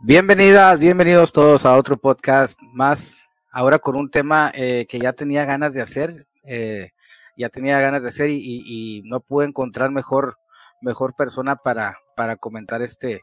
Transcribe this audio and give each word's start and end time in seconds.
Bienvenidas, 0.00 0.78
bienvenidos 0.78 1.32
todos 1.32 1.66
a 1.66 1.74
otro 1.74 1.96
podcast 1.96 2.56
más, 2.72 3.26
ahora 3.50 3.80
con 3.80 3.96
un 3.96 4.12
tema 4.12 4.52
eh, 4.54 4.86
que 4.88 5.00
ya 5.00 5.12
tenía 5.12 5.44
ganas 5.44 5.74
de 5.74 5.82
hacer, 5.82 6.28
eh, 6.44 6.92
ya 7.36 7.48
tenía 7.48 7.80
ganas 7.80 8.04
de 8.04 8.10
hacer 8.10 8.30
y, 8.30 9.02
no 9.06 9.18
pude 9.18 9.46
encontrar 9.46 9.90
mejor, 9.90 10.38
mejor 10.80 11.16
persona 11.16 11.56
para, 11.56 11.98
para 12.14 12.36
comentar 12.36 12.80
este, 12.80 13.22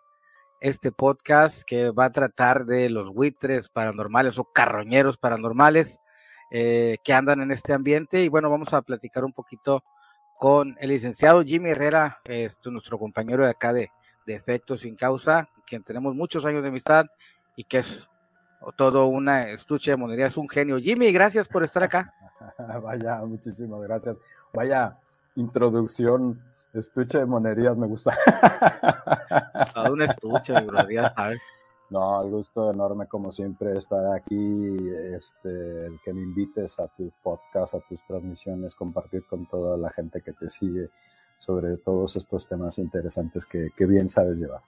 este 0.60 0.92
podcast 0.92 1.64
que 1.66 1.92
va 1.92 2.06
a 2.06 2.12
tratar 2.12 2.66
de 2.66 2.90
los 2.90 3.14
buitres 3.14 3.70
paranormales 3.70 4.38
o 4.38 4.44
carroñeros 4.44 5.18
paranormales 5.18 6.02
eh, 6.52 6.98
que 7.06 7.14
andan 7.14 7.42
en 7.42 7.54
este 7.54 7.72
ambiente. 7.72 8.22
Y 8.22 8.28
bueno, 8.28 8.50
vamos 8.50 8.74
a 8.74 8.82
platicar 8.82 9.24
un 9.24 9.32
poquito 9.32 9.82
con 10.38 10.76
el 10.82 10.90
licenciado 10.90 11.42
Jimmy 11.42 11.70
Herrera, 11.70 12.20
este, 12.26 12.70
nuestro 12.70 13.00
compañero 13.00 13.46
de 13.46 13.52
acá 13.52 13.72
de, 13.72 13.92
de 14.26 14.36
Efectos 14.36 14.82
Sin 14.82 14.96
Causa, 14.96 15.50
quien 15.66 15.84
tenemos 15.84 16.16
muchos 16.16 16.46
años 16.46 16.64
de 16.64 16.70
amistad 16.70 17.06
y 17.56 17.64
que 17.64 17.80
es 17.80 18.08
todo 18.76 19.08
una 19.08 19.50
estuche 19.50 19.92
de 19.92 19.98
monería, 19.98 20.28
es 20.28 20.38
un 20.38 20.50
genio. 20.50 20.78
Jimmy, 20.78 21.12
gracias 21.12 21.48
por 21.48 21.64
estar 21.64 21.84
acá. 21.84 22.14
Vaya, 22.84 23.24
muchísimas 23.26 23.82
gracias. 23.82 24.20
Vaya 24.54 24.98
introducción, 25.36 26.42
estuche 26.74 27.20
de 27.20 27.26
monerías, 27.26 27.78
me 27.78 27.88
gusta. 27.88 28.16
Todo 29.74 29.94
un 29.94 30.02
estuche 30.02 30.54
monerías, 30.62 31.14
¿sabes? 31.16 31.42
No, 31.90 32.24
el 32.24 32.32
gusto 32.32 32.72
enorme 32.72 33.08
como 33.08 33.32
siempre 33.32 33.74
estar 33.74 34.14
aquí, 34.14 34.90
este, 35.14 35.86
el 35.86 36.00
que 36.04 36.14
me 36.14 36.22
invites 36.22 36.80
a 36.80 36.88
tus 36.88 37.14
podcasts, 37.16 37.76
a 37.76 37.80
tus 37.82 38.04
transmisiones, 38.08 38.74
compartir 38.74 39.26
con 39.28 39.46
toda 39.46 39.78
la 39.78 39.92
gente 39.92 40.22
que 40.22 40.34
te 40.34 40.50
sigue 40.50 40.90
sobre 41.38 41.78
todos 41.78 42.16
estos 42.16 42.48
temas 42.48 42.78
interesantes 42.78 43.46
que, 43.46 43.72
que 43.76 43.86
bien 43.86 44.10
sabes 44.10 44.40
llevar. 44.40 44.62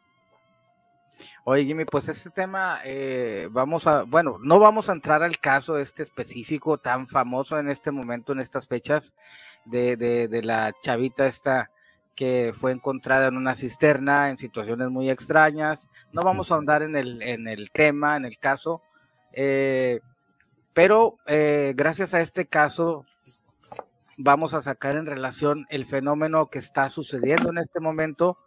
Oye, 1.43 1.63
Jimmy, 1.63 1.85
pues 1.85 2.09
este 2.09 2.29
tema, 2.29 2.79
eh, 2.83 3.47
vamos 3.51 3.87
a, 3.87 4.03
bueno, 4.03 4.37
no 4.41 4.59
vamos 4.59 4.89
a 4.89 4.91
entrar 4.91 5.23
al 5.23 5.39
caso 5.39 5.77
este 5.77 6.03
específico 6.03 6.77
tan 6.77 7.07
famoso 7.07 7.57
en 7.57 7.69
este 7.69 7.89
momento, 7.89 8.33
en 8.33 8.41
estas 8.41 8.67
fechas, 8.67 9.13
de, 9.65 9.95
de, 9.95 10.27
de 10.27 10.43
la 10.43 10.73
chavita 10.81 11.25
esta 11.25 11.71
que 12.15 12.51
fue 12.59 12.71
encontrada 12.71 13.27
en 13.27 13.37
una 13.37 13.55
cisterna 13.55 14.29
en 14.29 14.37
situaciones 14.37 14.89
muy 14.89 15.09
extrañas. 15.09 15.87
No 16.11 16.21
vamos 16.23 16.51
a 16.51 16.55
ahondar 16.55 16.81
en 16.81 16.95
el, 16.95 17.21
en 17.21 17.47
el 17.47 17.69
tema, 17.71 18.17
en 18.17 18.25
el 18.25 18.39
caso, 18.39 18.81
eh, 19.33 20.01
pero 20.73 21.17
eh, 21.27 21.73
gracias 21.77 22.13
a 22.13 22.21
este 22.21 22.45
caso 22.45 23.05
vamos 24.17 24.53
a 24.53 24.61
sacar 24.61 24.95
en 24.95 25.05
relación 25.05 25.65
el 25.69 25.85
fenómeno 25.85 26.49
que 26.49 26.59
está 26.59 26.89
sucediendo 26.89 27.49
en 27.51 27.59
este 27.59 27.79
momento 27.79 28.37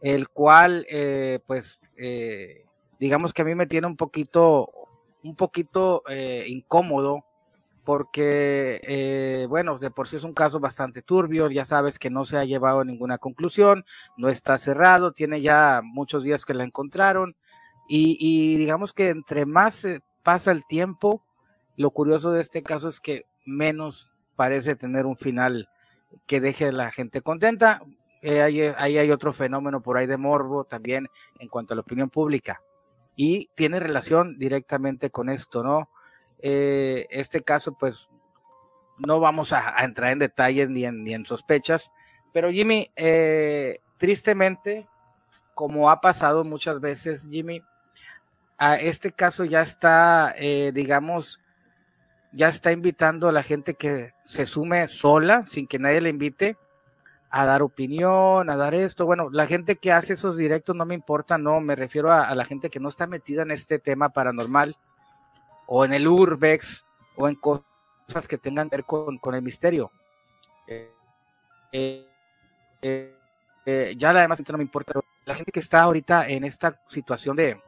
el 0.00 0.28
cual, 0.28 0.86
eh, 0.88 1.40
pues, 1.46 1.80
eh, 1.96 2.64
digamos 3.00 3.32
que 3.32 3.42
a 3.42 3.44
mí 3.44 3.54
me 3.54 3.66
tiene 3.66 3.86
un 3.86 3.96
poquito, 3.96 4.70
un 5.22 5.34
poquito 5.34 6.02
eh, 6.08 6.44
incómodo, 6.48 7.24
porque, 7.84 9.46
bueno, 9.48 9.78
de 9.78 9.90
por 9.90 10.08
sí 10.08 10.16
es 10.16 10.24
un 10.24 10.34
caso 10.34 10.60
bastante 10.60 11.00
turbio, 11.00 11.50
ya 11.50 11.64
sabes 11.64 11.98
que 11.98 12.10
no 12.10 12.26
se 12.26 12.36
ha 12.36 12.44
llevado 12.44 12.80
a 12.80 12.84
ninguna 12.84 13.16
conclusión, 13.16 13.86
no 14.18 14.28
está 14.28 14.58
cerrado, 14.58 15.12
tiene 15.12 15.40
ya 15.40 15.80
muchos 15.82 16.22
días 16.22 16.44
que 16.44 16.52
la 16.52 16.64
encontraron, 16.64 17.34
y, 17.88 18.18
y 18.20 18.58
digamos 18.58 18.92
que 18.92 19.08
entre 19.08 19.46
más 19.46 19.86
pasa 20.22 20.50
el 20.50 20.66
tiempo, 20.66 21.22
lo 21.76 21.90
curioso 21.90 22.30
de 22.30 22.42
este 22.42 22.62
caso 22.62 22.90
es 22.90 23.00
que 23.00 23.24
menos 23.46 24.12
parece 24.38 24.76
tener 24.76 25.04
un 25.04 25.16
final 25.16 25.68
que 26.28 26.40
deje 26.40 26.66
a 26.68 26.72
la 26.72 26.92
gente 26.92 27.22
contenta. 27.22 27.82
Eh, 28.22 28.40
ahí, 28.40 28.62
hay 28.96 29.10
otro 29.10 29.32
fenómeno 29.32 29.82
por 29.82 29.96
ahí 29.96 30.06
de 30.06 30.16
morbo 30.16 30.62
también 30.62 31.08
en 31.40 31.48
cuanto 31.48 31.74
a 31.74 31.76
la 31.76 31.80
opinión 31.80 32.08
pública. 32.08 32.62
Y 33.16 33.50
tiene 33.56 33.80
relación 33.80 34.38
directamente 34.38 35.10
con 35.10 35.28
esto, 35.28 35.64
¿no? 35.64 35.90
Eh, 36.38 37.08
este 37.10 37.40
caso, 37.40 37.76
pues, 37.76 38.08
no 38.96 39.18
vamos 39.18 39.52
a, 39.52 39.74
entrar 39.84 40.12
en 40.12 40.20
detalles 40.20 40.70
ni 40.70 40.84
en, 40.84 41.02
ni 41.02 41.14
en 41.14 41.26
sospechas, 41.26 41.90
pero 42.32 42.52
Jimmy, 42.52 42.92
eh, 42.94 43.80
tristemente, 43.96 44.86
como 45.52 45.90
ha 45.90 46.00
pasado 46.00 46.44
muchas 46.44 46.80
veces, 46.80 47.26
Jimmy, 47.28 47.60
a 48.56 48.76
este 48.76 49.10
caso 49.10 49.44
ya 49.44 49.62
está, 49.62 50.32
digamos, 50.72 51.40
ya 52.32 52.48
está 52.48 52.72
invitando 52.72 53.28
a 53.28 53.32
la 53.32 53.42
gente 53.42 53.74
que 53.74 54.12
se 54.24 54.46
sume 54.46 54.88
sola, 54.88 55.42
sin 55.42 55.66
que 55.66 55.78
nadie 55.78 56.00
le 56.00 56.10
invite, 56.10 56.56
a 57.30 57.44
dar 57.44 57.62
opinión, 57.62 58.48
a 58.50 58.56
dar 58.56 58.74
esto. 58.74 59.06
Bueno, 59.06 59.28
la 59.30 59.46
gente 59.46 59.76
que 59.76 59.92
hace 59.92 60.14
esos 60.14 60.36
directos 60.36 60.74
no 60.76 60.84
me 60.84 60.94
importa, 60.94 61.38
no, 61.38 61.60
me 61.60 61.76
refiero 61.76 62.12
a, 62.12 62.34
la 62.34 62.44
gente 62.44 62.70
que 62.70 62.80
no 62.80 62.88
está 62.88 63.06
metida 63.06 63.42
en 63.42 63.50
este 63.50 63.78
tema 63.78 64.10
paranormal 64.10 64.76
o 65.66 65.84
en 65.84 65.92
el 65.92 66.08
urbex 66.08 66.84
o 67.16 67.28
en 67.28 67.34
cosas 67.34 68.26
que 68.28 68.38
tengan 68.38 68.70
que 68.70 68.76
ver 68.76 68.84
con, 68.84 69.18
con 69.18 69.34
el 69.34 69.42
misterio. 69.42 69.90
Eh, 70.66 70.92
eh, 72.82 73.14
eh, 73.66 73.94
ya 73.98 74.12
la 74.12 74.22
demás 74.22 74.42
no 74.48 74.56
me 74.56 74.64
importa. 74.64 74.94
La 75.24 75.34
gente 75.34 75.52
que 75.52 75.60
está 75.60 75.82
ahorita 75.82 76.28
en 76.28 76.44
esta 76.44 76.80
situación 76.86 77.36
de, 77.36 77.60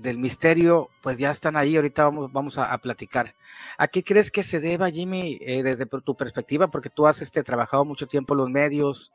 del 0.00 0.18
misterio, 0.18 0.88
pues 1.02 1.18
ya 1.18 1.30
están 1.30 1.56
ahí, 1.56 1.76
ahorita 1.76 2.10
vamos, 2.10 2.58
a, 2.58 2.76
platicar. 2.78 3.34
¿A 3.78 3.88
qué 3.88 4.02
crees 4.02 4.30
que 4.30 4.42
se 4.42 4.60
deba, 4.60 4.90
Jimmy, 4.90 5.38
eh, 5.42 5.62
desde 5.62 5.86
tu 5.86 6.16
perspectiva? 6.16 6.68
Porque 6.68 6.90
tú 6.90 7.06
has 7.06 7.20
este, 7.22 7.42
trabajado 7.42 7.84
mucho 7.84 8.06
tiempo 8.06 8.34
en 8.34 8.38
los 8.38 8.50
medios, 8.50 9.12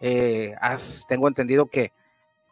eh, 0.00 0.54
has, 0.60 1.04
tengo 1.08 1.28
entendido 1.28 1.66
que, 1.66 1.92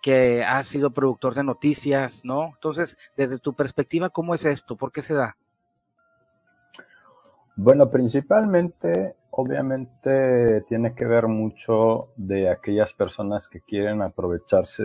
que 0.02 0.42
has 0.44 0.66
sido 0.66 0.90
productor 0.90 1.34
de 1.34 1.44
noticias, 1.44 2.24
¿no? 2.24 2.52
Entonces, 2.54 2.96
desde 3.16 3.38
tu 3.38 3.54
perspectiva, 3.54 4.10
¿cómo 4.10 4.34
es 4.34 4.44
esto? 4.44 4.76
¿Por 4.76 4.90
qué 4.92 5.02
se 5.02 5.14
da? 5.14 5.36
Bueno, 7.54 7.90
principalmente, 7.90 9.16
obviamente, 9.30 10.62
tiene 10.68 10.94
que 10.94 11.06
ver 11.06 11.26
mucho 11.26 12.12
de 12.16 12.50
aquellas 12.50 12.92
personas 12.92 13.48
que 13.48 13.62
quieren 13.62 14.02
aprovecharse 14.02 14.82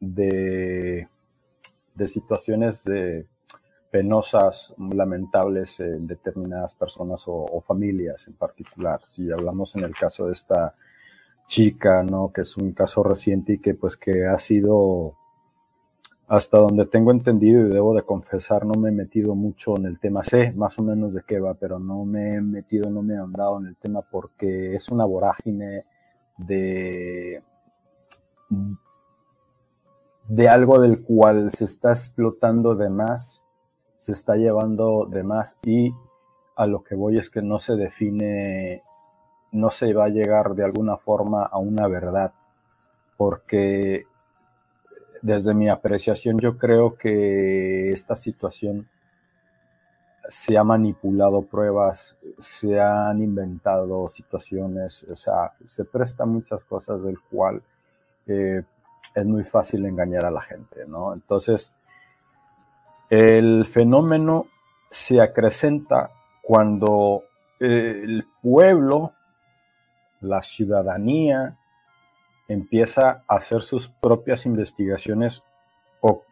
de 0.00 1.08
situaciones 2.06 2.84
de 2.84 3.26
penosas, 3.94 4.74
lamentables 4.76 5.78
en 5.78 6.08
determinadas 6.08 6.74
personas 6.74 7.22
o, 7.28 7.62
familias 7.64 8.26
en 8.26 8.34
particular. 8.34 9.00
Si 9.14 9.30
hablamos 9.30 9.76
en 9.76 9.84
el 9.84 9.94
caso 9.94 10.26
de 10.26 10.32
esta 10.32 10.74
chica, 11.46 12.02
¿no? 12.02 12.32
Que 12.32 12.40
es 12.40 12.56
un 12.56 12.72
caso 12.72 13.04
reciente 13.04 13.52
y 13.52 13.58
que 13.58 13.74
pues 13.74 13.96
que 13.96 14.26
ha 14.26 14.36
sido 14.38 15.14
hasta 16.26 16.58
donde 16.58 16.86
tengo 16.86 17.12
entendido 17.12 17.60
y 17.60 17.70
debo 17.70 17.94
de 17.94 18.02
confesar, 18.02 18.66
no 18.66 18.74
me 18.74 18.88
he 18.88 18.92
metido 18.92 19.36
mucho 19.36 19.76
en 19.76 19.86
el 19.86 20.00
tema. 20.00 20.24
Sé 20.24 20.50
más 20.52 20.76
o 20.80 20.82
menos 20.82 21.14
de 21.14 21.22
qué 21.24 21.38
va, 21.38 21.54
pero 21.54 21.78
no 21.78 22.04
me 22.04 22.34
he 22.34 22.40
metido, 22.40 22.90
no 22.90 23.00
me 23.00 23.14
he 23.14 23.18
andado 23.18 23.60
en 23.60 23.66
el 23.66 23.76
tema 23.76 24.02
porque 24.02 24.74
es 24.74 24.88
una 24.88 25.04
vorágine 25.04 25.84
de 26.38 27.44
de 30.28 30.48
algo 30.48 30.80
del 30.80 31.02
cual 31.02 31.50
se 31.50 31.64
está 31.64 31.90
explotando 31.90 32.74
de 32.74 32.88
más, 32.88 33.46
se 33.96 34.12
está 34.12 34.36
llevando 34.36 35.06
de 35.06 35.22
más 35.22 35.58
y 35.62 35.92
a 36.56 36.66
lo 36.66 36.82
que 36.82 36.94
voy 36.94 37.18
es 37.18 37.30
que 37.30 37.42
no 37.42 37.58
se 37.58 37.74
define, 37.74 38.82
no 39.52 39.70
se 39.70 39.92
va 39.92 40.06
a 40.06 40.08
llegar 40.08 40.54
de 40.54 40.64
alguna 40.64 40.96
forma 40.96 41.44
a 41.44 41.58
una 41.58 41.88
verdad, 41.88 42.32
porque 43.16 44.06
desde 45.20 45.54
mi 45.54 45.68
apreciación 45.68 46.38
yo 46.38 46.58
creo 46.58 46.96
que 46.96 47.90
esta 47.90 48.16
situación 48.16 48.88
se 50.28 50.56
ha 50.56 50.64
manipulado 50.64 51.42
pruebas, 51.42 52.16
se 52.38 52.80
han 52.80 53.22
inventado 53.22 54.08
situaciones, 54.08 55.04
o 55.10 55.16
sea, 55.16 55.52
se 55.66 55.84
presta 55.84 56.24
muchas 56.24 56.64
cosas 56.64 57.02
del 57.02 57.20
cual 57.20 57.62
eh, 58.26 58.62
es 59.14 59.24
muy 59.24 59.44
fácil 59.44 59.86
engañar 59.86 60.24
a 60.24 60.30
la 60.30 60.40
gente, 60.40 60.84
¿no? 60.86 61.12
Entonces, 61.14 61.74
el 63.08 63.64
fenómeno 63.66 64.46
se 64.90 65.20
acrecenta 65.20 66.10
cuando 66.42 67.22
el 67.60 68.26
pueblo, 68.42 69.12
la 70.20 70.42
ciudadanía, 70.42 71.56
empieza 72.48 73.24
a 73.26 73.36
hacer 73.36 73.62
sus 73.62 73.88
propias 73.88 74.46
investigaciones 74.46 75.44
o 76.00 76.24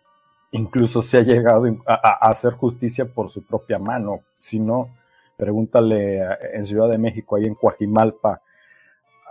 incluso 0.51 1.03
se 1.03 1.19
ha 1.19 1.23
llegado 1.23 1.65
a, 1.87 2.29
hacer 2.29 2.55
justicia 2.55 3.07
por 3.07 3.29
su 3.29 3.45
propia 3.45 3.79
mano. 3.79 4.21
Si 4.39 4.59
no, 4.59 4.91
pregúntale 5.37 6.21
en 6.53 6.65
Ciudad 6.65 6.91
de 6.91 6.99
México, 6.99 7.37
ahí 7.37 7.45
en 7.45 7.55
Coajimalpa, 7.55 8.43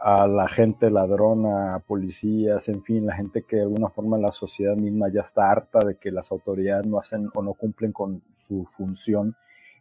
a 0.03 0.27
la 0.27 0.47
gente 0.47 0.89
ladrona, 0.89 1.75
a 1.75 1.79
policías, 1.79 2.67
en 2.69 2.81
fin, 2.81 3.05
la 3.05 3.15
gente 3.15 3.43
que 3.43 3.57
de 3.57 3.61
alguna 3.63 3.89
forma 3.89 4.17
la 4.17 4.31
sociedad 4.31 4.75
misma 4.75 5.09
ya 5.09 5.21
está 5.21 5.51
harta 5.51 5.79
de 5.85 5.97
que 5.97 6.11
las 6.11 6.31
autoridades 6.31 6.87
no 6.87 6.99
hacen 6.99 7.29
o 7.33 7.41
no 7.41 7.53
cumplen 7.53 7.91
con 7.91 8.23
su 8.33 8.65
función 8.65 9.35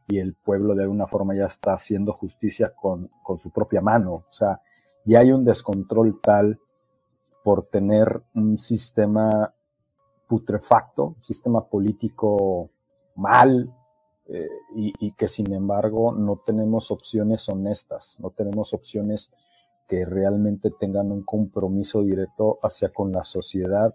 y 0.09 0.19
el 0.19 0.35
pueblo 0.35 0.75
de 0.75 0.83
alguna 0.83 1.07
forma 1.07 1.35
ya 1.35 1.47
está 1.47 1.73
haciendo 1.73 2.13
justicia 2.13 2.73
con, 2.75 3.11
con 3.23 3.39
su 3.39 3.51
propia 3.51 3.81
mano. 3.81 4.13
O 4.13 4.25
sea, 4.33 4.61
ya 5.05 5.21
hay 5.21 5.33
un 5.33 5.45
descontrol 5.45 6.21
tal 6.21 6.59
por 7.43 7.63
tener 7.67 8.23
un 8.35 8.59
sistema 8.59 9.55
putrefacto, 10.29 11.17
sistema 11.21 11.67
político 11.67 12.71
mal, 13.17 13.73
eh, 14.33 14.49
y, 14.77 15.13
que 15.15 15.27
sin 15.27 15.53
embargo 15.53 16.13
no 16.13 16.37
tenemos 16.37 16.93
opciones 16.93 17.49
honestas, 17.49 18.17
no 18.21 18.31
tenemos 18.31 18.73
opciones 18.73 19.33
que 19.91 20.05
realmente 20.05 20.71
tengan 20.71 21.11
un 21.11 21.25
compromiso 21.25 22.05
directo 22.05 22.61
hacia 22.63 22.91
con 22.91 23.11
la 23.11 23.25
sociedad 23.25 23.93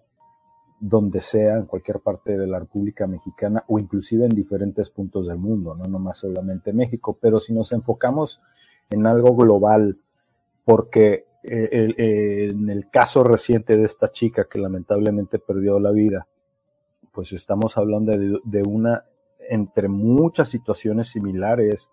donde 0.77 1.21
sea, 1.21 1.55
en 1.55 1.67
cualquier 1.67 2.01
parte 2.01 2.37
de 2.37 2.47
la 2.47 2.59
República 2.59 3.07
Mexicana 3.07 3.63
o 3.69 3.79
inclusive 3.79 4.25
en 4.25 4.35
diferentes 4.35 4.89
puntos 4.89 5.27
del 5.27 5.37
mundo, 5.37 5.73
no 5.73 5.85
nomás 5.85 6.17
solamente 6.17 6.73
México, 6.73 7.17
pero 7.21 7.39
si 7.39 7.53
nos 7.53 7.71
enfocamos 7.71 8.41
en 8.89 9.07
algo 9.07 9.37
global, 9.37 9.97
porque 10.65 11.27
eh, 11.43 12.49
en 12.49 12.69
el 12.69 12.89
caso 12.89 13.23
reciente 13.23 13.77
de 13.77 13.85
esta 13.85 14.09
chica 14.09 14.49
que 14.51 14.59
lamentablemente 14.59 15.39
perdió 15.39 15.79
la 15.79 15.91
vida, 15.91 16.27
pues 17.13 17.31
estamos 17.31 17.77
hablando 17.77 18.11
de, 18.11 18.63
una, 18.63 19.05
entre 19.49 19.87
muchas 19.87 20.49
situaciones 20.49 21.07
similares 21.07 21.89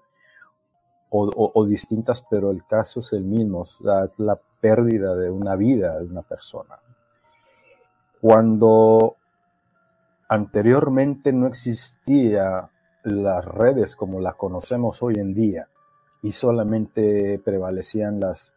o, 1.15 1.67
distintas, 1.67 2.25
pero 2.29 2.51
el 2.51 2.65
caso 2.67 3.01
es 3.01 3.13
el 3.13 3.25
mismo, 3.25 3.65
la, 3.81 4.11
la 4.17 4.41
pérdida 4.61 5.15
de 5.15 5.31
una 5.31 5.57
vida 5.57 5.99
de 5.99 6.07
una 6.07 6.23
persona. 6.23 6.79
Cuando 8.21 9.17
anteriormente 10.29 11.33
no 11.33 11.47
existía 11.47 12.71
las 13.03 13.45
redes 13.45 13.95
como 13.95 14.21
las 14.21 14.37
conocemos 14.37 15.03
hoy 15.03 15.17
en 15.17 15.35
día 15.35 15.69
y 16.23 16.33
solamente 16.33 17.39
prevalecían 17.45 18.21
las 18.21 18.55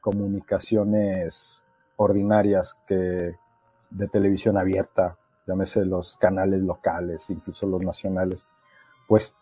comunicaciones 0.00 1.64
ordinarias 1.96 2.78
que 2.86 3.34
de 3.90 4.08
televisión 4.08 4.56
abierta, 4.56 5.18
llámese 5.46 5.84
los 5.84 6.16
canales 6.16 6.62
locales, 6.62 7.28
incluso 7.28 7.66
los 7.66 7.84
nacionales, 7.84 8.46
pues 9.06 9.36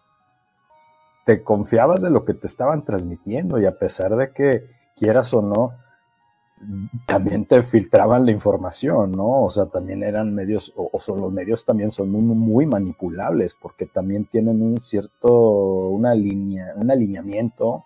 te 1.28 1.42
confiabas 1.42 2.00
de 2.00 2.08
lo 2.08 2.24
que 2.24 2.32
te 2.32 2.46
estaban 2.46 2.86
transmitiendo 2.86 3.60
y 3.60 3.66
a 3.66 3.78
pesar 3.78 4.16
de 4.16 4.32
que 4.32 4.64
quieras 4.96 5.34
o 5.34 5.42
no, 5.42 5.74
también 7.06 7.44
te 7.44 7.62
filtraban 7.62 8.24
la 8.24 8.32
información, 8.32 9.12
¿no? 9.12 9.42
O 9.42 9.50
sea, 9.50 9.66
también 9.66 10.02
eran 10.02 10.34
medios, 10.34 10.72
o, 10.74 10.98
son 10.98 11.20
los 11.20 11.30
medios 11.30 11.66
también 11.66 11.90
son 11.90 12.10
muy, 12.10 12.64
manipulables 12.64 13.54
porque 13.60 13.84
también 13.84 14.24
tienen 14.24 14.62
un 14.62 14.80
cierto, 14.80 15.30
una 15.30 16.14
línea, 16.14 16.72
un 16.76 16.90
alineamiento 16.90 17.84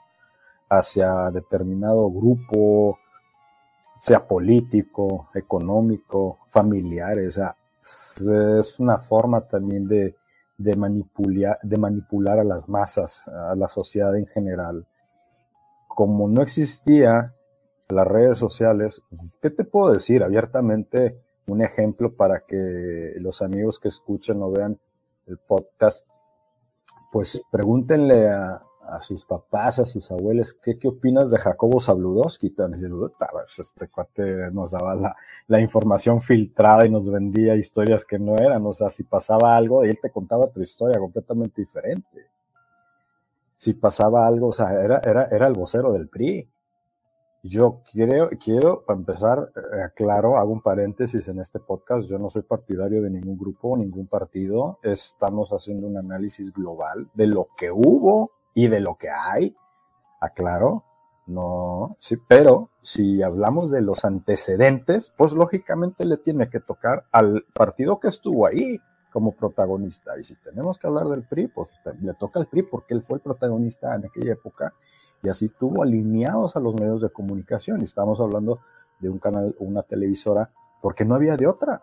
hacia 0.69 1.33
determinado 1.33 2.12
grupo, 2.12 2.97
sea 3.99 4.25
político, 4.25 5.31
económico, 5.35 6.39
familiar, 6.47 7.19
o 7.19 7.31
sea, 7.33 7.56
es 7.81 8.79
una 8.79 8.99
forma 8.99 9.41
también 9.41 9.89
de, 9.89 10.15
de, 10.62 10.76
manipular, 10.76 11.59
de 11.62 11.76
manipular 11.76 12.38
a 12.38 12.44
las 12.44 12.69
masas, 12.69 13.29
a 13.29 13.55
la 13.56 13.69
sociedad 13.69 14.17
en 14.17 14.26
general. 14.26 14.87
Como 15.88 16.29
no 16.29 16.43
existía 16.43 17.35
las 17.88 18.06
redes 18.06 18.38
sociales, 18.38 19.03
¿qué 19.41 19.50
te 19.50 19.64
puedo 19.64 19.93
decir 19.93 20.23
abiertamente? 20.23 21.20
Un 21.47 21.62
ejemplo 21.62 22.14
para 22.14 22.41
que 22.47 23.14
los 23.17 23.43
amigos 23.43 23.79
que 23.79 23.88
escuchen 23.88 24.43
o 24.43 24.50
vean 24.50 24.79
el 25.26 25.38
podcast, 25.38 26.09
pues 27.11 27.43
pregúntenle 27.50 28.31
a, 28.31 28.62
a 28.93 29.00
sus 29.00 29.25
papás, 29.25 29.79
a 29.79 29.87
sus 29.87 30.11
abuelos, 30.12 30.55
¿qué, 30.62 30.79
qué 30.79 30.89
opinas 30.89 31.31
de 31.31 31.39
Jacobo 31.39 31.81
Zabludowski? 31.81 32.50
Pues 32.50 33.59
este 33.59 33.89
cuate 33.89 34.50
nos 34.53 34.73
daba 34.73 35.17
la, 35.49 35.61
información 35.61 36.21
filtrada 36.21 36.87
y 36.87 36.91
nos 36.91 37.11
vendía 37.11 37.56
historias 37.56 38.05
que 38.05 38.19
no 38.19 38.37
eran. 38.37 38.67
O 38.67 38.75
sea, 38.75 38.91
si 38.91 39.05
pasaba 39.05 39.56
algo, 39.56 39.83
él 39.83 39.99
te 40.00 40.11
contaba 40.11 40.44
otra 40.44 40.62
historia 40.62 40.99
completamente 40.99 41.62
diferente. 41.62 42.27
Si 43.56 43.75
pasaba 43.75 44.27
algo, 44.27 44.49
o 44.49 44.53
sea, 44.53 44.73
era, 44.73 45.00
era, 45.05 45.25
era 45.27 45.47
el 45.47 45.55
vocero 45.55 45.93
del 45.93 46.09
PRI. 46.09 46.47
Yo 47.44 47.81
quiero, 47.91 48.29
quiero, 48.39 48.85
empezar, 48.89 49.53
eh, 49.56 49.83
aclaro, 49.83 50.37
hago 50.37 50.53
un 50.53 50.61
paréntesis 50.61 51.27
en 51.29 51.41
este 51.41 51.59
podcast. 51.61 52.09
Yo 52.09 52.19
no 52.19 52.29
soy 52.29 52.43
partidario 52.43 53.03
de 53.03 53.11
ningún 53.11 53.39
grupo, 53.39 53.77
ningún 53.77 54.06
partido. 54.06 54.79
Estamos 54.83 55.50
haciendo 55.50 55.87
un 55.87 55.97
análisis 55.97 56.53
global 56.53 57.09
de 57.15 57.27
lo 57.27 57.49
que 57.56 57.71
hubo 57.71 58.42
y 58.54 58.69
de 58.69 58.81
lo 58.81 58.96
que 58.96 59.10
hay, 59.10 59.56
aclaro, 60.20 60.84
no, 61.26 61.96
sí, 62.00 62.16
pero 62.16 62.70
si 62.82 63.22
hablamos 63.22 63.70
de 63.70 63.81
los 63.81 64.04
antecedentes, 64.04 65.12
pues 65.16 65.32
lógicamente 65.34 66.04
le 66.04 66.16
tiene 66.16 66.50
que 66.50 66.60
tocar 66.60 67.04
al 67.12 67.44
partido 67.54 68.00
que 68.00 68.08
estuvo 68.08 68.46
ahí 68.46 68.81
como 69.12 69.32
protagonista. 69.32 70.19
Y 70.19 70.25
si 70.25 70.34
tenemos 70.37 70.78
que 70.78 70.88
hablar 70.88 71.06
del 71.06 71.22
PRI, 71.22 71.49
pues 71.49 71.75
le 72.00 72.14
toca 72.14 72.40
al 72.40 72.46
PRI 72.46 72.62
porque 72.64 72.94
él 72.94 73.02
fue 73.02 73.16
el 73.16 73.22
protagonista 73.22 73.94
en 73.94 74.06
aquella 74.06 74.32
época 74.32 74.75
y 75.22 75.28
así 75.28 75.48
tuvo 75.48 75.82
alineados 75.82 76.56
a 76.56 76.60
los 76.60 76.75
medios 76.75 77.02
de 77.02 77.10
comunicación. 77.10 77.81
Y 77.81 77.84
estamos 77.84 78.20
hablando 78.20 78.58
de 78.98 79.08
un 79.08 79.19
canal, 79.19 79.55
una 79.58 79.82
televisora, 79.82 80.50
porque 80.81 81.05
no 81.05 81.14
había 81.14 81.37
de 81.37 81.46
otra 81.46 81.82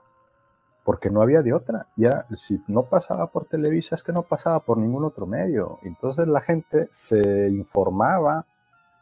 porque 0.89 1.11
no 1.11 1.21
había 1.21 1.43
de 1.43 1.53
otra. 1.53 1.85
Ya, 1.95 2.25
si 2.33 2.63
no 2.65 2.81
pasaba 2.81 3.27
por 3.27 3.45
Televisa, 3.45 3.93
es 3.93 4.01
que 4.01 4.11
no 4.11 4.23
pasaba 4.23 4.61
por 4.61 4.79
ningún 4.79 5.03
otro 5.05 5.27
medio. 5.27 5.77
Entonces 5.83 6.27
la 6.27 6.41
gente 6.41 6.87
se 6.89 7.47
informaba 7.47 8.47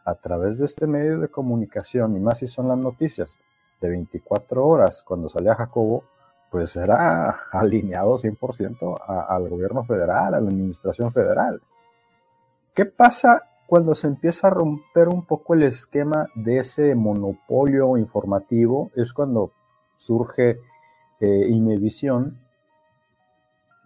a 0.03 0.15
través 0.15 0.59
de 0.59 0.65
este 0.65 0.85
medio 0.85 1.17
de 1.19 1.29
comunicación, 1.29 2.17
y 2.17 2.19
más 2.19 2.39
si 2.39 2.47
son 2.47 2.67
las 2.67 2.77
noticias 2.77 3.39
de 3.79 3.87
24 3.87 4.67
horas, 4.67 5.01
cuando 5.07 5.29
salía 5.29 5.55
Jacobo, 5.55 6.03
pues 6.51 6.75
era 6.75 7.29
alineado 7.53 8.17
100% 8.17 8.99
al 9.07 9.47
gobierno 9.47 9.85
federal, 9.85 10.33
a 10.33 10.41
la 10.41 10.49
administración 10.49 11.09
federal. 11.09 11.61
¿Ququé 12.73 12.85
pasa 12.85 13.43
cuando 13.65 13.95
se 13.95 14.07
empieza 14.07 14.47
a 14.47 14.51
romper 14.51 15.07
un 15.07 15.23
poco 15.25 15.53
el 15.53 15.63
esquema 15.63 16.27
de 16.35 16.59
ese 16.59 16.95
monopolio 16.95 17.95
informativo? 17.95 18.91
Es 18.93 19.13
cuando 19.13 19.51
surge 19.95 20.59
eh, 21.19 21.47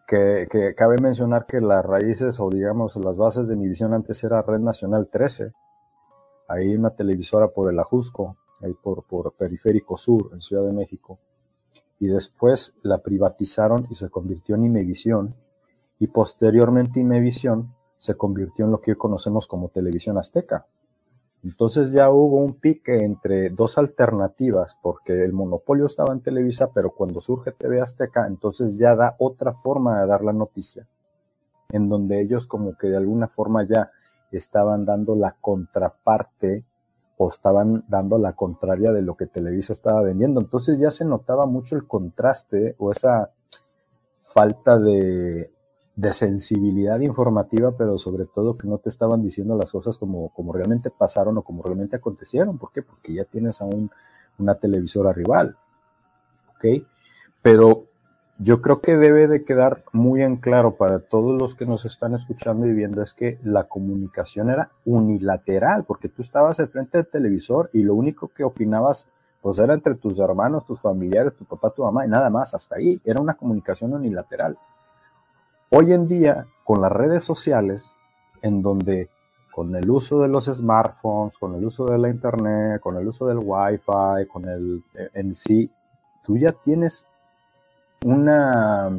que, 0.07 0.75
cabe 0.75 0.97
mencionar 1.01 1.45
que 1.45 1.61
las 1.61 1.85
raíces 1.85 2.39
o 2.39 2.49
digamos 2.49 2.97
las 2.97 3.17
bases 3.17 3.47
de 3.47 3.55
mi 3.55 3.71
antes 3.93 4.23
era 4.23 4.41
Red 4.41 4.59
Nacional 4.59 5.07
13, 5.09 5.53
ahí 6.49 6.75
una 6.75 6.89
televisora 6.89 7.47
por 7.47 7.71
el 7.71 7.79
Ajusco, 7.79 8.35
ahí 8.61 8.73
por, 8.73 9.03
por 9.03 9.33
Periférico 9.33 9.97
Sur, 9.97 10.31
en 10.33 10.41
Ciudad 10.41 10.65
de 10.65 10.73
México, 10.73 11.19
y 11.99 12.07
después 12.07 12.75
la 12.83 12.97
privatizaron 12.97 13.87
y 13.89 13.95
se 13.95 14.09
convirtió 14.09 14.55
en 14.55 14.65
Imevisión, 14.65 15.35
y 15.99 16.07
posteriormente 16.07 16.99
Imevisión 16.99 17.73
se 17.97 18.15
convirtió 18.15 18.65
en 18.65 18.71
lo 18.71 18.81
que 18.81 18.91
hoy 18.91 18.97
conocemos 18.97 19.47
como 19.47 19.69
Televisión 19.69 20.17
Azteca. 20.17 20.65
Entonces 21.43 21.91
ya 21.91 22.09
hubo 22.11 22.37
un 22.37 22.53
pique 22.53 23.03
entre 23.03 23.49
dos 23.49 23.77
alternativas, 23.77 24.77
porque 24.81 25.23
el 25.23 25.33
monopolio 25.33 25.87
estaba 25.87 26.13
en 26.13 26.21
Televisa, 26.21 26.71
pero 26.71 26.91
cuando 26.91 27.19
surge 27.19 27.51
TV 27.51 27.81
Azteca, 27.81 28.27
entonces 28.27 28.77
ya 28.77 28.95
da 28.95 29.15
otra 29.17 29.51
forma 29.51 29.99
de 29.99 30.07
dar 30.07 30.23
la 30.23 30.33
noticia, 30.33 30.87
en 31.69 31.89
donde 31.89 32.21
ellos 32.21 32.45
como 32.45 32.77
que 32.77 32.87
de 32.87 32.97
alguna 32.97 33.27
forma 33.27 33.63
ya 33.63 33.89
estaban 34.31 34.85
dando 34.85 35.15
la 35.15 35.35
contraparte 35.41 36.63
o 37.17 37.27
estaban 37.27 37.83
dando 37.87 38.17
la 38.17 38.33
contraria 38.33 38.91
de 38.91 39.01
lo 39.01 39.15
que 39.15 39.25
Televisa 39.25 39.73
estaba 39.73 40.01
vendiendo. 40.01 40.41
Entonces 40.41 40.79
ya 40.79 40.91
se 40.91 41.05
notaba 41.05 41.45
mucho 41.47 41.75
el 41.75 41.87
contraste 41.87 42.75
o 42.77 42.91
esa 42.91 43.31
falta 44.17 44.77
de, 44.77 45.51
de 45.95 46.13
sensibilidad 46.13 46.99
informativa, 47.01 47.75
pero 47.77 47.97
sobre 47.97 48.25
todo 48.25 48.57
que 48.57 48.67
no 48.67 48.77
te 48.77 48.89
estaban 48.89 49.21
diciendo 49.21 49.57
las 49.57 49.71
cosas 49.71 49.97
como, 49.97 50.29
como 50.29 50.53
realmente 50.53 50.89
pasaron 50.89 51.37
o 51.37 51.41
como 51.41 51.63
realmente 51.63 51.97
acontecieron. 51.97 52.57
¿Por 52.57 52.71
qué? 52.71 52.81
Porque 52.81 53.13
ya 53.13 53.25
tienes 53.25 53.61
a 53.61 53.65
una 54.37 54.55
televisora 54.55 55.11
rival. 55.13 55.57
¿Ok? 56.55 56.85
Pero 57.41 57.85
yo 58.43 58.61
creo 58.61 58.81
que 58.81 58.97
debe 58.97 59.27
de 59.27 59.43
quedar 59.43 59.83
muy 59.91 60.23
en 60.23 60.37
claro 60.37 60.75
para 60.75 60.99
todos 60.99 61.39
los 61.39 61.53
que 61.53 61.67
nos 61.67 61.85
están 61.85 62.15
escuchando 62.15 62.65
y 62.65 62.73
viendo 62.73 63.03
es 63.03 63.13
que 63.13 63.37
la 63.43 63.65
comunicación 63.65 64.49
era 64.49 64.71
unilateral, 64.85 65.83
porque 65.83 66.09
tú 66.09 66.23
estabas 66.23 66.59
al 66.59 66.69
frente 66.69 66.97
del 66.97 67.07
televisor 67.07 67.69
y 67.73 67.83
lo 67.83 67.93
único 67.93 68.29
que 68.29 68.43
opinabas 68.43 69.09
pues 69.41 69.59
era 69.59 69.73
entre 69.73 69.95
tus 69.95 70.19
hermanos, 70.19 70.65
tus 70.65 70.81
familiares, 70.81 71.35
tu 71.35 71.45
papá, 71.45 71.71
tu 71.71 71.83
mamá 71.83 72.05
y 72.05 72.09
nada 72.09 72.29
más, 72.29 72.53
hasta 72.53 72.75
ahí. 72.75 72.99
Era 73.03 73.21
una 73.21 73.33
comunicación 73.33 73.93
unilateral. 73.93 74.57
Hoy 75.73 75.93
en 75.93 76.05
día, 76.05 76.47
con 76.65 76.81
las 76.81 76.91
redes 76.91 77.23
sociales, 77.23 77.97
en 78.41 78.61
donde 78.61 79.09
con 79.53 79.73
el 79.73 79.89
uso 79.89 80.19
de 80.19 80.27
los 80.27 80.47
smartphones, 80.47 81.37
con 81.37 81.55
el 81.55 81.63
uso 81.63 81.85
de 81.85 81.97
la 81.97 82.09
internet, 82.09 82.81
con 82.81 82.97
el 82.97 83.07
uso 83.07 83.25
del 83.25 83.39
wifi, 83.41 84.27
con 84.29 84.49
el 84.49 84.83
en 85.13 85.33
sí, 85.33 85.71
tú 86.25 86.35
ya 86.35 86.51
tienes 86.51 87.07
una 88.03 88.89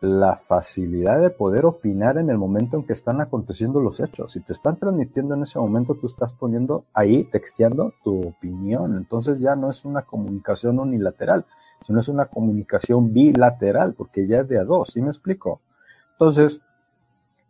la 0.00 0.36
facilidad 0.36 1.20
de 1.20 1.30
poder 1.30 1.66
opinar 1.66 2.18
en 2.18 2.30
el 2.30 2.38
momento 2.38 2.76
en 2.76 2.84
que 2.84 2.92
están 2.92 3.20
aconteciendo 3.20 3.80
los 3.80 3.98
hechos. 3.98 4.32
Si 4.32 4.40
te 4.40 4.52
están 4.52 4.76
transmitiendo 4.76 5.34
en 5.34 5.42
ese 5.42 5.58
momento, 5.58 5.96
tú 5.96 6.06
estás 6.06 6.34
poniendo 6.34 6.84
ahí, 6.94 7.24
texteando 7.24 7.94
tu 8.04 8.28
opinión. 8.28 8.96
Entonces 8.96 9.40
ya 9.40 9.56
no 9.56 9.70
es 9.70 9.84
una 9.84 10.02
comunicación 10.02 10.78
unilateral, 10.78 11.46
sino 11.82 11.98
es 11.98 12.08
una 12.08 12.26
comunicación 12.26 13.12
bilateral, 13.12 13.94
porque 13.94 14.24
ya 14.24 14.40
es 14.40 14.48
de 14.48 14.58
a 14.60 14.64
dos, 14.64 14.90
¿sí 14.90 15.02
me 15.02 15.08
explico? 15.08 15.60
Entonces, 16.12 16.62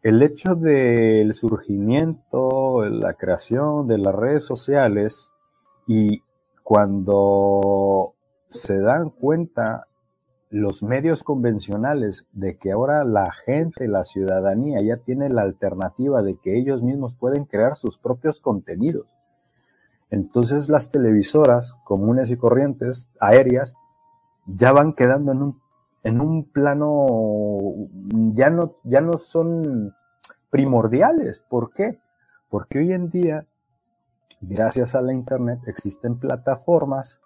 el 0.02 0.22
hecho 0.22 0.54
del 0.54 1.34
surgimiento, 1.34 2.88
la 2.88 3.14
creación 3.14 3.86
de 3.88 3.98
las 3.98 4.14
redes 4.14 4.44
sociales 4.44 5.32
y 5.86 6.22
cuando 6.62 8.14
se 8.48 8.78
dan 8.78 9.10
cuenta 9.10 9.86
los 10.50 10.82
medios 10.82 11.22
convencionales 11.22 12.26
de 12.32 12.56
que 12.56 12.72
ahora 12.72 13.04
la 13.04 13.30
gente, 13.30 13.86
la 13.86 14.04
ciudadanía 14.04 14.80
ya 14.82 14.96
tiene 14.96 15.28
la 15.28 15.42
alternativa 15.42 16.22
de 16.22 16.36
que 16.36 16.58
ellos 16.58 16.82
mismos 16.82 17.14
pueden 17.14 17.44
crear 17.44 17.76
sus 17.76 17.98
propios 17.98 18.40
contenidos. 18.40 19.06
Entonces 20.10 20.70
las 20.70 20.90
televisoras 20.90 21.76
comunes 21.84 22.30
y 22.30 22.36
corrientes, 22.36 23.10
aéreas, 23.20 23.76
ya 24.46 24.72
van 24.72 24.94
quedando 24.94 25.32
en 25.32 25.42
un, 25.42 25.60
en 26.02 26.20
un 26.22 26.44
plano, 26.44 27.74
ya 28.32 28.48
no, 28.48 28.76
ya 28.84 29.02
no 29.02 29.18
son 29.18 29.94
primordiales. 30.48 31.40
¿Por 31.40 31.72
qué? 31.74 31.98
Porque 32.48 32.78
hoy 32.78 32.94
en 32.94 33.10
día, 33.10 33.46
gracias 34.40 34.94
a 34.94 35.02
la 35.02 35.12
Internet, 35.12 35.60
existen 35.66 36.18
plataformas 36.18 37.20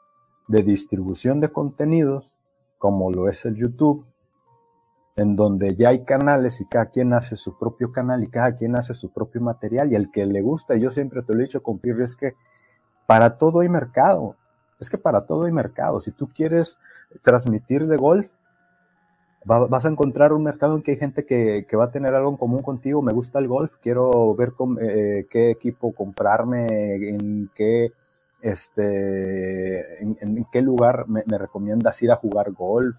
de 0.48 0.64
distribución 0.64 1.38
de 1.38 1.50
contenidos 1.50 2.36
como 2.82 3.12
lo 3.12 3.28
es 3.28 3.44
el 3.44 3.54
YouTube, 3.54 4.04
en 5.14 5.36
donde 5.36 5.76
ya 5.76 5.90
hay 5.90 6.02
canales 6.02 6.60
y 6.60 6.66
cada 6.66 6.86
quien 6.86 7.12
hace 7.12 7.36
su 7.36 7.56
propio 7.56 7.92
canal 7.92 8.24
y 8.24 8.26
cada 8.26 8.56
quien 8.56 8.76
hace 8.76 8.92
su 8.92 9.12
propio 9.12 9.40
material 9.40 9.92
y 9.92 9.94
el 9.94 10.10
que 10.10 10.26
le 10.26 10.42
gusta, 10.42 10.74
yo 10.74 10.90
siempre 10.90 11.22
te 11.22 11.32
lo 11.32 11.38
he 11.38 11.44
dicho 11.44 11.62
con 11.62 11.78
Pirri, 11.78 12.02
es 12.02 12.16
que 12.16 12.34
para 13.06 13.38
todo 13.38 13.60
hay 13.60 13.68
mercado, 13.68 14.34
es 14.80 14.90
que 14.90 14.98
para 14.98 15.26
todo 15.26 15.44
hay 15.44 15.52
mercado, 15.52 16.00
si 16.00 16.10
tú 16.10 16.28
quieres 16.34 16.80
transmitir 17.20 17.86
de 17.86 17.96
golf, 17.96 18.32
vas 19.44 19.84
a 19.84 19.88
encontrar 19.88 20.32
un 20.32 20.42
mercado 20.42 20.74
en 20.74 20.82
que 20.82 20.90
hay 20.90 20.98
gente 20.98 21.24
que, 21.24 21.64
va 21.76 21.84
a 21.84 21.92
tener 21.92 22.12
algo 22.16 22.30
en 22.30 22.36
común 22.36 22.62
contigo, 22.62 23.00
me 23.00 23.12
gusta 23.12 23.38
el 23.38 23.46
golf, 23.46 23.76
quiero 23.80 24.34
ver 24.34 24.54
eh, 24.80 25.28
qué 25.30 25.52
equipo 25.52 25.94
comprarme, 25.94 26.66
en 26.96 27.48
qué 27.54 27.92
este, 28.42 30.02
en, 30.02 30.46
qué 30.50 30.60
lugar 30.60 31.06
me, 31.08 31.22
recomiendas 31.38 32.02
ir 32.02 32.10
a 32.10 32.16
jugar 32.16 32.52
golf, 32.52 32.96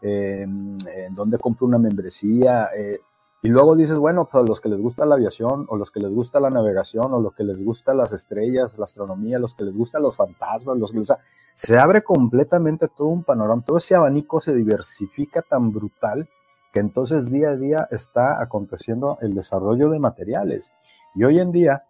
em, 0.00 0.78
en 0.86 1.14
dónde 1.14 1.38
compro 1.38 1.66
una 1.66 1.78
membresía. 1.78 2.68
Eh, 2.76 3.00
y 3.42 3.48
luego 3.48 3.76
dices, 3.76 3.98
bueno, 3.98 4.26
pues 4.30 4.42
a 4.42 4.46
los 4.46 4.60
que 4.60 4.70
les 4.70 4.80
gusta 4.80 5.04
la 5.04 5.16
aviación, 5.16 5.66
o 5.68 5.76
los 5.76 5.90
que 5.90 6.00
les 6.00 6.10
gusta 6.10 6.40
la 6.40 6.48
navegación, 6.48 7.12
o 7.12 7.20
los 7.20 7.34
que 7.34 7.44
les 7.44 7.62
gusta 7.62 7.92
las 7.92 8.12
estrellas, 8.12 8.78
la 8.78 8.84
astronomía, 8.84 9.38
los 9.38 9.54
que 9.54 9.64
les 9.64 9.76
gustan 9.76 10.02
los 10.02 10.16
fantasmas, 10.16 10.78
los 10.78 10.92
que 10.92 10.98
les... 10.98 11.12
se 11.52 11.76
abre 11.76 12.02
completamente 12.02 12.88
todo 12.88 13.08
un 13.08 13.22
panorama, 13.22 13.62
todo 13.66 13.76
ese 13.76 13.94
abanico 13.94 14.40
se 14.40 14.54
diversifica 14.54 15.42
tan 15.42 15.72
brutal 15.72 16.26
que 16.72 16.80
entonces 16.80 17.30
día 17.30 17.50
a 17.50 17.56
día 17.56 17.88
está 17.90 18.42
aconteciendo 18.42 19.18
el 19.20 19.34
desarrollo 19.34 19.90
de 19.90 19.98
materiales. 19.98 20.72
Y 21.14 21.24
hoy 21.24 21.38
en 21.38 21.52
día, 21.52 21.84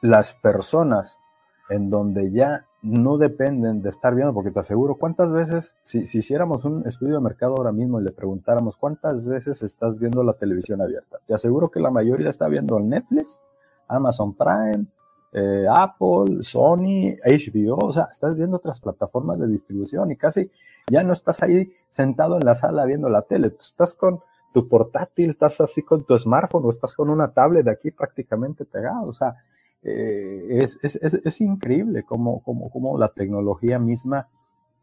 las 0.00 0.34
personas 0.34 1.20
en 1.68 1.90
donde 1.90 2.30
ya 2.30 2.66
no 2.82 3.18
dependen 3.18 3.82
de 3.82 3.90
estar 3.90 4.14
viendo, 4.14 4.32
porque 4.32 4.50
te 4.50 4.60
aseguro, 4.60 4.96
¿cuántas 4.96 5.32
veces, 5.32 5.76
si, 5.82 6.02
si, 6.04 6.18
hiciéramos 6.18 6.64
un 6.64 6.86
estudio 6.86 7.14
de 7.14 7.20
mercado 7.20 7.56
ahora 7.56 7.72
mismo 7.72 8.00
y 8.00 8.04
le 8.04 8.10
preguntáramos 8.10 8.76
cuántas 8.76 9.28
veces 9.28 9.62
estás 9.62 9.98
viendo 9.98 10.22
la 10.22 10.32
televisión 10.32 10.80
abierta? 10.80 11.18
Te 11.26 11.34
aseguro 11.34 11.70
que 11.70 11.80
la 11.80 11.90
mayoría 11.90 12.30
está 12.30 12.48
viendo 12.48 12.80
Netflix, 12.80 13.42
Amazon 13.86 14.34
Prime, 14.34 14.86
eh, 15.32 15.66
Apple, 15.70 16.42
Sony, 16.42 17.16
HBO, 17.24 17.76
o 17.76 17.92
sea, 17.92 18.08
estás 18.10 18.34
viendo 18.34 18.56
otras 18.56 18.80
plataformas 18.80 19.38
de 19.38 19.46
distribución 19.46 20.10
y 20.10 20.16
casi 20.16 20.50
ya 20.90 21.04
no 21.04 21.12
estás 21.12 21.42
ahí 21.42 21.70
sentado 21.88 22.36
en 22.36 22.44
la 22.44 22.54
sala 22.54 22.84
viendo 22.84 23.08
la 23.08 23.22
tele, 23.22 23.54
estás 23.58 23.94
con 23.94 24.20
tu 24.52 24.68
portátil, 24.68 25.30
estás 25.30 25.60
así 25.60 25.82
con 25.82 26.04
tu 26.04 26.18
smartphone 26.18 26.64
o 26.64 26.70
estás 26.70 26.94
con 26.94 27.10
una 27.10 27.32
tablet 27.32 27.64
de 27.64 27.70
aquí 27.70 27.92
prácticamente 27.92 28.64
pegado, 28.64 29.04
o 29.04 29.14
sea, 29.14 29.36
eh, 29.82 30.58
es, 30.62 30.78
es, 30.82 30.96
es, 30.96 31.40
increíble 31.40 32.02
cómo, 32.04 32.42
cómo, 32.42 32.68
cómo, 32.70 32.98
la 32.98 33.08
tecnología 33.08 33.78
misma 33.78 34.28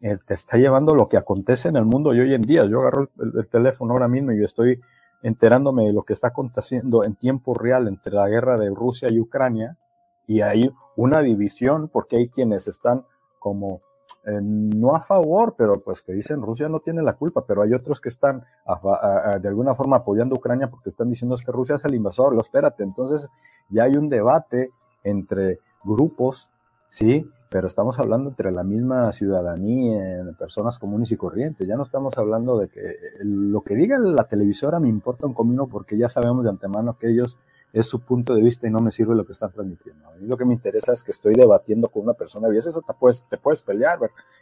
eh, 0.02 0.18
te 0.26 0.34
está 0.34 0.58
llevando 0.58 0.96
lo 0.96 1.08
que 1.08 1.18
acontece 1.18 1.70
en 1.70 1.76
el 1.76 1.86
mundo 1.86 2.14
y 2.14 2.20
hoy 2.20 2.34
en 2.34 2.42
día. 2.42 2.66
Yo 2.66 2.82
agarro 2.82 3.10
el, 3.20 3.48
teléfono 3.48 3.94
ahora 3.94 4.08
mismo 4.08 4.32
y 4.32 4.44
estoy 4.44 4.82
enterándome 5.22 5.86
de 5.86 5.94
lo 5.94 6.04
que 6.04 6.14
está 6.14 6.30
aconteciendo 6.30 7.04
en 7.04 7.16
tiempo 7.16 7.54
real 7.54 7.88
entre 7.88 8.14
la 8.14 8.28
guerra 8.28 8.58
de 8.58 8.70
Rusia 8.70 9.10
y 9.12 9.20
Ucrania 9.20 9.78
y 10.26 10.42
hay 10.42 10.72
una 10.96 11.22
división 11.22 11.90
porque 11.90 12.18
hay 12.18 12.30
quienes 12.30 12.68
están 12.68 13.06
como 13.40 13.82
eh, 14.26 14.40
no 14.42 14.96
a 14.96 15.02
favor, 15.02 15.56
pero 15.58 15.82
pues 15.82 16.02
que 16.02 16.14
dicen 16.14 16.42
Rusia 16.42 16.70
no 16.70 16.80
tiene 16.80 17.04
la 17.04 17.14
culpa, 17.14 17.46
pero 17.48 17.62
hay 17.62 17.74
otros 17.74 18.02
que 18.02 18.10
están 18.10 18.44
de 19.42 19.48
alguna 19.48 19.74
forma 19.76 19.98
apoyando 19.98 20.36
a 20.36 20.40
Ucrania 20.40 20.70
porque 20.70 20.90
están 20.90 21.10
diciendo 21.10 21.36
es 21.36 21.46
que 21.46 21.52
Rusia 21.52 21.76
es 21.76 21.86
el 21.86 21.94
invasor, 21.94 22.34
lo 22.34 22.42
espérate, 22.42 22.84
entonces 22.84 23.30
ya 23.70 23.84
hay 23.84 23.96
un 23.96 24.10
debate 24.10 24.72
entre 25.10 25.60
grupos, 25.84 26.50
¿sí? 26.90 27.30
Pero 27.50 27.68
estamos 27.68 27.98
hablando 28.00 28.30
entre 28.30 28.52
la 28.52 28.64
misma 28.64 29.12
ciudadanía, 29.12 30.26
personas 30.38 30.80
comunes 30.80 31.12
y 31.12 31.18
corrientes. 31.18 31.68
Ya 31.68 31.78
no 31.78 31.84
estamos 31.84 32.18
hablando 32.18 32.60
de 32.60 32.68
que 32.68 32.98
lo 33.22 33.62
que 33.62 33.76
diga 33.76 33.98
la 34.00 34.26
televisora 34.26 34.80
me 34.80 34.90
importa 34.90 35.28
un 35.28 35.34
comino 35.34 35.68
porque 35.68 35.98
ya 35.98 36.10
sabemos 36.10 36.44
de 36.44 36.50
antemano 36.50 36.98
que 36.98 37.08
ellos 37.08 37.40
es 37.74 37.88
su 37.88 38.02
punto 38.02 38.34
de 38.34 38.42
vista 38.42 38.68
y 38.68 38.72
no 38.72 38.80
me 38.80 38.92
sirve 38.92 39.16
lo 39.16 39.26
que 39.26 39.32
están 39.32 39.52
transmitiendo. 39.52 40.08
A 40.08 40.12
mí 40.16 40.28
lo 40.28 40.38
que 40.38 40.46
me 40.46 40.54
interesa 40.54 40.94
es 40.94 41.04
que 41.04 41.12
estoy 41.12 41.36
debatiendo 41.36 41.90
con 41.90 42.04
una 42.04 42.14
persona 42.14 42.48
y 42.54 42.58
eso 42.58 42.82
te 42.82 42.94
puedes, 42.94 43.26
te 43.30 43.38
puedes 43.38 43.62
pelear, 43.62 44.00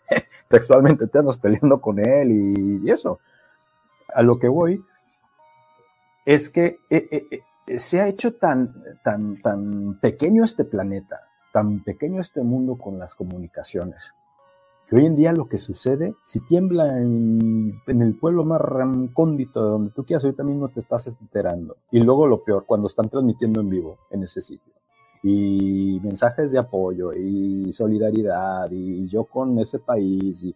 textualmente 0.47 1.07
te 1.07 1.19
andas 1.19 1.37
peleando 1.37 1.81
con 1.81 1.99
él 1.99 2.31
y, 2.31 2.89
eso. 2.89 3.19
A 4.13 4.21
lo 4.21 4.39
que 4.39 4.47
voy 4.47 4.83
es 6.25 6.49
que 6.49 6.79
eh, 6.89 7.07
eh, 7.11 7.27
eh, 7.31 7.41
se 7.67 8.01
ha 8.01 8.07
hecho 8.07 8.33
tan, 8.35 8.73
tan, 9.03 9.37
tan 9.37 9.99
pequeño 9.99 10.43
este 10.43 10.65
planeta, 10.65 11.21
tan 11.51 11.83
pequeño 11.83 12.21
este 12.21 12.43
mundo 12.43 12.77
con 12.77 12.99
las 12.99 13.15
comunicaciones, 13.15 14.13
que 14.87 14.95
hoy 14.95 15.05
en 15.05 15.15
día 15.15 15.33
lo 15.33 15.47
que 15.47 15.57
sucede, 15.57 16.13
si 16.23 16.41
tiembla 16.41 16.99
en, 16.99 17.81
el 17.87 18.15
pueblo 18.19 18.45
más 18.45 18.61
ramcóndito 18.61 19.63
de 19.63 19.69
donde 19.69 19.91
tú 19.91 20.05
quieras, 20.05 20.23
ahorita 20.25 20.43
mismo 20.43 20.69
te 20.69 20.79
estás 20.79 21.07
enterando. 21.19 21.77
Y 21.91 21.99
luego 21.99 22.27
lo 22.27 22.43
peor, 22.43 22.65
cuando 22.67 22.87
están 22.87 23.09
transmitiendo 23.09 23.61
en 23.61 23.69
vivo 23.69 23.97
en 24.11 24.23
ese 24.23 24.41
sitio. 24.41 24.73
Y 25.23 25.99
mensajes 26.03 26.51
de 26.51 26.59
apoyo 26.59 27.13
y 27.13 27.73
solidaridad 27.73 28.69
y 28.69 29.07
yo 29.07 29.25
con 29.25 29.57
ese 29.57 29.79
país 29.79 30.43
y 30.43 30.55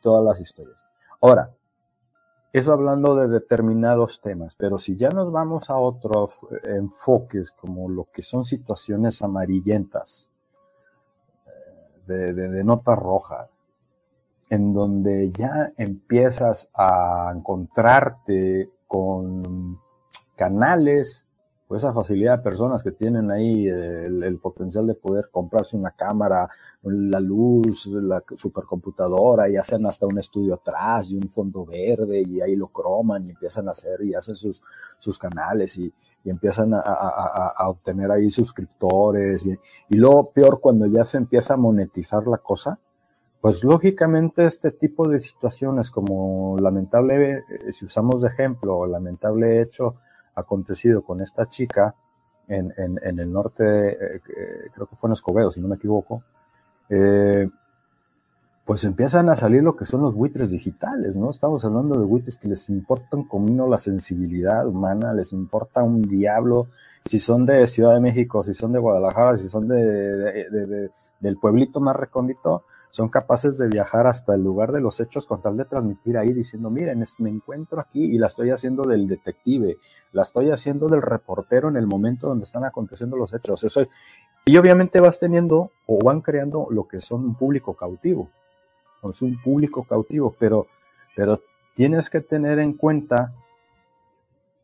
todas 0.00 0.24
las 0.24 0.40
historias. 0.40 0.78
Ahora, 1.20 1.50
eso 2.52 2.72
hablando 2.72 3.14
de 3.14 3.28
determinados 3.28 4.20
temas, 4.20 4.56
pero 4.56 4.78
si 4.78 4.96
ya 4.96 5.10
nos 5.10 5.30
vamos 5.30 5.70
a 5.70 5.76
otros 5.76 6.46
eh, 6.50 6.76
enfoques 6.76 7.52
como 7.52 7.88
lo 7.88 8.08
que 8.12 8.22
son 8.22 8.44
situaciones 8.44 9.22
amarillentas, 9.22 10.30
eh, 12.08 12.32
de, 12.32 12.64
nota 12.64 12.96
roja, 12.96 13.48
en 14.48 14.72
donde 14.72 15.30
ya 15.30 15.72
empiezas 15.76 16.70
a 16.74 17.32
encontrarte 17.34 18.68
con 18.88 19.80
canales 20.34 21.28
esa 21.76 21.92
facilidad 21.92 22.38
de 22.38 22.42
personas 22.42 22.82
que 22.82 22.92
tienen 22.92 23.30
ahí 23.30 23.68
el, 23.68 24.38
potencial 24.42 24.86
de 24.86 24.94
poder 24.94 25.28
comprarse 25.30 25.76
una 25.76 25.92
cámara, 25.92 26.48
la 26.82 27.20
luz, 27.20 27.86
la 27.86 28.22
supercomputadora 28.34 29.48
y 29.48 29.56
hacen 29.56 29.86
hasta 29.86 30.06
un 30.06 30.18
estudio 30.18 30.54
atrás 30.54 31.10
y 31.10 31.16
un 31.16 31.28
fondo 31.28 31.64
verde 31.64 32.22
y 32.26 32.40
ahí 32.40 32.56
lo 32.56 32.68
croman 32.68 33.26
y 33.26 33.30
empiezan 33.30 33.68
a 33.68 33.70
hacer 33.70 34.02
y 34.02 34.14
hacen 34.14 34.36
sus, 34.36 34.62
sus 34.98 35.18
canales 35.18 35.78
y, 35.78 35.92
empiezan 36.22 36.74
a, 36.74 37.66
obtener 37.66 38.10
ahí 38.12 38.28
suscriptores 38.28 39.46
y, 39.46 39.58
y 39.88 39.96
luego 39.96 40.30
peor 40.32 40.60
cuando 40.60 40.86
ya 40.86 41.02
se 41.02 41.16
empieza 41.16 41.54
a 41.54 41.56
monetizar 41.56 42.26
la 42.26 42.36
cosa, 42.36 42.78
pues 43.40 43.64
lógicamente 43.64 44.44
este 44.44 44.70
tipo 44.70 45.08
de 45.08 45.18
situaciones 45.18 45.90
como 45.90 46.58
lamentable, 46.60 47.38
eh, 47.38 47.72
si 47.72 47.86
usamos 47.86 48.20
de 48.20 48.28
ejemplo, 48.28 48.86
lamentable 48.86 49.62
hecho 49.62 49.96
acontecido 50.40 51.02
con 51.02 51.22
esta 51.22 51.46
chica 51.46 51.94
en, 52.48 52.72
en, 52.76 53.18
el 53.18 53.32
norte, 53.32 54.16
eh, 54.16 54.20
creo 54.74 54.86
que 54.86 54.96
fue 54.96 55.08
en 55.08 55.12
Escobedo, 55.12 55.52
si 55.52 55.60
no 55.60 55.68
me 55.68 55.76
equivoco, 55.76 56.24
eh, 56.88 57.48
pues 58.70 58.84
empiezan 58.84 59.28
a 59.28 59.34
salir 59.34 59.64
lo 59.64 59.74
que 59.74 59.84
son 59.84 60.00
los 60.00 60.14
buitres 60.14 60.52
digitales, 60.52 61.16
¿no? 61.16 61.28
Estamos 61.30 61.64
hablando 61.64 61.98
de 61.98 62.04
buitres 62.04 62.36
que 62.36 62.46
les 62.46 62.68
importa 62.70 63.16
un 63.16 63.26
comino 63.26 63.66
la 63.66 63.78
sensibilidad 63.78 64.64
humana, 64.64 65.12
les 65.12 65.32
importa 65.32 65.82
un 65.82 66.02
diablo, 66.02 66.68
si 67.04 67.18
son 67.18 67.46
de 67.46 67.66
Ciudad 67.66 67.94
de 67.94 68.00
México, 68.00 68.44
si 68.44 68.54
son 68.54 68.70
de 68.70 68.78
Guadalajara, 68.78 69.36
si 69.36 69.48
son 69.48 69.66
de, 69.66 70.88
del 71.18 71.36
pueblito 71.38 71.80
más 71.80 71.96
recóndito, 71.96 72.62
son 72.92 73.08
capaces 73.08 73.58
de 73.58 73.66
viajar 73.66 74.06
hasta 74.06 74.36
el 74.36 74.44
lugar 74.44 74.70
de 74.70 74.80
los 74.80 75.00
hechos 75.00 75.26
con 75.26 75.42
tal 75.42 75.56
de 75.56 75.64
transmitir 75.64 76.16
ahí 76.16 76.32
diciendo, 76.32 76.70
miren, 76.70 77.02
me 77.18 77.30
encuentro 77.30 77.80
aquí 77.80 78.04
y 78.04 78.18
la 78.18 78.28
estoy 78.28 78.52
haciendo 78.52 78.84
del 78.84 79.08
detective, 79.08 79.78
la 80.12 80.22
estoy 80.22 80.52
haciendo 80.52 80.88
del 80.88 81.02
reportero 81.02 81.68
en 81.70 81.76
el 81.76 81.88
momento 81.88 82.28
donde 82.28 82.44
están 82.44 82.64
aconteciendo 82.64 83.16
los 83.16 83.34
hechos. 83.34 83.66
Y 84.44 84.56
obviamente 84.58 85.00
vas 85.00 85.18
teniendo 85.18 85.72
o 85.86 85.98
van 86.04 86.20
creando 86.20 86.68
lo 86.70 86.86
que 86.86 87.00
son 87.00 87.24
un 87.24 87.34
público 87.34 87.74
cautivo. 87.74 88.30
Es 89.02 89.22
un 89.22 89.40
público 89.42 89.84
cautivo, 89.84 90.34
pero, 90.38 90.66
pero 91.16 91.40
tienes 91.74 92.10
que 92.10 92.20
tener 92.20 92.58
en 92.58 92.74
cuenta 92.74 93.32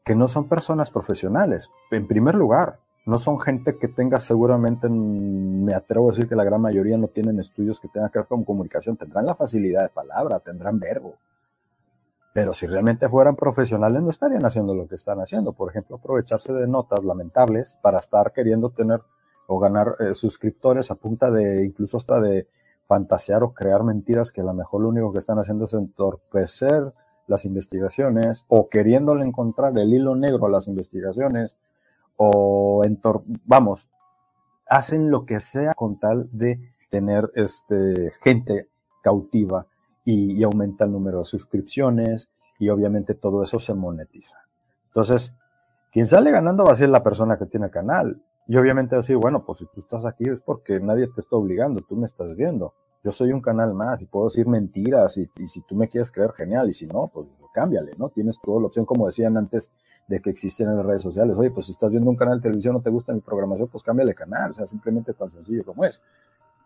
que 0.04 0.14
no 0.14 0.28
son 0.28 0.48
personas 0.48 0.90
profesionales. 0.90 1.70
En 1.90 2.06
primer 2.06 2.34
lugar, 2.34 2.78
no 3.06 3.18
son 3.18 3.40
gente 3.40 3.76
que 3.76 3.88
tenga 3.88 4.20
seguramente, 4.20 4.88
me 4.88 5.74
atrevo 5.74 6.08
a 6.08 6.12
decir 6.12 6.28
que 6.28 6.36
la 6.36 6.44
gran 6.44 6.60
mayoría 6.60 6.98
no 6.98 7.08
tienen 7.08 7.38
estudios 7.38 7.80
que 7.80 7.88
tengan 7.88 8.10
que 8.10 8.18
ver 8.18 8.28
con 8.28 8.44
comunicación, 8.44 8.96
tendrán 8.96 9.26
la 9.26 9.34
facilidad 9.34 9.82
de 9.82 9.88
palabra, 9.88 10.40
tendrán 10.40 10.78
verbo. 10.78 11.14
Pero 12.32 12.52
si 12.52 12.66
realmente 12.66 13.08
fueran 13.08 13.34
profesionales 13.34 14.02
no 14.02 14.10
estarían 14.10 14.44
haciendo 14.44 14.74
lo 14.74 14.86
que 14.86 14.96
están 14.96 15.20
haciendo. 15.20 15.54
Por 15.54 15.70
ejemplo, 15.70 15.96
aprovecharse 15.96 16.52
de 16.52 16.68
notas 16.68 17.02
lamentables 17.02 17.78
para 17.80 17.98
estar 17.98 18.32
queriendo 18.32 18.68
tener 18.68 19.00
o 19.46 19.58
ganar 19.58 19.94
eh, 20.00 20.14
suscriptores 20.14 20.90
a 20.90 20.96
punta 20.96 21.30
de 21.30 21.64
incluso 21.64 21.96
hasta 21.96 22.20
de 22.20 22.46
fantasear 22.86 23.42
o 23.42 23.52
crear 23.52 23.82
mentiras 23.82 24.32
que 24.32 24.40
a 24.40 24.44
lo 24.44 24.54
mejor 24.54 24.82
lo 24.82 24.88
único 24.88 25.12
que 25.12 25.18
están 25.18 25.38
haciendo 25.38 25.64
es 25.64 25.74
entorpecer 25.74 26.92
las 27.26 27.44
investigaciones 27.44 28.44
o 28.48 28.68
queriéndole 28.68 29.24
encontrar 29.24 29.76
el 29.78 29.92
hilo 29.92 30.14
negro 30.14 30.46
a 30.46 30.50
las 30.50 30.68
investigaciones 30.68 31.58
o 32.16 32.82
vamos, 33.44 33.90
hacen 34.68 35.10
lo 35.10 35.26
que 35.26 35.40
sea 35.40 35.74
con 35.74 35.98
tal 35.98 36.28
de 36.32 36.60
tener 36.90 37.30
este, 37.34 38.12
gente 38.22 38.68
cautiva 39.02 39.66
y, 40.04 40.42
aumenta 40.44 40.84
el 40.84 40.92
número 40.92 41.18
de 41.18 41.24
suscripciones 41.24 42.30
y 42.58 42.68
obviamente 42.68 43.14
todo 43.14 43.42
eso 43.42 43.58
se 43.58 43.74
monetiza. 43.74 44.38
Entonces, 44.86 45.34
quien 45.92 46.06
sale 46.06 46.30
ganando 46.30 46.64
va 46.64 46.72
a 46.72 46.76
ser 46.76 46.88
la 46.88 47.02
persona 47.02 47.36
que 47.36 47.46
tiene 47.46 47.66
el 47.66 47.72
canal. 47.72 48.22
Y 48.46 48.56
obviamente 48.56 48.96
decir, 48.96 49.16
bueno, 49.16 49.44
pues 49.44 49.58
si 49.58 49.66
tú 49.66 49.80
estás 49.80 50.04
aquí 50.04 50.28
es 50.28 50.40
porque 50.40 50.78
nadie 50.80 51.08
te 51.08 51.20
está 51.20 51.36
obligando, 51.36 51.80
tú 51.80 51.96
me 51.96 52.06
estás 52.06 52.36
viendo. 52.36 52.74
Yo 53.02 53.12
soy 53.12 53.32
un 53.32 53.40
canal 53.40 53.74
más 53.74 54.02
y 54.02 54.06
puedo 54.06 54.26
decir 54.26 54.46
mentiras 54.46 55.16
y, 55.18 55.30
y 55.36 55.48
si 55.48 55.60
tú 55.62 55.74
me 55.74 55.88
quieres 55.88 56.10
creer, 56.10 56.32
genial. 56.32 56.68
Y 56.68 56.72
si 56.72 56.86
no, 56.86 57.08
pues 57.12 57.36
cámbiale, 57.52 57.92
¿no? 57.98 58.08
Tienes 58.08 58.40
toda 58.40 58.60
la 58.60 58.66
opción, 58.66 58.84
como 58.84 59.06
decían 59.06 59.36
antes, 59.36 59.70
de 60.08 60.20
que 60.20 60.30
existen 60.30 60.68
en 60.68 60.76
las 60.76 60.86
redes 60.86 61.02
sociales. 61.02 61.36
Oye, 61.36 61.50
pues 61.50 61.66
si 61.66 61.72
estás 61.72 61.90
viendo 61.90 62.08
un 62.10 62.16
canal 62.16 62.38
de 62.38 62.42
televisión, 62.42 62.74
no 62.74 62.80
te 62.80 62.90
gusta 62.90 63.12
mi 63.12 63.20
programación, 63.20 63.68
pues 63.68 63.82
cámbiale 63.82 64.14
canal. 64.14 64.50
O 64.50 64.54
sea, 64.54 64.66
simplemente 64.66 65.12
tan 65.14 65.30
sencillo 65.30 65.64
como 65.64 65.84
es. 65.84 66.00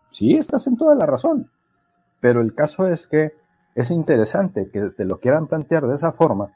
Sí, 0.09 0.33
estás 0.33 0.67
en 0.67 0.77
toda 0.77 0.95
la 0.95 1.05
razón. 1.05 1.49
Pero 2.19 2.41
el 2.41 2.53
caso 2.53 2.87
es 2.87 3.07
que 3.07 3.33
es 3.73 3.89
interesante 3.89 4.69
que 4.69 4.89
te 4.91 5.05
lo 5.05 5.19
quieran 5.19 5.47
plantear 5.47 5.87
de 5.87 5.95
esa 5.95 6.11
forma, 6.11 6.53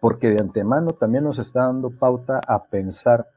porque 0.00 0.30
de 0.30 0.40
antemano 0.40 0.92
también 0.92 1.24
nos 1.24 1.38
está 1.38 1.66
dando 1.66 1.90
pauta 1.90 2.40
a 2.46 2.64
pensar 2.64 3.28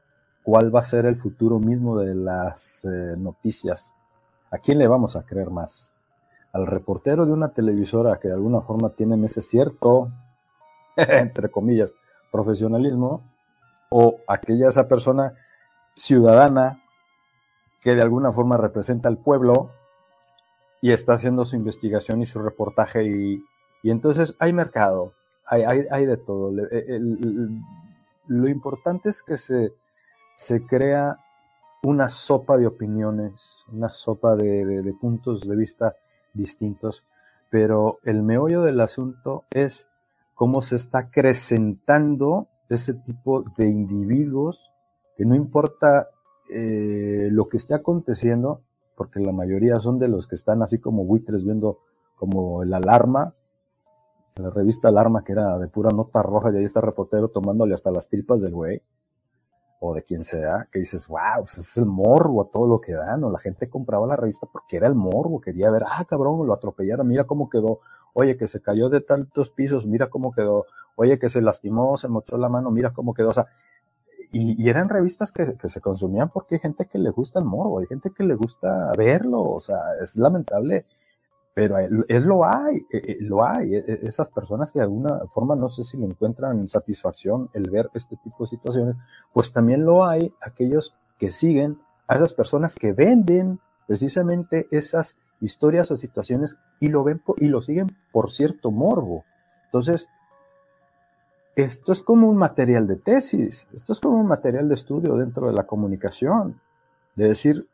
cuál 0.46 0.72
va 0.72 0.78
a 0.78 0.82
ser 0.82 1.06
el 1.06 1.16
futuro 1.16 1.58
mismo 1.58 1.98
de 1.98 2.14
las 2.14 2.84
eh, 2.84 3.16
noticias. 3.18 3.96
¿A 4.52 4.58
quién 4.58 4.78
le 4.78 4.86
vamos 4.86 5.16
a 5.16 5.26
creer 5.26 5.50
más? 5.50 5.92
¿Al 6.52 6.68
reportero 6.68 7.26
de 7.26 7.32
una 7.32 7.48
televisora 7.48 8.20
que 8.20 8.28
de 8.28 8.34
alguna 8.34 8.60
forma 8.60 8.90
tienen 8.90 9.24
ese 9.24 9.42
cierto, 9.42 10.12
entre 10.96 11.50
comillas, 11.50 11.96
profesionalismo 12.30 13.24
o 13.90 14.20
aquella 14.28 14.68
esa 14.68 14.86
persona 14.86 15.34
ciudadana 15.96 16.80
que 17.80 17.96
de 17.96 18.02
alguna 18.02 18.30
forma 18.30 18.56
representa 18.56 19.08
al 19.08 19.18
pueblo 19.18 19.72
y 20.80 20.92
está 20.92 21.14
haciendo 21.14 21.44
su 21.44 21.56
investigación 21.56 22.22
y 22.22 22.24
su 22.24 22.40
reportaje 22.40 23.04
y, 23.04 23.42
entonces 23.82 24.36
hay 24.38 24.52
mercado, 24.52 25.12
hay, 25.44 25.62
hay, 25.62 26.06
de 26.06 26.16
todo. 26.16 26.52
lo 28.26 28.48
importante 28.48 29.08
es 29.08 29.22
que 29.22 29.36
se, 29.36 29.74
se 30.36 30.66
crea 30.66 31.18
una 31.82 32.10
sopa 32.10 32.58
de 32.58 32.66
opiniones, 32.66 33.64
una 33.72 33.88
sopa 33.88 34.36
de, 34.36 34.94
puntos 35.00 35.48
de 35.48 35.56
vista 35.56 35.96
distintos, 36.34 37.04
pero 37.50 38.00
el 38.04 38.22
meollo 38.22 38.60
del 38.60 38.80
asunto 38.82 39.44
es 39.50 39.88
cómo 40.34 40.60
se 40.60 40.76
está 40.76 40.98
acrecentando 40.98 42.48
ese 42.68 42.92
tipo 42.92 43.44
de 43.56 43.68
individuos 43.68 44.72
que 45.16 45.24
no 45.24 45.34
importa 45.34 46.10
eh, 46.50 47.28
lo 47.32 47.48
que 47.48 47.56
esté 47.56 47.74
aconteciendo, 47.74 48.60
porque 48.94 49.20
la 49.20 49.32
mayoría 49.32 49.80
son 49.80 49.98
de 49.98 50.08
los 50.08 50.26
que 50.26 50.34
están 50.34 50.62
así 50.62 50.78
como 50.78 51.04
buitres 51.04 51.44
viendo 51.44 51.78
como 52.16 52.62
el 52.62 52.74
alarma, 52.74 53.34
la 54.36 54.50
revista 54.50 54.88
Alarma 54.88 55.24
que 55.24 55.32
era 55.32 55.58
de 55.58 55.68
pura 55.68 55.88
nota 55.90 56.22
roja 56.22 56.52
y 56.52 56.58
ahí 56.58 56.64
está 56.64 56.80
el 56.80 56.86
reportero 56.86 57.28
tomándole 57.28 57.72
hasta 57.72 57.90
las 57.90 58.10
tripas 58.10 58.42
del 58.42 58.52
güey 58.52 58.82
o 59.88 59.94
de 59.94 60.02
quien 60.02 60.24
sea, 60.24 60.68
que 60.70 60.78
dices, 60.78 61.08
wow, 61.08 61.40
pues 61.40 61.58
es 61.58 61.76
el 61.76 61.86
morbo 61.86 62.42
a 62.42 62.50
todo 62.50 62.66
lo 62.66 62.80
que 62.80 62.92
dan, 62.92 63.22
o 63.24 63.30
la 63.30 63.38
gente 63.38 63.68
compraba 63.68 64.06
la 64.06 64.16
revista 64.16 64.46
porque 64.50 64.76
era 64.76 64.86
el 64.86 64.94
morbo, 64.94 65.40
quería 65.40 65.70
ver, 65.70 65.82
ah, 65.86 66.04
cabrón, 66.04 66.46
lo 66.46 66.52
atropellaron, 66.52 67.06
mira 67.06 67.24
cómo 67.24 67.48
quedó, 67.48 67.80
oye, 68.12 68.36
que 68.36 68.46
se 68.46 68.60
cayó 68.60 68.88
de 68.88 69.00
tantos 69.00 69.50
pisos, 69.50 69.86
mira 69.86 70.08
cómo 70.08 70.32
quedó, 70.32 70.66
oye, 70.96 71.18
que 71.18 71.30
se 71.30 71.40
lastimó, 71.40 71.96
se 71.96 72.08
mochó 72.08 72.36
la 72.36 72.48
mano, 72.48 72.70
mira 72.70 72.92
cómo 72.92 73.14
quedó, 73.14 73.30
o 73.30 73.34
sea, 73.34 73.46
y, 74.32 74.68
eran 74.68 74.88
revistas 74.88 75.32
que, 75.32 75.56
que, 75.56 75.68
se 75.68 75.80
consumían 75.80 76.30
porque 76.30 76.56
hay 76.56 76.60
gente 76.60 76.86
que 76.86 76.98
le 76.98 77.10
gusta 77.10 77.38
el 77.38 77.44
morbo, 77.44 77.78
hay 77.78 77.86
gente 77.86 78.10
que 78.10 78.24
le 78.24 78.34
gusta 78.34 78.92
verlo, 78.96 79.42
o 79.42 79.60
sea, 79.60 79.78
es 80.02 80.16
lamentable 80.16 80.84
pero 81.56 81.78
es 81.78 82.26
lo 82.26 82.44
hay, 82.44 82.76
eh, 82.92 83.00
eh, 83.02 83.16
lo 83.20 83.42
hay. 83.42 83.76
E, 83.76 83.78
e, 83.78 84.00
esas 84.02 84.28
personas 84.28 84.70
que 84.70 84.78
de 84.78 84.84
alguna 84.84 85.20
forma 85.32 85.56
no 85.56 85.70
sé 85.70 85.84
si 85.84 85.96
le 85.96 86.04
encuentran 86.04 86.68
satisfacción 86.68 87.48
el 87.54 87.70
ver 87.70 87.88
este 87.94 88.16
tipo 88.16 88.44
de 88.44 88.48
situaciones, 88.48 88.96
pues 89.32 89.54
también 89.54 89.86
lo 89.86 90.04
hay 90.04 90.34
aquellos 90.42 90.94
que 91.18 91.30
siguen 91.30 91.80
a 92.08 92.16
esas 92.16 92.34
personas 92.34 92.74
que 92.74 92.92
venden 92.92 93.58
precisamente 93.86 94.68
esas 94.70 95.16
historias 95.40 95.90
o 95.90 95.96
situaciones 95.96 96.58
y 96.78 96.88
lo 96.88 97.04
ven 97.04 97.22
y 97.38 97.48
lo 97.48 97.62
siguen 97.62 97.96
por 98.12 98.30
cierto 98.30 98.70
morbo. 98.70 99.24
Entonces, 99.64 100.10
esto 101.54 101.92
es 101.92 102.02
como 102.02 102.28
un 102.28 102.36
material 102.36 102.86
de 102.86 102.96
tesis, 102.96 103.70
esto 103.72 103.94
es 103.94 104.00
como 104.00 104.20
un 104.20 104.28
material 104.28 104.68
de 104.68 104.74
estudio 104.74 105.16
dentro 105.16 105.46
de 105.46 105.54
la 105.54 105.66
comunicación, 105.66 106.60
de 107.14 107.28
decir, 107.28 107.66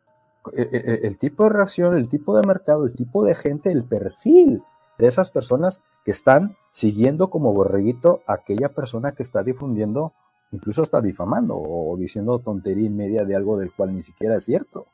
eh, 0.50 0.68
eh, 0.72 0.83
eh, 0.85 1.00
el 1.05 1.18
tipo 1.18 1.44
de 1.44 1.50
reacción, 1.50 1.96
el 1.96 2.09
tipo 2.09 2.37
de 2.37 2.46
mercado, 2.46 2.85
el 2.85 2.94
tipo 2.94 3.24
de 3.24 3.35
gente, 3.35 3.70
el 3.70 3.85
perfil 3.85 4.62
de 4.98 5.07
esas 5.07 5.31
personas 5.31 5.83
que 6.05 6.11
están 6.11 6.57
siguiendo 6.72 7.31
como 7.31 7.52
borreguito 7.52 8.22
a 8.26 8.35
aquella 8.35 8.68
persona 8.70 9.12
que 9.12 9.22
está 9.22 9.44
difundiendo, 9.44 10.12
incluso 10.50 10.83
está 10.83 11.00
difamando 11.00 11.57
o 11.57 11.96
diciendo 11.96 12.40
tontería 12.40 12.87
y 12.87 12.90
media 12.90 13.24
de 13.24 13.37
algo 13.37 13.57
del 13.57 13.72
cual 13.72 13.94
ni 13.94 14.02
siquiera 14.02 14.37
es 14.37 14.44
cierto. 14.44 14.87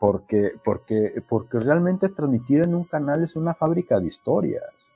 Porque, 0.00 0.52
porque, 0.64 1.22
porque 1.28 1.60
realmente 1.60 2.08
transmitir 2.08 2.62
en 2.62 2.74
un 2.74 2.84
canal 2.84 3.22
es 3.22 3.36
una 3.36 3.54
fábrica 3.54 4.00
de 4.00 4.06
historias. 4.06 4.92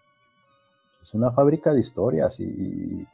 Es 1.02 1.14
una 1.14 1.30
fábrica 1.30 1.72
de 1.72 1.80
historias 1.80 2.40
y, 2.40 3.06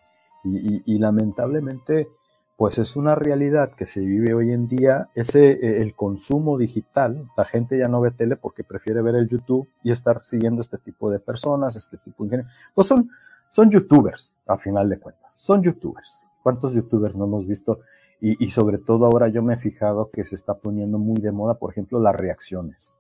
y 0.45 0.99
lamentablemente 0.99 2.09
pues 2.57 2.79
es 2.79 2.97
una 2.97 3.15
realidad 3.15 3.73
que 3.73 3.87
se 3.87 4.01
vive 4.01 4.35
hoy 4.35 4.53
en 4.53 4.69
día, 4.69 5.11
ese 5.15 5.53
eh, 5.53 5.83
el 5.83 5.95
consumo 5.95 6.57
digital, 6.57 7.29
la 7.37 7.45
gente 7.45 7.79
ya 7.79 7.89
no 7.89 8.01
ve 8.01 8.11
tele 8.11 8.37
porque 8.37 8.65
prefiere 8.65 9.03
ver 9.03 9.17
el 9.17 9.29
YouTube 9.29 9.69
y 9.83 9.91
estar 9.91 10.25
siguiendo 10.25 10.61
este 10.61 10.79
tipo 10.79 11.11
de 11.11 11.19
personas, 11.19 11.77
este 11.77 11.97
tipo 11.99 12.25
de 12.27 12.45
pues 12.75 12.87
son 12.87 13.11
son 13.55 13.71
youtubers 13.71 14.41
a 14.49 14.57
final 14.57 14.89
de 14.89 14.99
cuentas, 14.99 15.33
son 15.33 15.63
youtubers. 15.63 16.27
¿Cuántos 16.43 16.75
youtubers 16.75 17.15
no 17.15 17.27
hemos 17.27 17.47
visto? 17.47 17.79
Y, 18.21 18.51
sobre 18.51 18.79
todo 18.79 19.07
ahora 19.07 19.29
yo 19.29 19.45
me 19.45 19.55
he 19.55 19.59
fijado 19.59 20.11
que 20.11 20.25
se 20.25 20.35
está 20.35 20.55
poniendo 20.55 20.99
muy 20.99 21.21
de 21.21 21.31
moda, 21.31 21.55
por 21.55 21.71
ejemplo, 21.71 22.01
las 22.01 22.17
reacciones, 22.17 22.97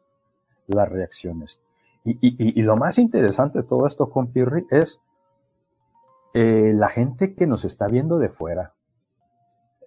las 0.69 0.88
reacciones. 0.88 1.61
Y, 2.05 2.62
lo 2.62 2.77
más 2.77 2.99
interesante 2.99 3.62
de 3.62 3.64
todo 3.64 3.88
esto 3.88 4.11
con 4.11 4.29
Pirri 4.29 4.64
es 4.71 5.01
eh, 6.35 6.73
la 6.73 6.88
gente 6.88 7.35
que 7.35 7.49
nos 7.49 7.64
está 7.64 7.88
viendo 7.88 8.19
de 8.19 8.29
fuera, 8.29 8.75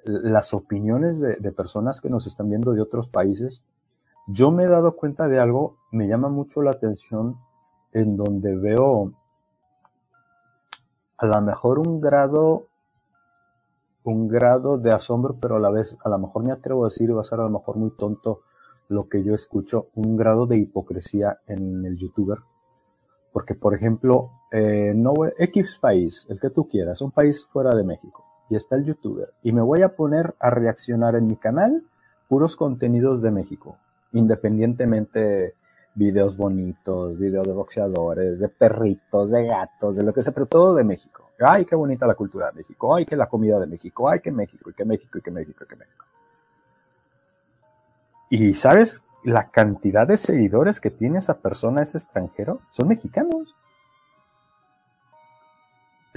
las 0.07 0.53
opiniones 0.53 1.19
de, 1.19 1.51
personas 1.51 2.01
que 2.01 2.09
nos 2.09 2.27
están 2.27 2.49
viendo 2.49 2.71
de 2.71 2.81
otros 2.81 3.09
países, 3.09 3.65
yo 4.27 4.51
me 4.51 4.63
he 4.63 4.67
dado 4.67 4.95
cuenta 4.95 5.27
de 5.27 5.39
algo, 5.39 5.77
me 5.91 6.07
llama 6.07 6.29
mucho 6.29 6.61
la 6.61 6.71
atención, 6.71 7.37
en 7.93 8.15
donde 8.15 8.55
veo 8.55 9.13
a 11.17 11.25
lo 11.25 11.41
mejor 11.41 11.79
un 11.79 11.99
grado, 11.99 12.67
un 14.03 14.27
grado 14.27 14.77
de 14.77 14.91
asombro, 14.91 15.37
pero 15.39 15.55
a 15.55 15.59
la 15.59 15.71
vez, 15.71 15.97
a 16.03 16.09
lo 16.09 16.19
mejor 16.19 16.43
me 16.43 16.51
atrevo 16.51 16.83
a 16.83 16.87
decir, 16.87 17.15
va 17.15 17.21
a 17.21 17.23
ser 17.23 17.39
a 17.39 17.43
lo 17.43 17.49
mejor 17.49 17.77
muy 17.77 17.91
tonto, 17.91 18.41
lo 18.89 19.09
que 19.09 19.23
yo 19.23 19.33
escucho, 19.33 19.87
un 19.95 20.15
grado 20.15 20.45
de 20.45 20.57
hipocresía 20.57 21.39
en 21.47 21.85
el 21.85 21.97
youtuber. 21.97 22.39
Porque, 23.33 23.55
por 23.55 23.75
ejemplo, 23.75 24.31
eh, 24.51 24.93
no, 24.95 25.13
X 25.37 25.79
país, 25.79 26.25
el 26.29 26.39
que 26.39 26.49
tú 26.49 26.67
quieras, 26.67 27.01
un 27.01 27.11
país 27.11 27.45
fuera 27.45 27.75
de 27.75 27.83
México, 27.83 28.26
y 28.49 28.55
está 28.55 28.75
el 28.75 28.85
youtuber, 28.85 29.33
y 29.43 29.51
me 29.51 29.61
voy 29.61 29.81
a 29.81 29.95
poner 29.95 30.35
a 30.39 30.49
reaccionar 30.49 31.15
en 31.15 31.27
mi 31.27 31.35
canal 31.35 31.83
puros 32.27 32.55
contenidos 32.55 33.21
de 33.21 33.31
México, 33.31 33.77
independientemente 34.13 35.55
videos 35.95 36.37
bonitos, 36.37 37.17
videos 37.17 37.47
de 37.47 37.53
boxeadores, 37.53 38.39
de 38.39 38.49
perritos, 38.49 39.31
de 39.31 39.45
gatos, 39.45 39.95
de 39.95 40.03
lo 40.03 40.13
que 40.13 40.21
sea, 40.21 40.33
pero 40.33 40.45
todo 40.45 40.75
de 40.75 40.83
México. 40.83 41.31
Ay, 41.39 41.65
qué 41.65 41.75
bonita 41.75 42.05
la 42.05 42.15
cultura 42.15 42.47
de 42.47 42.53
México, 42.53 42.95
ay, 42.95 43.05
qué 43.05 43.15
la 43.15 43.27
comida 43.27 43.59
de 43.59 43.67
México, 43.67 44.07
ay, 44.09 44.19
qué 44.19 44.31
México, 44.31 44.69
y 44.69 44.73
qué 44.73 44.85
México, 44.85 45.17
y 45.17 45.21
qué 45.21 45.31
México, 45.31 45.63
y 45.63 45.67
qué 45.67 45.75
México. 45.75 46.05
Y 48.29 48.53
sabes, 48.53 49.03
la 49.23 49.49
cantidad 49.49 50.07
de 50.07 50.17
seguidores 50.17 50.79
que 50.79 50.91
tiene 50.91 51.17
esa 51.19 51.39
persona, 51.39 51.81
ese 51.81 51.97
extranjero, 51.97 52.61
son 52.69 52.89
mexicanos. 52.89 53.55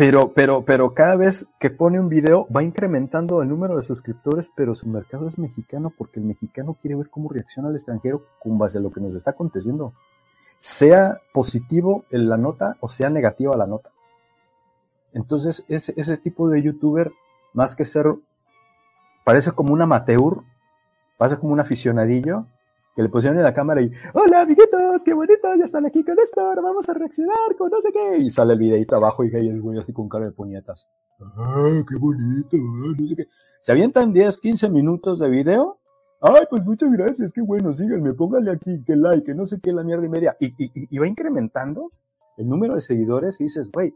Pero, 0.01 0.33
pero, 0.33 0.65
pero 0.65 0.95
cada 0.95 1.15
vez 1.15 1.47
que 1.59 1.69
pone 1.69 2.01
un 2.01 2.09
video 2.09 2.49
va 2.49 2.63
incrementando 2.63 3.43
el 3.43 3.51
número 3.51 3.77
de 3.77 3.85
suscriptores, 3.85 4.51
pero 4.57 4.75
su 4.75 4.89
mercado 4.89 5.29
es 5.29 5.39
mexicano 5.39 5.93
porque 5.95 6.21
el 6.21 6.25
mexicano 6.25 6.73
quiere 6.73 6.97
ver 6.97 7.11
cómo 7.11 7.29
reacciona 7.29 7.69
el 7.69 7.75
extranjero 7.75 8.25
con 8.39 8.57
base 8.57 8.79
a 8.79 8.81
lo 8.81 8.91
que 8.91 9.03
nos 9.03 9.15
está 9.15 9.33
aconteciendo. 9.33 9.93
Sea 10.59 11.21
positivo 11.35 12.07
en 12.11 12.31
la 12.31 12.39
nota 12.39 12.79
o 12.81 12.89
sea 12.89 13.11
negativa 13.11 13.55
la 13.59 13.67
nota. 13.67 13.91
Entonces, 15.13 15.67
ese, 15.69 15.93
ese 15.99 16.17
tipo 16.17 16.49
de 16.49 16.63
youtuber, 16.63 17.13
más 17.53 17.77
que 17.77 17.85
ser, 17.85 18.07
parece 19.23 19.53
como 19.53 19.75
un 19.75 19.83
amateur, 19.83 20.39
parece 21.19 21.39
como 21.39 21.53
un 21.53 21.61
aficionadillo, 21.61 22.47
que 22.95 23.03
le 23.03 23.09
pusieron 23.09 23.39
en 23.39 23.45
la 23.45 23.55
cámara 23.55 23.83
y, 23.83 23.91
hola 24.15 24.43
amiguitos, 24.43 25.05
qué 25.05 25.15
bonito, 25.15 25.55
ya 25.57 25.65
están 25.65 25.87
aquí 25.87 26.05
con 26.05 26.19
esto, 26.19 26.41
ahora 26.41 26.61
vamos 26.61 26.89
a 26.89 26.95
reaccionar 26.95 27.57
con 27.57 27.71
no 27.71 27.81
sé 27.81 27.93
qué. 27.93 28.19
Y 28.19 28.31
sale 28.31 28.55
el 28.55 28.59
videito 28.59 28.97
abajo 28.97 29.25
y 29.25 29.29
el 29.35 29.61
güey 29.61 29.79
así 29.79 29.93
con 29.93 30.09
cara 30.09 30.27
de 30.27 30.33
puñetas. 30.33 30.89
¡Ah, 31.21 31.83
qué 31.89 31.97
bonito! 31.97 32.57
No 32.99 33.09
sé 33.09 33.17
qué. 33.17 33.27
Se 33.61 33.73
avientan 33.73 34.13
10, 34.13 34.39
15 34.41 34.71
minutos 34.71 35.19
de 35.19 35.31
video. 35.31 35.79
Ay, 36.21 36.45
pues 36.51 36.65
muchas 36.67 36.93
gracias, 36.93 37.33
qué 37.33 37.41
bueno, 37.41 37.73
síganme, 37.73 38.13
pónganle 38.13 38.51
aquí, 38.51 38.85
que 38.85 38.95
like, 38.95 39.25
que 39.25 39.35
no 39.35 39.47
sé 39.47 39.59
qué, 39.63 39.73
la 39.73 39.83
mierda 39.83 40.05
y 40.05 40.09
media. 40.11 40.37
Y, 40.39 40.49
y, 40.63 40.71
y 40.75 40.99
va 40.99 41.07
incrementando 41.07 41.93
el 42.37 42.49
número 42.49 42.75
de 42.75 42.83
seguidores 42.83 43.41
y 43.41 43.45
dices, 43.45 43.71
güey, 43.71 43.95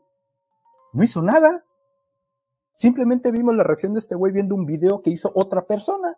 no 0.95 1.03
hizo 1.03 1.23
nada. 1.23 1.65
Simplemente 2.77 3.31
vimos 3.31 3.55
la 3.55 3.63
reacción 3.63 3.93
de 3.93 4.01
este 4.01 4.15
güey 4.15 4.33
viendo 4.33 4.55
un 4.55 4.65
video 4.65 5.03
que 5.03 5.11
hizo 5.11 5.31
otra 5.35 5.67
persona. 5.67 6.17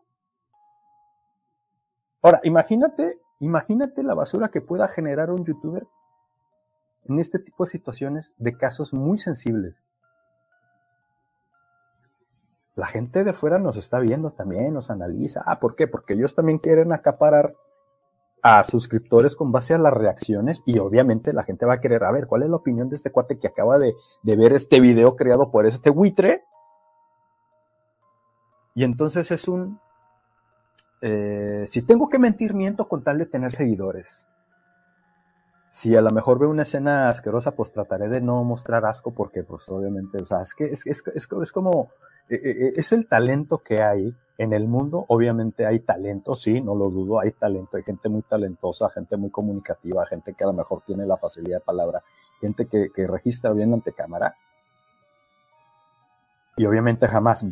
Ahora, 2.27 2.41
imagínate, 2.43 3.21
imagínate 3.39 4.03
la 4.03 4.15
basura 4.15 4.49
que 4.49 4.61
pueda 4.61 4.89
generar 4.89 5.31
un 5.31 5.45
youtuber 5.45 5.87
en 7.05 7.21
este 7.21 7.39
tipo 7.39 7.63
de 7.63 7.71
situaciones 7.71 8.35
de 8.37 8.57
casos 8.57 8.93
muy 8.93 9.17
sensibles. 9.17 9.85
La 12.75 12.87
gente 12.87 13.23
de 13.23 13.33
fuera 13.33 13.61
nos 13.61 13.77
está 13.77 14.01
viendo 14.01 14.33
también, 14.33 14.75
nos 14.75 14.91
analiza. 14.91 15.45
Ah, 15.47 15.61
¿por 15.61 15.77
qué? 15.77 15.87
Porque 15.87 16.15
ellos 16.15 16.35
también 16.35 16.59
quieren 16.59 16.93
acaparar 16.93 17.55
a 18.43 18.65
suscriptores 18.65 19.37
con 19.37 19.53
base 19.53 19.75
a 19.75 19.79
las 19.79 19.93
reacciones 19.93 20.65
y 20.67 20.81
obviamente 20.81 21.33
la 21.33 21.45
gente 21.45 21.65
va 21.65 21.75
a 21.75 21.81
querer, 21.81 22.03
a 22.03 22.11
ver, 22.11 22.27
¿cuál 22.27 22.43
es 22.43 22.51
la 22.51 22.57
opinión 22.57 22.89
de 22.89 22.97
este 22.97 23.13
cuate 23.13 23.39
que 23.39 23.47
acaba 23.47 23.79
de, 23.79 23.95
de 24.25 24.37
ver 24.37 24.53
este 24.53 24.81
video 24.81 25.15
creado 25.15 25.53
por 25.53 25.65
este 25.65 25.91
buitre? 25.91 26.43
Y 28.75 28.83
entonces 28.83 29.31
es 29.31 29.47
un, 29.47 29.79
eh, 31.09 31.67
si 31.67 31.83
tengo 31.83 32.09
que 32.09 32.19
mentir, 32.19 32.53
miento 32.53 32.89
con 32.89 33.05
tal 33.05 33.19
de 33.19 33.27
tener 33.27 33.53
seguidores. 33.53 34.29
Si 35.71 35.95
a 35.95 36.01
lo 36.01 36.11
mejor 36.11 36.41
veo 36.41 36.51
una 36.51 36.65
escena 36.65 37.11
asquerosa, 37.11 37.53
pues 37.53 37.71
trataré 37.71 38.09
de 38.09 38.21
no 38.21 38.43
mostrar 38.43 38.85
asco 38.85 39.13
porque, 39.13 39.45
pues 39.45 39.69
obviamente, 39.69 40.19
o 40.21 40.25
sea, 40.25 40.43
es 40.43 40.53
que 40.53 40.65
es, 40.65 40.85
es, 40.85 41.05
es, 41.15 41.53
como, 41.53 41.91
eh, 42.29 42.41
eh, 42.43 42.73
es 42.75 42.91
el 42.91 43.07
talento 43.07 43.59
que 43.59 43.83
hay 43.83 44.17
en 44.37 44.53
el 44.53 44.67
mundo. 44.67 45.05
Obviamente 45.07 45.65
hay 45.65 45.79
talento, 45.79 46.35
sí, 46.35 46.61
no 46.61 46.75
lo 46.75 46.91
dudo, 46.91 47.21
hay 47.21 47.31
talento, 47.31 47.77
hay 47.77 47.85
gente 47.85 48.09
muy 48.09 48.23
talentosa, 48.23 48.91
gente 48.91 49.17
muy 49.17 49.31
comunicativa, 49.31 50.05
gente 50.07 50.35
que 50.35 50.43
a 50.43 50.49
lo 50.49 50.55
mejor 50.55 50.83
tiene 50.85 51.07
la 51.07 51.17
facilidad 51.17 51.59
de 51.59 51.65
palabra, 51.65 52.03
gente 52.41 52.67
que, 52.67 52.91
que 52.93 53.07
registra 53.07 53.53
bien 53.53 53.73
ante 53.73 53.93
cámara. 53.93 54.35
Y 56.57 56.67
obviamente 56.67 57.07
jamás 57.07 57.45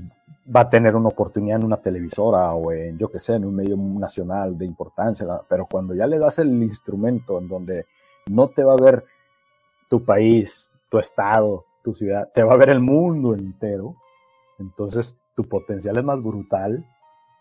va 0.54 0.60
a 0.60 0.70
tener 0.70 0.94
una 0.94 1.08
oportunidad 1.08 1.58
en 1.58 1.64
una 1.64 1.78
televisora 1.78 2.52
o 2.52 2.72
en, 2.72 2.98
yo 2.98 3.08
que 3.08 3.18
sé, 3.18 3.34
en 3.34 3.44
un 3.44 3.54
medio 3.54 3.76
nacional 3.76 4.56
de 4.58 4.66
importancia, 4.66 5.26
pero 5.48 5.66
cuando 5.66 5.94
ya 5.94 6.06
le 6.06 6.18
das 6.18 6.38
el 6.38 6.50
instrumento 6.62 7.38
en 7.38 7.48
donde 7.48 7.86
no 8.26 8.48
te 8.48 8.62
va 8.64 8.74
a 8.74 8.82
ver 8.82 9.04
tu 9.88 10.04
país, 10.04 10.72
tu 10.90 10.98
estado, 10.98 11.64
tu 11.82 11.94
ciudad, 11.94 12.30
te 12.32 12.42
va 12.42 12.54
a 12.54 12.58
ver 12.58 12.70
el 12.70 12.80
mundo 12.80 13.34
entero, 13.34 13.96
entonces 14.58 15.16
tu 15.34 15.44
potencial 15.44 15.96
es 15.96 16.04
más 16.04 16.22
brutal 16.22 16.84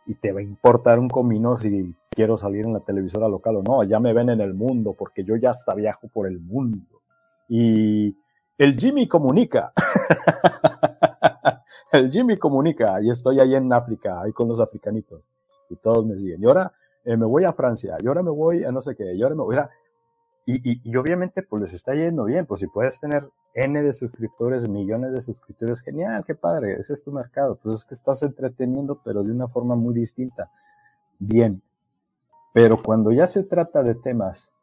y 0.06 0.16
te 0.16 0.32
va 0.32 0.40
a 0.40 0.44
importar 0.44 1.00
un 1.00 1.10
comino 1.10 1.56
si 1.56 1.96
quiero 2.10 2.38
salir 2.38 2.66
en 2.66 2.74
la 2.74 2.82
televisora 2.82 3.28
local 3.28 3.58
o 3.58 3.64
no, 3.64 3.84
ya 3.84 4.00
me 4.00 4.14
ven 4.14 4.30
en 4.30 4.42
el 4.42 4.54
mundo 4.54 4.94
porque 4.98 5.24
yo 5.24 5.36
ya 5.36 5.52
hasta 5.52 5.74
viajo 5.74 6.08
por 6.08 6.28
el 6.28 6.40
mundo. 6.40 7.02
Y 7.48 8.16
el 8.58 8.78
Jimmy 8.78 9.08
comunica. 9.08 9.74
el 11.92 12.12
Jimmy 12.12 12.38
comunica 12.38 13.02
y 13.02 13.10
estoy 13.10 13.40
ahí 13.40 13.56
en 13.56 13.72
África, 13.72 14.22
ahí 14.22 14.32
con 14.32 14.48
los 14.48 14.60
africanitos. 14.60 15.30
Y 15.70 15.76
todos 15.76 16.06
me 16.06 16.18
siguen. 16.18 16.42
Y 16.42 16.46
ahora 16.46 16.74
eh, 17.06 17.18
me 17.18 17.26
voy 17.26 17.44
a 17.44 17.54
Francia, 17.54 17.98
y 18.02 18.08
ahora 18.08 18.24
me 18.24 18.32
voy 18.32 18.64
a 18.64 18.72
no 18.72 18.82
sé 18.82 18.96
qué, 18.96 19.14
y 19.14 19.22
ahora 19.22 19.36
me 19.36 19.44
voy 19.44 19.58
a... 19.58 19.70
Y, 20.46 20.90
y, 20.90 20.96
obviamente 20.98 21.42
pues 21.42 21.62
les 21.62 21.74
está 21.74 21.96
yendo 21.96 22.26
bien, 22.26 22.46
pues 22.46 22.60
si 22.60 22.68
puedes 22.68 23.00
tener 23.00 23.30
N 23.54 23.82
de 23.82 23.94
suscriptores, 23.94 24.68
millones 24.68 25.14
de 25.14 25.22
suscriptores, 25.22 25.80
genial, 25.80 26.26
qué 26.26 26.36
padre, 26.36 26.76
ese 26.80 26.94
es 26.94 27.04
tu 27.04 27.14
mercado. 27.14 27.58
Pues 27.64 27.76
es 27.76 27.86
que 27.86 27.94
estás 27.94 28.24
entreteniendo, 28.24 29.00
pero 29.06 29.24
de 29.24 29.32
una 29.32 29.48
forma 29.48 29.76
muy 29.76 29.94
distinta. 29.94 30.52
Bien. 31.18 31.62
Pero 32.54 32.78
cuando 32.78 33.12
ya 33.12 33.26
se 33.26 33.44
trata 33.44 33.84
de 33.84 33.96
temas 33.96 34.54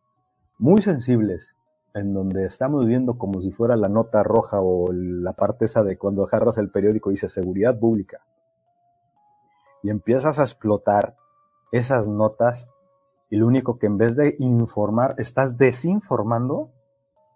muy 0.58 0.82
sensibles, 0.82 1.54
en 1.94 2.14
donde 2.14 2.46
estamos 2.46 2.86
viendo 2.86 3.18
como 3.18 3.40
si 3.40 3.50
fuera 3.50 3.76
la 3.76 3.88
nota 3.88 4.22
roja 4.22 4.60
o 4.60 4.92
la 4.92 5.32
parte 5.32 5.64
esa 5.64 5.82
de 5.82 5.98
cuando 5.98 6.24
agarras 6.24 6.58
el 6.58 6.70
periódico 6.70 7.10
y 7.10 7.14
dice 7.14 7.28
seguridad 7.28 7.78
pública. 7.78 8.24
Y 9.82 9.90
empiezas 9.90 10.38
a 10.38 10.42
explotar 10.42 11.16
esas 11.72 12.08
notas 12.08 12.68
y 13.30 13.36
lo 13.36 13.46
único 13.46 13.78
que 13.78 13.86
en 13.86 13.96
vez 13.96 14.16
de 14.16 14.34
informar 14.38 15.14
estás 15.18 15.56
desinformando, 15.56 16.70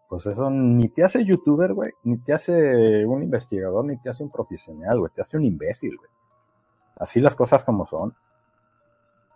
pues 0.09 0.27
eso 0.27 0.51
ni 0.51 0.89
te 0.89 1.05
hace 1.05 1.25
youtuber, 1.25 1.73
güey, 1.73 1.93
ni 2.03 2.19
te 2.19 2.33
hace 2.33 3.07
un 3.07 3.23
investigador, 3.23 3.85
ni 3.85 3.97
te 3.99 4.11
hace 4.11 4.25
un 4.25 4.31
profesional, 4.31 4.99
güey, 4.99 5.13
te 5.13 5.23
hace 5.23 5.37
un 5.37 5.45
imbécil, 5.45 5.97
güey. 5.97 6.11
Así 6.97 7.21
las 7.21 7.35
cosas 7.35 7.65
como 7.65 7.87
son. 7.87 8.15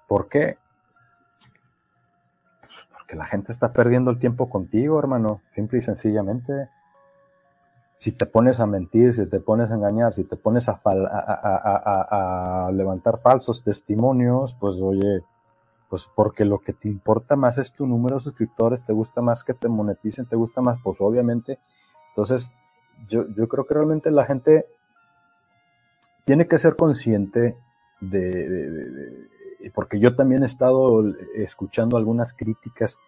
¿Por 0.07 0.28
qué? 0.28 0.59
Que 3.09 3.16
la 3.16 3.25
gente 3.25 3.51
está 3.51 3.73
perdiendo 3.73 4.11
el 4.11 4.18
tiempo 4.18 4.51
contigo, 4.51 4.99
hermano, 4.99 5.40
simple 5.49 5.79
y 5.79 5.83
sencillamente. 5.83 6.68
Si 7.97 8.12
te 8.12 8.27
pones 8.27 8.61
a 8.61 8.66
mentir, 8.66 9.14
si 9.14 9.27
te 9.27 9.40
pones 9.40 9.71
a 9.73 9.75
engañar, 9.75 10.12
si 10.12 10.25
te 10.25 10.37
pones 10.37 10.68
a, 10.68 10.79
a, 10.85 12.71
levantar 12.73 13.18
falsos 13.18 13.64
testimonios, 13.64 14.55
pues 14.61 14.81
oye, 14.83 15.23
pues 15.88 16.09
porque 16.14 16.44
lo 16.44 16.59
que 16.59 16.75
te 16.75 16.88
importa 16.88 17.35
más 17.35 17.57
es 17.57 17.73
tu 17.73 17.87
número 17.87 18.16
de 18.16 18.21
suscriptores, 18.21 18.85
te 18.85 18.92
gusta 18.92 19.23
más 19.23 19.42
que 19.42 19.55
te 19.55 19.68
moneticen, 19.68 20.27
te 20.27 20.37
gusta 20.37 20.61
más, 20.61 20.79
pues 20.85 21.01
obviamente. 21.01 21.59
Entonces, 22.11 22.53
yo, 23.09 23.27
yo 23.35 23.49
creo 23.49 23.66
que 23.66 23.75
realmente 23.75 24.11
la 24.11 24.27
gente 24.27 24.66
tiene 26.25 26.47
que 26.47 26.59
ser 26.59 26.77
consciente 26.77 27.57
de 28.01 29.29
porque 29.75 29.99
yo 29.99 30.14
también 30.14 30.42
he 30.42 30.47
estado 30.47 31.05
escuchando 31.35 31.97
algunas 31.97 32.33
críticas, 32.33 32.99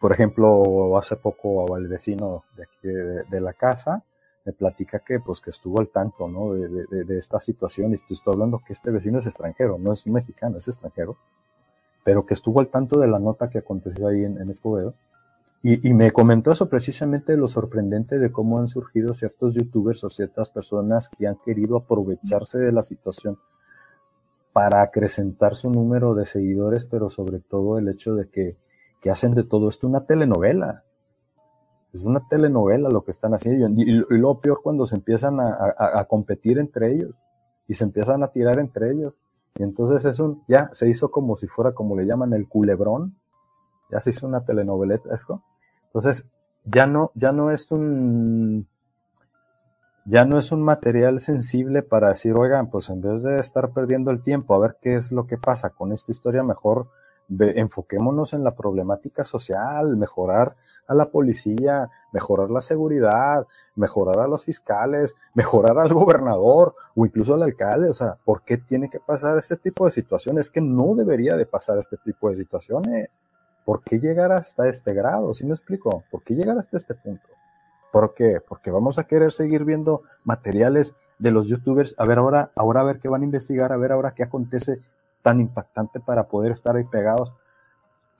por 0.00 0.12
ejemplo, 0.12 0.96
hace 0.96 1.16
poco 1.16 1.74
al 1.74 1.86
vecino 1.86 2.44
de 2.56 2.62
aquí 2.64 2.88
de, 3.30 3.40
la 3.40 3.52
casa 3.52 4.02
me 4.44 4.52
platica 4.52 5.00
que 5.00 5.20
pues 5.20 5.40
que 5.40 5.50
estuvo 5.50 5.80
al 5.80 5.88
tanto, 5.88 6.28
¿no? 6.28 6.54
De, 6.54 7.18
esta 7.18 7.40
situación 7.40 7.90
y 7.90 7.94
estoy 7.94 8.16
hablando 8.26 8.62
que 8.64 8.72
este 8.72 8.90
vecino 8.90 9.18
es 9.18 9.26
extranjero, 9.26 9.76
no 9.78 9.92
es 9.92 10.06
mexicano, 10.06 10.58
es 10.58 10.68
extranjero, 10.68 11.16
pero 12.04 12.24
que 12.24 12.34
estuvo 12.34 12.60
al 12.60 12.68
tanto 12.68 12.98
de 12.98 13.08
la 13.08 13.18
nota 13.18 13.50
que 13.50 13.58
aconteció 13.58 14.08
ahí 14.08 14.24
en, 14.24 14.48
Escobedo. 14.48 14.94
Y, 15.62 15.88
y, 15.88 15.94
me 15.94 16.12
comentó 16.12 16.52
eso 16.52 16.68
precisamente 16.68 17.36
lo 17.36 17.48
sorprendente 17.48 18.20
de 18.20 18.30
cómo 18.30 18.60
han 18.60 18.68
surgido 18.68 19.14
ciertos 19.14 19.54
youtubers 19.54 20.04
o 20.04 20.10
ciertas 20.10 20.50
personas 20.50 21.08
que 21.08 21.26
han 21.26 21.36
querido 21.44 21.76
aprovecharse 21.76 22.58
de 22.58 22.70
la 22.70 22.82
situación 22.82 23.38
para 24.56 24.80
acrecentar 24.80 25.54
su 25.54 25.68
número 25.68 26.14
de 26.14 26.24
seguidores, 26.24 26.86
pero 26.86 27.10
sobre 27.10 27.40
todo 27.40 27.76
el 27.76 27.90
hecho 27.90 28.14
de 28.14 28.30
que, 28.30 28.56
que 29.02 29.10
hacen 29.10 29.34
de 29.34 29.44
todo 29.44 29.68
esto 29.68 29.86
una 29.86 30.06
telenovela. 30.06 30.82
Es 31.92 32.06
una 32.06 32.26
telenovela 32.26 32.88
lo 32.88 33.04
que 33.04 33.10
están 33.10 33.34
haciendo. 33.34 33.68
Y, 33.82 34.02
lo 34.16 34.40
peor 34.40 34.62
cuando 34.62 34.86
se 34.86 34.96
empiezan 34.96 35.40
a, 35.40 35.74
a, 35.76 36.02
competir 36.06 36.56
entre 36.56 36.90
ellos 36.90 37.20
y 37.68 37.74
se 37.74 37.84
empiezan 37.84 38.22
a 38.22 38.28
tirar 38.28 38.58
entre 38.58 38.92
ellos. 38.92 39.20
Y 39.56 39.62
entonces 39.62 40.06
es 40.06 40.20
un, 40.20 40.42
ya 40.48 40.70
se 40.72 40.88
hizo 40.88 41.10
como 41.10 41.36
si 41.36 41.46
fuera 41.46 41.72
como 41.72 41.94
le 41.94 42.06
llaman 42.06 42.32
el 42.32 42.48
culebrón, 42.48 43.14
ya 43.90 44.00
se 44.00 44.08
hizo 44.08 44.26
una 44.26 44.46
telenoveleta 44.46 45.14
esto. 45.14 45.42
Entonces, 45.84 46.30
ya 46.64 46.86
no, 46.86 47.10
ya 47.14 47.30
no 47.30 47.50
es 47.50 47.70
un, 47.72 48.66
ya 50.06 50.24
no 50.24 50.38
es 50.38 50.52
un 50.52 50.62
material 50.62 51.18
sensible 51.18 51.82
para 51.82 52.10
decir, 52.10 52.34
oigan, 52.34 52.70
pues 52.70 52.90
en 52.90 53.00
vez 53.00 53.24
de 53.24 53.36
estar 53.36 53.70
perdiendo 53.70 54.12
el 54.12 54.22
tiempo 54.22 54.54
a 54.54 54.60
ver 54.60 54.76
qué 54.80 54.94
es 54.94 55.10
lo 55.10 55.26
que 55.26 55.36
pasa 55.36 55.70
con 55.70 55.92
esta 55.92 56.12
historia, 56.12 56.44
mejor 56.44 56.86
enfoquémonos 57.28 58.32
en 58.32 58.44
la 58.44 58.54
problemática 58.54 59.24
social, 59.24 59.96
mejorar 59.96 60.54
a 60.86 60.94
la 60.94 61.10
policía, 61.10 61.90
mejorar 62.12 62.50
la 62.50 62.60
seguridad, 62.60 63.48
mejorar 63.74 64.20
a 64.20 64.28
los 64.28 64.44
fiscales, 64.44 65.16
mejorar 65.34 65.76
al 65.76 65.92
gobernador 65.92 66.76
o 66.94 67.04
incluso 67.04 67.34
al 67.34 67.42
alcalde. 67.42 67.90
O 67.90 67.94
sea, 67.94 68.16
¿por 68.24 68.42
qué 68.42 68.58
tiene 68.58 68.88
que 68.88 69.00
pasar 69.00 69.36
este 69.38 69.56
tipo 69.56 69.86
de 69.86 69.90
situaciones? 69.90 70.50
Que 70.50 70.60
no 70.60 70.94
debería 70.94 71.36
de 71.36 71.46
pasar 71.46 71.78
este 71.78 71.96
tipo 71.96 72.28
de 72.28 72.36
situaciones. 72.36 73.08
¿Por 73.64 73.82
qué 73.82 73.98
llegar 73.98 74.30
hasta 74.30 74.68
este 74.68 74.94
grado? 74.94 75.34
¿Sí 75.34 75.44
me 75.44 75.54
explico? 75.54 76.04
¿Por 76.12 76.22
qué 76.22 76.34
llegar 76.34 76.56
hasta 76.56 76.76
este 76.76 76.94
punto? 76.94 77.35
¿Por 77.92 78.14
qué? 78.14 78.40
Porque 78.46 78.70
vamos 78.70 78.98
a 78.98 79.04
querer 79.04 79.32
seguir 79.32 79.64
viendo 79.64 80.02
materiales 80.24 80.94
de 81.18 81.30
los 81.30 81.48
youtubers, 81.48 81.94
a 81.98 82.04
ver 82.04 82.18
ahora, 82.18 82.50
ahora 82.54 82.82
ver 82.82 82.98
qué 82.98 83.08
van 83.08 83.22
a 83.22 83.24
investigar, 83.24 83.72
a 83.72 83.76
ver 83.76 83.92
ahora 83.92 84.12
qué 84.14 84.22
acontece 84.22 84.80
tan 85.22 85.40
impactante 85.40 86.00
para 86.00 86.28
poder 86.28 86.52
estar 86.52 86.76
ahí 86.76 86.84
pegados, 86.84 87.34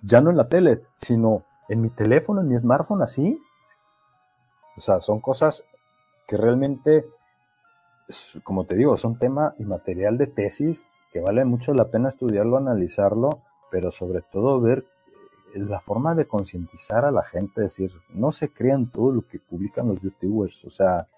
ya 0.03 0.21
no 0.21 0.31
en 0.31 0.37
la 0.37 0.49
tele, 0.49 0.83
sino 0.97 1.45
en 1.69 1.81
mi 1.81 1.91
teléfono, 1.91 2.41
en 2.41 2.49
mi 2.49 2.57
smartphone, 2.57 3.03
así. 3.03 3.41
O 4.77 4.81
sea, 4.81 5.01
son 5.01 5.21
cosas 5.21 5.65
que 6.27 6.37
realmente, 6.37 7.07
como 8.45 8.65
te 8.65 8.77
digo, 8.77 8.97
son 8.97 9.19
tema 9.19 9.55
y 9.59 9.65
material 9.65 10.19
de 10.19 10.27
tesis 10.27 10.89
que 11.13 11.21
vale 11.21 11.45
mucho 11.45 11.73
la 11.73 11.91
pena 11.91 12.09
estudiarlo, 12.09 12.57
analizarlo, 12.57 13.41
pero 13.71 13.91
sobre 13.91 14.21
todo 14.21 14.61
ver 14.61 14.85
la 15.59 15.81
forma 15.81 16.15
de 16.15 16.27
concientizar 16.27 17.05
a 17.05 17.11
la 17.11 17.23
gente, 17.23 17.63
decir, 17.63 17.93
no 18.11 18.33
se 18.33 18.51
crean 18.51 18.91
todo 18.91 19.13
lo 19.13 19.27
que 19.27 19.39
publican 19.39 19.89
los 19.89 20.01
youtubers, 20.01 20.65
o 20.65 20.71
sea, 20.71 21.09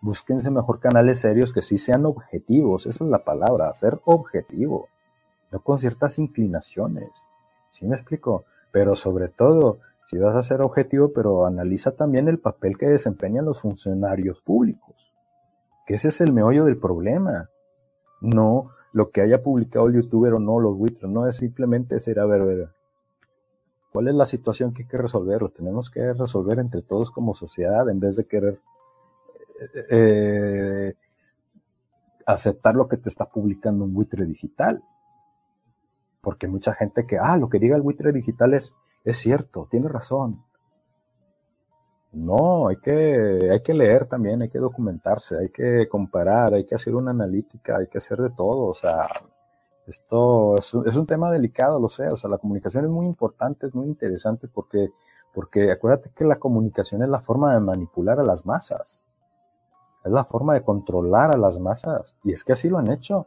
búsquense 0.00 0.50
mejor 0.50 0.80
canales 0.80 1.20
serios 1.20 1.52
que 1.52 1.62
sí 1.62 1.78
sean 1.78 2.04
objetivos, 2.04 2.86
esa 2.86 3.04
es 3.04 3.10
la 3.10 3.24
palabra, 3.24 3.72
ser 3.72 4.00
objetivo 4.04 4.88
no 5.54 5.60
con 5.60 5.78
ciertas 5.78 6.18
inclinaciones. 6.18 7.28
¿Sí 7.70 7.86
me 7.86 7.94
explico? 7.94 8.44
Pero 8.72 8.96
sobre 8.96 9.28
todo, 9.28 9.78
si 10.06 10.18
vas 10.18 10.34
a 10.34 10.42
ser 10.42 10.62
objetivo, 10.62 11.12
pero 11.12 11.46
analiza 11.46 11.92
también 11.92 12.26
el 12.26 12.40
papel 12.40 12.76
que 12.76 12.88
desempeñan 12.88 13.44
los 13.44 13.60
funcionarios 13.60 14.40
públicos. 14.40 15.12
Que 15.86 15.94
ese 15.94 16.08
es 16.08 16.20
el 16.20 16.32
meollo 16.32 16.64
del 16.64 16.76
problema. 16.76 17.50
No 18.20 18.70
lo 18.92 19.10
que 19.10 19.20
haya 19.20 19.44
publicado 19.44 19.86
el 19.86 19.94
youtuber 19.94 20.34
o 20.34 20.40
no, 20.40 20.58
los 20.58 20.76
buitres, 20.76 21.08
no 21.08 21.28
es 21.28 21.36
simplemente 21.36 21.96
decir, 21.96 22.18
a 22.18 22.26
ver, 22.26 22.40
a 22.40 22.44
ver, 22.44 22.68
¿cuál 23.94 24.08
es 24.08 24.14
la 24.16 24.26
situación 24.26 24.74
que 24.74 24.82
hay 24.82 24.88
que 24.88 24.98
resolver? 24.98 25.40
Lo 25.40 25.50
tenemos 25.50 25.88
que 25.88 26.12
resolver 26.14 26.58
entre 26.58 26.82
todos 26.82 27.12
como 27.12 27.36
sociedad 27.36 27.88
en 27.88 28.00
vez 28.00 28.16
de 28.16 28.26
querer 28.26 28.60
eh, 29.60 29.86
eh, 29.92 30.94
aceptar 32.26 32.74
lo 32.74 32.88
que 32.88 32.96
te 32.96 33.08
está 33.08 33.26
publicando 33.26 33.84
un 33.84 33.94
buitre 33.94 34.26
digital 34.26 34.82
porque 36.20 36.48
mucha 36.48 36.72
gente 36.72 37.06
que, 37.06 37.18
ah, 37.18 37.36
lo 37.36 37.48
que 37.48 37.60
diga 37.60 37.76
el 37.76 37.82
buitre 37.82 38.10
digital 38.10 38.54
es, 38.54 38.74
es 39.04 39.18
cierto, 39.18 39.68
tiene 39.70 39.88
razón. 39.88 40.42
No, 42.10 42.68
hay 42.68 42.76
que, 42.76 43.50
hay 43.52 43.62
que 43.62 43.74
leer 43.74 44.06
también, 44.06 44.42
hay 44.42 44.48
que 44.48 44.58
documentarse, 44.58 45.36
hay 45.38 45.50
que 45.50 45.86
comparar, 45.88 46.54
hay 46.54 46.64
que 46.64 46.74
hacer 46.74 46.96
una 46.96 47.12
analítica, 47.12 47.76
hay 47.76 47.86
que 47.86 47.98
hacer 47.98 48.18
de 48.18 48.30
todo. 48.30 48.66
O 48.66 48.74
sea, 48.74 49.06
esto 49.86 50.56
es 50.56 50.74
un, 50.74 51.06
tema 51.06 51.30
delicado, 51.30 51.78
lo 51.78 51.88
sé. 51.88 52.08
O 52.08 52.16
sea, 52.16 52.30
la 52.30 52.38
comunicación 52.38 52.84
es 52.84 52.90
muy 52.90 53.06
importante, 53.06 53.66
es 53.66 53.74
muy 53.74 53.86
interesante 53.86 54.48
porque, 54.48 54.90
porque 55.32 55.70
acuérdate 55.70 56.10
que 56.14 56.24
la 56.24 56.36
comunicación 56.36 57.02
es 57.02 57.08
la 57.08 57.20
forma 57.20 57.54
de 57.54 57.60
manipular 57.60 58.18
a 58.18 58.22
las 58.24 58.46
masas. 58.46 59.08
Es 60.04 60.12
la 60.12 60.24
forma 60.24 60.54
de 60.54 60.62
controlar 60.62 61.30
a 61.32 61.36
las 61.36 61.58
masas. 61.58 62.16
Y 62.24 62.32
es 62.32 62.44
que 62.44 62.52
así 62.52 62.68
lo 62.68 62.78
han 62.78 62.90
hecho 62.90 63.26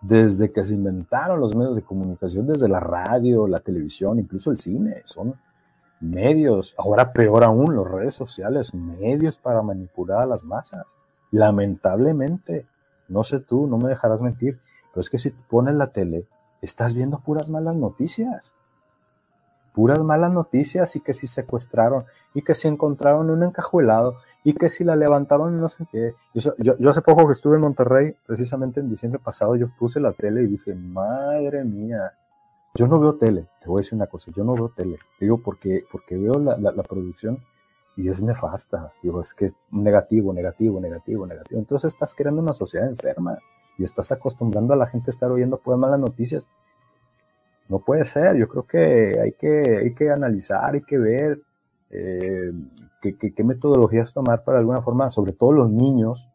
desde 0.00 0.52
que 0.52 0.64
se 0.64 0.74
inventaron 0.74 1.40
los 1.40 1.54
medios 1.54 1.76
de 1.76 1.82
comunicación, 1.82 2.46
desde 2.46 2.68
la 2.68 2.80
radio, 2.80 3.46
la 3.46 3.60
televisión, 3.60 4.18
incluso 4.18 4.50
el 4.50 4.58
cine, 4.58 5.00
son 5.04 5.34
medios, 6.00 6.74
ahora 6.76 7.12
peor 7.12 7.42
aún, 7.42 7.74
las 7.74 7.86
redes 7.86 8.14
sociales, 8.14 8.74
medios 8.74 9.38
para 9.38 9.62
manipular 9.62 10.20
a 10.20 10.26
las 10.26 10.44
masas. 10.44 10.98
Lamentablemente, 11.30 12.66
no 13.08 13.24
sé 13.24 13.40
tú, 13.40 13.66
no 13.66 13.78
me 13.78 13.88
dejarás 13.88 14.20
mentir, 14.20 14.60
pero 14.94 15.00
es 15.00 15.10
que 15.10 15.18
si 15.18 15.30
pones 15.30 15.74
la 15.74 15.88
tele, 15.88 16.28
estás 16.62 16.94
viendo 16.94 17.18
puras 17.18 17.50
malas 17.50 17.74
noticias. 17.74 18.56
Puras 19.74 20.04
malas 20.04 20.32
noticias 20.32 20.94
y 20.94 21.00
que 21.00 21.12
si 21.12 21.26
secuestraron 21.26 22.04
y 22.32 22.42
que 22.42 22.54
si 22.54 22.68
encontraron 22.68 23.28
un 23.28 23.42
encajuelado 23.42 24.18
y 24.44 24.52
que 24.52 24.68
si 24.68 24.84
la 24.84 24.94
levantaron 24.94 25.60
no 25.60 25.68
sé 25.68 25.84
qué. 25.90 26.14
Yo, 26.32 26.54
hace 26.88 27.02
poco 27.02 27.26
que 27.26 27.32
estuve 27.32 27.56
en 27.56 27.62
Monterrey, 27.62 28.14
precisamente 28.24 28.78
en 28.78 28.88
diciembre 28.88 29.18
pasado, 29.18 29.56
yo 29.56 29.66
puse 29.76 29.98
la 29.98 30.12
tele 30.12 30.44
y 30.44 30.46
dije, 30.46 30.76
madre 30.76 31.64
mía, 31.64 32.12
yo 32.74 32.86
no 32.86 33.00
veo 33.00 33.16
tele, 33.16 33.48
te 33.60 33.66
voy 33.66 33.78
a 33.78 33.82
decir 33.82 33.96
una 33.96 34.06
cosa, 34.06 34.30
yo 34.30 34.44
no 34.44 34.54
veo 34.54 34.68
tele, 34.68 34.98
digo 35.18 35.38
porque, 35.38 35.80
porque 35.90 36.16
veo 36.16 36.34
la, 36.34 36.56
la, 36.56 36.82
producción 36.84 37.42
y 37.96 38.08
es 38.08 38.22
nefasta, 38.22 38.92
digo, 39.02 39.20
es 39.20 39.34
que 39.34 39.46
es 39.46 39.56
negativo, 39.72 40.32
negativo, 40.32 40.80
negativo, 40.80 41.26
negativo. 41.26 41.58
Entonces 41.58 41.94
estás 41.94 42.14
creando 42.14 42.40
una 42.40 42.52
sociedad 42.52 42.88
enferma 42.88 43.38
y 43.78 43.84
estás 43.84 44.12
acostumbrando 44.12 44.74
a 44.74 44.76
la 44.76 44.86
gente 44.86 45.10
a 45.10 45.12
estar 45.12 45.30
oyendo 45.30 45.58
puras 45.58 45.78
malas 45.78 46.00
noticias 46.00 46.48
no 47.68 47.78
puede 47.80 48.04
ser, 48.04 48.36
yo 48.36 48.48
creo 48.48 48.66
que 48.66 49.18
hay 49.20 49.32
que, 49.32 49.78
hay 49.82 49.94
que 49.94 50.10
analizar, 50.10 50.74
hay 50.74 50.82
que 50.82 50.98
ver 50.98 51.40
eh, 51.90 52.52
qué, 53.00 53.44
metodologías 53.44 54.12
tomar 54.12 54.44
para 54.44 54.58
alguna 54.58 54.82
forma, 54.82 55.10
sobre 55.10 55.32
todo 55.32 55.52
los 55.52 55.70
niños, 55.70 56.28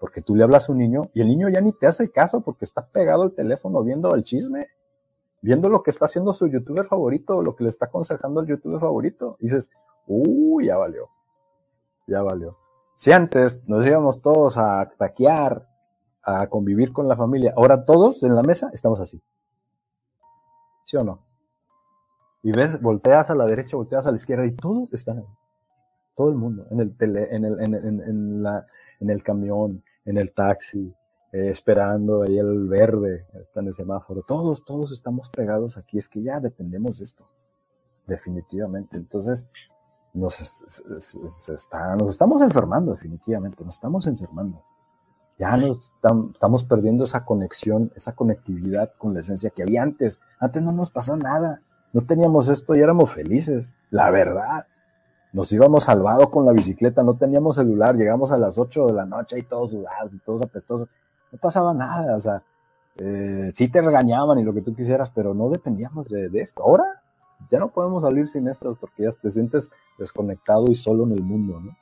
porque 0.00 0.22
tú 0.22 0.34
le 0.34 0.44
hablas 0.44 0.68
a 0.68 0.72
un 0.72 0.78
niño 0.78 1.10
y 1.14 1.20
el 1.20 1.28
niño 1.28 1.48
ya 1.48 1.60
ni 1.60 1.72
te 1.72 1.86
hace 1.86 2.10
caso 2.10 2.40
porque 2.40 2.64
está 2.64 2.86
pegado 2.86 3.22
al 3.22 3.32
teléfono 3.32 3.82
viendo 3.84 4.14
el 4.14 4.24
chisme, 4.24 4.68
viendo 5.42 5.68
lo 5.68 5.82
que 5.82 5.90
está 5.90 6.06
haciendo 6.06 6.32
su 6.32 6.48
youtuber 6.48 6.86
favorito, 6.86 7.42
lo 7.42 7.54
que 7.54 7.64
le 7.64 7.68
está 7.68 7.86
aconsejando 7.86 8.40
al 8.40 8.46
youtuber 8.46 8.80
favorito. 8.80 9.36
Y 9.38 9.44
dices, 9.44 9.70
uy, 10.06 10.66
ya 10.66 10.76
valió, 10.76 11.08
ya 12.06 12.22
valió. 12.22 12.56
Si 12.96 13.12
antes 13.12 13.62
nos 13.66 13.86
íbamos 13.86 14.22
todos 14.22 14.56
a 14.56 14.88
taquear, 14.98 15.68
a 16.22 16.46
convivir 16.48 16.92
con 16.92 17.08
la 17.08 17.16
familia, 17.16 17.52
ahora 17.56 17.84
todos 17.84 18.22
en 18.22 18.34
la 18.34 18.42
mesa 18.42 18.70
estamos 18.72 19.00
así. 19.00 19.22
¿Sí 20.84 20.96
o 20.96 21.04
no? 21.04 21.24
Y 22.42 22.52
ves, 22.52 22.80
volteas 22.80 23.30
a 23.30 23.34
la 23.34 23.46
derecha, 23.46 23.76
volteas 23.76 24.06
a 24.06 24.10
la 24.10 24.16
izquierda 24.16 24.46
y 24.46 24.52
todos 24.52 24.92
están 24.92 25.18
ahí. 25.18 25.26
Todo 26.16 26.28
el 26.28 26.34
mundo, 26.34 26.66
en 26.70 26.80
el, 26.80 26.96
tele, 26.96 27.34
en 27.34 27.44
el, 27.44 27.60
en, 27.60 27.74
en, 27.74 28.42
la, 28.42 28.66
en 29.00 29.10
el 29.10 29.22
camión, 29.22 29.82
en 30.04 30.18
el 30.18 30.32
taxi, 30.32 30.94
eh, 31.32 31.48
esperando 31.48 32.22
ahí 32.22 32.36
el 32.38 32.68
verde, 32.68 33.26
está 33.40 33.60
en 33.60 33.68
el 33.68 33.74
semáforo. 33.74 34.22
Todos, 34.22 34.64
todos 34.64 34.92
estamos 34.92 35.30
pegados 35.30 35.78
aquí. 35.78 35.98
Es 35.98 36.08
que 36.08 36.22
ya 36.22 36.40
dependemos 36.40 36.98
de 36.98 37.04
esto. 37.04 37.26
Definitivamente. 38.06 38.96
Entonces, 38.96 39.48
nos, 40.12 40.64
está, 41.48 41.96
nos 41.96 42.10
estamos 42.10 42.42
enfermando, 42.42 42.92
definitivamente. 42.92 43.64
Nos 43.64 43.76
estamos 43.76 44.06
enfermando 44.06 44.62
ya 45.38 45.56
nos 45.56 45.92
estamos 46.34 46.64
perdiendo 46.64 47.04
esa 47.04 47.24
conexión, 47.24 47.90
esa 47.96 48.14
conectividad 48.14 48.92
con 48.98 49.14
la 49.14 49.20
esencia 49.20 49.50
que 49.50 49.62
había 49.62 49.82
antes. 49.82 50.20
Antes 50.38 50.62
no 50.62 50.72
nos 50.72 50.90
pasó 50.90 51.16
nada, 51.16 51.62
no 51.92 52.02
teníamos 52.02 52.48
esto 52.48 52.74
y 52.74 52.80
éramos 52.80 53.12
felices, 53.12 53.74
la 53.90 54.10
verdad. 54.10 54.66
Nos 55.32 55.50
íbamos 55.52 55.84
salvados 55.84 56.28
con 56.28 56.44
la 56.44 56.52
bicicleta, 56.52 57.02
no 57.02 57.16
teníamos 57.16 57.56
celular, 57.56 57.96
llegamos 57.96 58.32
a 58.32 58.38
las 58.38 58.58
8 58.58 58.86
de 58.86 58.92
la 58.92 59.06
noche 59.06 59.38
y 59.38 59.42
todos 59.42 59.70
sudados 59.70 60.12
y 60.14 60.18
todos 60.18 60.42
apestosos. 60.42 60.88
No 61.30 61.38
pasaba 61.38 61.72
nada, 61.72 62.16
o 62.16 62.20
sea, 62.20 62.42
eh, 62.96 63.48
sí 63.54 63.68
te 63.68 63.80
regañaban 63.80 64.38
y 64.38 64.44
lo 64.44 64.52
que 64.52 64.60
tú 64.60 64.74
quisieras, 64.74 65.10
pero 65.10 65.32
no 65.32 65.48
dependíamos 65.48 66.08
de, 66.10 66.30
esto. 66.34 66.62
Ahora 66.62 66.84
ya 67.50 67.58
no 67.58 67.70
podemos 67.72 68.02
salir 68.02 68.28
sin 68.28 68.46
esto 68.46 68.76
porque 68.78 69.04
ya 69.04 69.12
te 69.12 69.30
sientes 69.30 69.72
desconectado 69.98 70.66
y 70.70 70.74
solo 70.74 71.04
en 71.04 71.12
el 71.12 71.22
mundo, 71.22 71.60
¿no? 71.60 71.76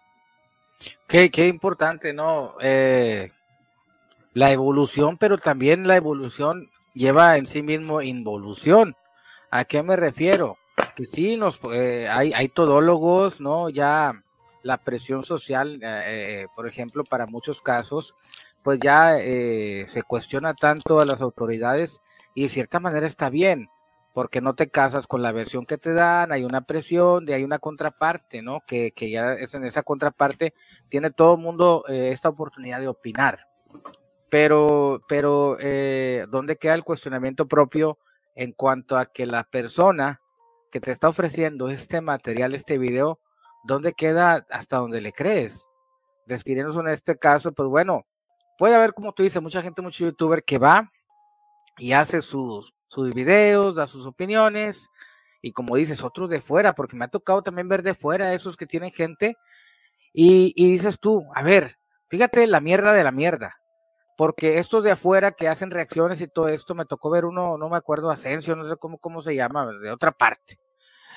Qué, 1.07 1.31
qué 1.31 1.47
importante, 1.49 2.15
¿no? 2.15 2.55
Eh, 2.63 3.31
la 4.33 4.53
evolución, 4.53 5.17
pero 5.19 5.39
también 5.39 5.87
la 5.87 5.97
evolución 5.97 6.71
lleva 6.95 7.37
en 7.37 7.47
sí 7.47 7.63
mismo 7.63 8.03
involución. 8.03 8.97
¿A 9.51 9.65
qué 9.65 9.83
me 9.83 9.97
refiero? 9.97 10.57
Que 10.95 11.05
sí, 11.05 11.37
nos, 11.37 11.61
eh, 11.73 12.09
hay, 12.09 12.31
hay 12.35 12.49
todólogos, 12.49 13.41
¿no? 13.41 13.69
Ya 13.69 14.23
la 14.63 14.79
presión 14.79 15.25
social, 15.25 15.81
eh, 15.83 16.43
eh, 16.43 16.47
por 16.55 16.67
ejemplo, 16.69 17.05
para 17.05 17.27
muchos 17.27 17.61
casos, 17.63 18.15
pues 18.63 18.79
ya 18.79 19.17
se 19.17 20.03
cuestiona 20.07 20.53
tanto 20.53 21.01
a 21.01 21.07
las 21.07 21.23
autoridades 21.23 22.03
y 22.35 22.43
de 22.43 22.49
cierta 22.51 22.79
manera 22.79 23.07
está 23.07 23.31
bien, 23.31 23.71
porque 24.13 24.43
no 24.43 24.55
te 24.55 24.69
casas 24.69 25.07
con 25.07 25.23
la 25.23 25.33
versión 25.33 25.65
que 25.65 25.79
te 25.79 25.95
dan, 25.95 26.31
hay 26.31 26.45
una 26.45 26.61
presión, 26.61 27.27
hay 27.31 27.43
una 27.43 27.59
contraparte, 27.59 28.43
¿no? 28.43 28.61
Que, 28.67 28.91
que 28.93 29.11
ya 29.11 29.33
es 29.33 29.55
en 29.55 29.65
esa 29.65 29.83
contraparte 29.83 30.53
tiene 30.91 31.11
todo 31.11 31.35
el 31.37 31.41
mundo 31.41 31.85
esta 31.89 32.29
oportunidad 32.29 32.81
de 32.81 32.89
opinar. 32.89 33.47
Pero, 34.31 35.03
pero, 35.09 35.57
eh, 35.61 36.27
¿dónde 36.29 36.57
queda 36.57 36.75
el 36.75 36.85
cuestionamiento 36.85 37.49
propio 37.49 37.99
en 38.37 38.53
cuanto 38.53 38.97
a 38.97 39.07
que 39.07 39.27
la 39.27 39.45
persona 39.45 40.21
que 40.71 40.81
te 40.81 40.93
está 40.93 41.09
ofreciendo 41.09 41.69
este 41.69 42.01
material, 42.01 42.55
este 42.55 42.79
video, 42.79 43.19
¿dónde 43.65 43.93
queda 43.93 44.47
hasta 44.51 44.79
donde 44.79 45.01
le 45.01 45.13
crees? 45.13 45.67
Respiremos 46.27 46.77
en 46.77 46.89
este 46.89 47.19
caso, 47.19 47.53
pues 47.53 47.69
bueno, 47.69 48.07
puede 48.57 48.77
haber, 48.77 48.95
como 48.95 49.13
tú 49.13 49.23
dices, 49.23 49.43
mucha 49.43 49.63
gente, 49.63 49.83
mucho 49.83 50.05
youtuber 50.05 50.45
que 50.45 50.59
va 50.59 50.93
y 51.77 51.93
hace 51.93 52.23
sus, 52.23 52.73
sus 52.89 53.13
videos, 53.13 53.75
da 53.75 53.87
sus 53.87 54.07
opiniones, 54.07 54.89
y 55.43 55.53
como 55.53 55.77
dices, 55.77 56.05
otros 56.05 56.29
de 56.29 56.41
fuera, 56.41 56.75
porque 56.75 56.97
me 56.97 57.07
ha 57.07 57.09
tocado 57.09 57.43
también 57.43 57.69
ver 57.69 57.83
de 57.83 57.95
fuera 57.95 58.35
esos 58.35 58.57
que 58.57 58.67
tienen 58.67 58.91
gente, 58.91 59.37
y, 60.13 60.53
y 60.55 60.73
dices 60.73 61.01
tú, 61.01 61.25
a 61.35 61.43
ver, 61.43 61.79
fíjate 62.09 62.47
la 62.47 62.61
mierda 62.61 62.93
de 62.93 63.03
la 63.03 63.13
mierda, 63.13 63.60
porque 64.21 64.59
estos 64.59 64.85
de 64.85 64.91
afuera 64.91 65.33
que 65.33 65.49
hacen 65.49 65.71
reacciones 65.71 66.21
y 66.21 66.29
todo 66.29 66.49
esto, 66.49 66.75
me 66.75 66.85
tocó 66.85 67.09
ver 67.09 67.25
uno, 67.25 67.57
no 67.57 67.71
me 67.71 67.79
acuerdo, 67.79 68.11
Asensio, 68.11 68.55
no 68.55 68.69
sé 68.69 68.77
cómo, 68.77 68.99
cómo 68.99 69.23
se 69.23 69.35
llama, 69.35 69.73
de 69.83 69.91
otra 69.91 70.13
parte. 70.13 70.59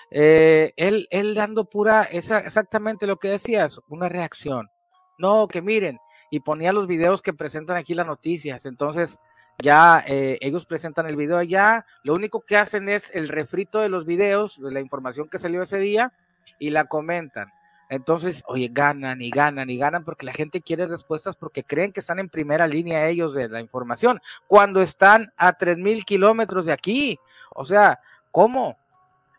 Eh, 0.09 0.71
él, 0.77 1.09
él 1.11 1.35
dando 1.35 1.65
pura, 1.65 2.03
esa, 2.03 2.39
exactamente 2.39 3.05
lo 3.05 3.17
que 3.17 3.27
decías, 3.27 3.81
una 3.89 4.07
reacción. 4.07 4.69
No, 5.17 5.49
que 5.49 5.61
miren, 5.61 5.99
y 6.31 6.39
ponía 6.39 6.71
los 6.71 6.87
videos 6.87 7.21
que 7.21 7.33
presentan 7.33 7.75
aquí 7.75 7.93
las 7.93 8.07
noticias. 8.07 8.65
Entonces, 8.65 9.19
ya 9.61 10.01
eh, 10.07 10.37
ellos 10.39 10.65
presentan 10.65 11.05
el 11.05 11.17
video 11.17 11.35
allá, 11.37 11.85
lo 12.03 12.13
único 12.13 12.45
que 12.45 12.55
hacen 12.55 12.87
es 12.87 13.13
el 13.13 13.27
refrito 13.27 13.81
de 13.81 13.89
los 13.89 14.05
videos, 14.05 14.61
de 14.61 14.71
la 14.71 14.79
información 14.79 15.27
que 15.27 15.39
salió 15.39 15.61
ese 15.61 15.77
día, 15.77 16.13
y 16.57 16.69
la 16.69 16.85
comentan. 16.85 17.49
Entonces, 17.93 18.43
oye, 18.47 18.69
ganan 18.71 19.21
y 19.21 19.29
ganan 19.29 19.69
y 19.69 19.77
ganan 19.77 20.03
porque 20.03 20.25
la 20.25 20.33
gente 20.33 20.61
quiere 20.61 20.87
respuestas 20.87 21.35
porque 21.35 21.63
creen 21.63 21.91
que 21.93 21.99
están 21.99 22.17
en 22.17 22.27
primera 22.27 22.65
línea 22.65 23.07
ellos 23.07 23.35
de 23.35 23.47
la 23.49 23.61
información, 23.61 24.19
cuando 24.47 24.81
están 24.81 25.31
a 25.37 25.55
3.000 25.55 26.03
kilómetros 26.03 26.65
de 26.65 26.73
aquí. 26.73 27.19
O 27.51 27.63
sea, 27.63 27.99
¿cómo? 28.31 28.79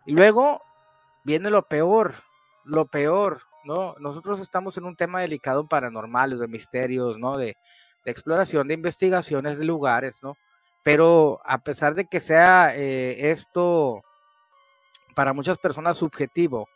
Y 0.07 0.12
luego 0.12 0.62
viene 1.25 1.51
lo 1.51 1.67
peor, 1.67 2.14
lo 2.62 2.87
peor, 2.87 3.43
¿no? 3.64 3.97
Nosotros 3.99 4.38
estamos 4.38 4.79
en 4.79 4.85
un 4.85 4.95
tema 4.95 5.21
delicado 5.21 5.67
paranormal, 5.67 6.38
de 6.38 6.47
misterios, 6.47 7.19
¿no? 7.19 7.37
De, 7.37 7.57
exploración, 8.05 8.69
de 8.69 8.75
investigaciones 8.75 9.59
de 9.59 9.64
lugares, 9.64 10.23
¿no? 10.23 10.37
Pero 10.85 11.40
a 11.45 11.59
pesar 11.59 11.97
de 11.97 12.05
que 12.05 12.21
sea 12.21 12.77
eh, 12.77 13.31
esto 13.31 14.03
para 15.17 15.33
muchas 15.33 15.59
personas 15.59 15.99
subjetivo, 15.99 16.69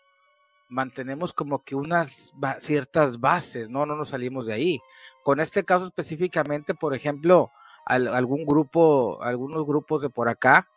mantenemos 0.69 1.33
como 1.33 1.63
que 1.63 1.75
unas 1.75 2.33
ciertas 2.61 3.21
bases, 3.21 3.69
¿no? 3.69 3.87
No 3.87 3.97
nos 3.97 4.11
salimos 4.11 4.47
de 4.47 4.55
ahí. 4.55 4.81
Con 5.23 5.41
este 5.41 5.65
caso 5.65 5.87
específicamente, 5.87 6.75
por 6.75 6.95
ejemplo, 6.95 7.51
algún 7.85 8.45
grupo, 8.45 9.23
algunos 9.23 9.65
grupos 9.67 10.03
de 10.03 10.11
por 10.11 10.29
acá 10.29 10.69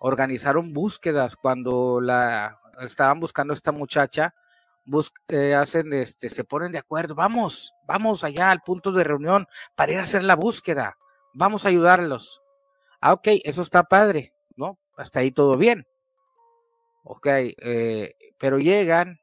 organizaron 0.00 0.72
búsquedas 0.72 1.36
cuando 1.36 2.00
la 2.00 2.58
estaban 2.80 3.20
buscando 3.20 3.52
a 3.52 3.56
esta 3.56 3.72
muchacha 3.72 4.34
eh, 5.28 5.54
hacen, 5.54 5.92
este, 5.92 6.30
se 6.30 6.44
ponen 6.44 6.72
de 6.72 6.78
acuerdo, 6.78 7.14
vamos, 7.14 7.74
vamos 7.86 8.24
allá 8.24 8.50
al 8.50 8.62
punto 8.62 8.92
de 8.92 9.04
reunión 9.04 9.46
para 9.74 9.92
ir 9.92 9.98
a 9.98 10.02
hacer 10.02 10.24
la 10.24 10.36
búsqueda, 10.36 10.96
vamos 11.34 11.64
a 11.64 11.68
ayudarlos. 11.68 12.40
Ah, 13.00 13.12
ok, 13.12 13.28
eso 13.44 13.62
está 13.62 13.84
padre, 13.84 14.32
¿no? 14.56 14.78
Hasta 14.96 15.20
ahí 15.20 15.30
todo 15.30 15.56
bien. 15.56 15.86
Ok, 17.10 17.26
eh, 17.26 18.14
pero 18.38 18.58
llegan 18.58 19.18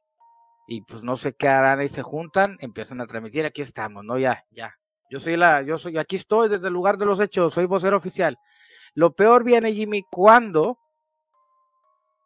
y 0.67 0.81
pues 0.81 1.03
no 1.03 1.15
sé 1.15 1.35
qué 1.35 1.47
harán 1.47 1.83
y 1.83 1.89
se 1.89 2.01
juntan, 2.01 2.57
empiezan 2.59 2.99
a 2.99 3.05
transmitir, 3.05 3.45
aquí 3.45 3.61
estamos, 3.61 4.03
¿no? 4.03 4.17
Ya, 4.17 4.43
ya. 4.49 4.73
Yo 5.11 5.19
soy 5.19 5.37
la, 5.37 5.61
yo 5.61 5.77
soy, 5.77 5.99
aquí 5.99 6.15
estoy 6.15 6.49
desde 6.49 6.65
el 6.65 6.73
lugar 6.73 6.97
de 6.97 7.05
los 7.05 7.19
hechos, 7.19 7.53
soy 7.53 7.65
vocero 7.65 7.95
oficial. 7.97 8.39
Lo 8.95 9.13
peor 9.13 9.43
viene, 9.43 9.71
Jimmy, 9.71 10.01
cuando 10.09 10.79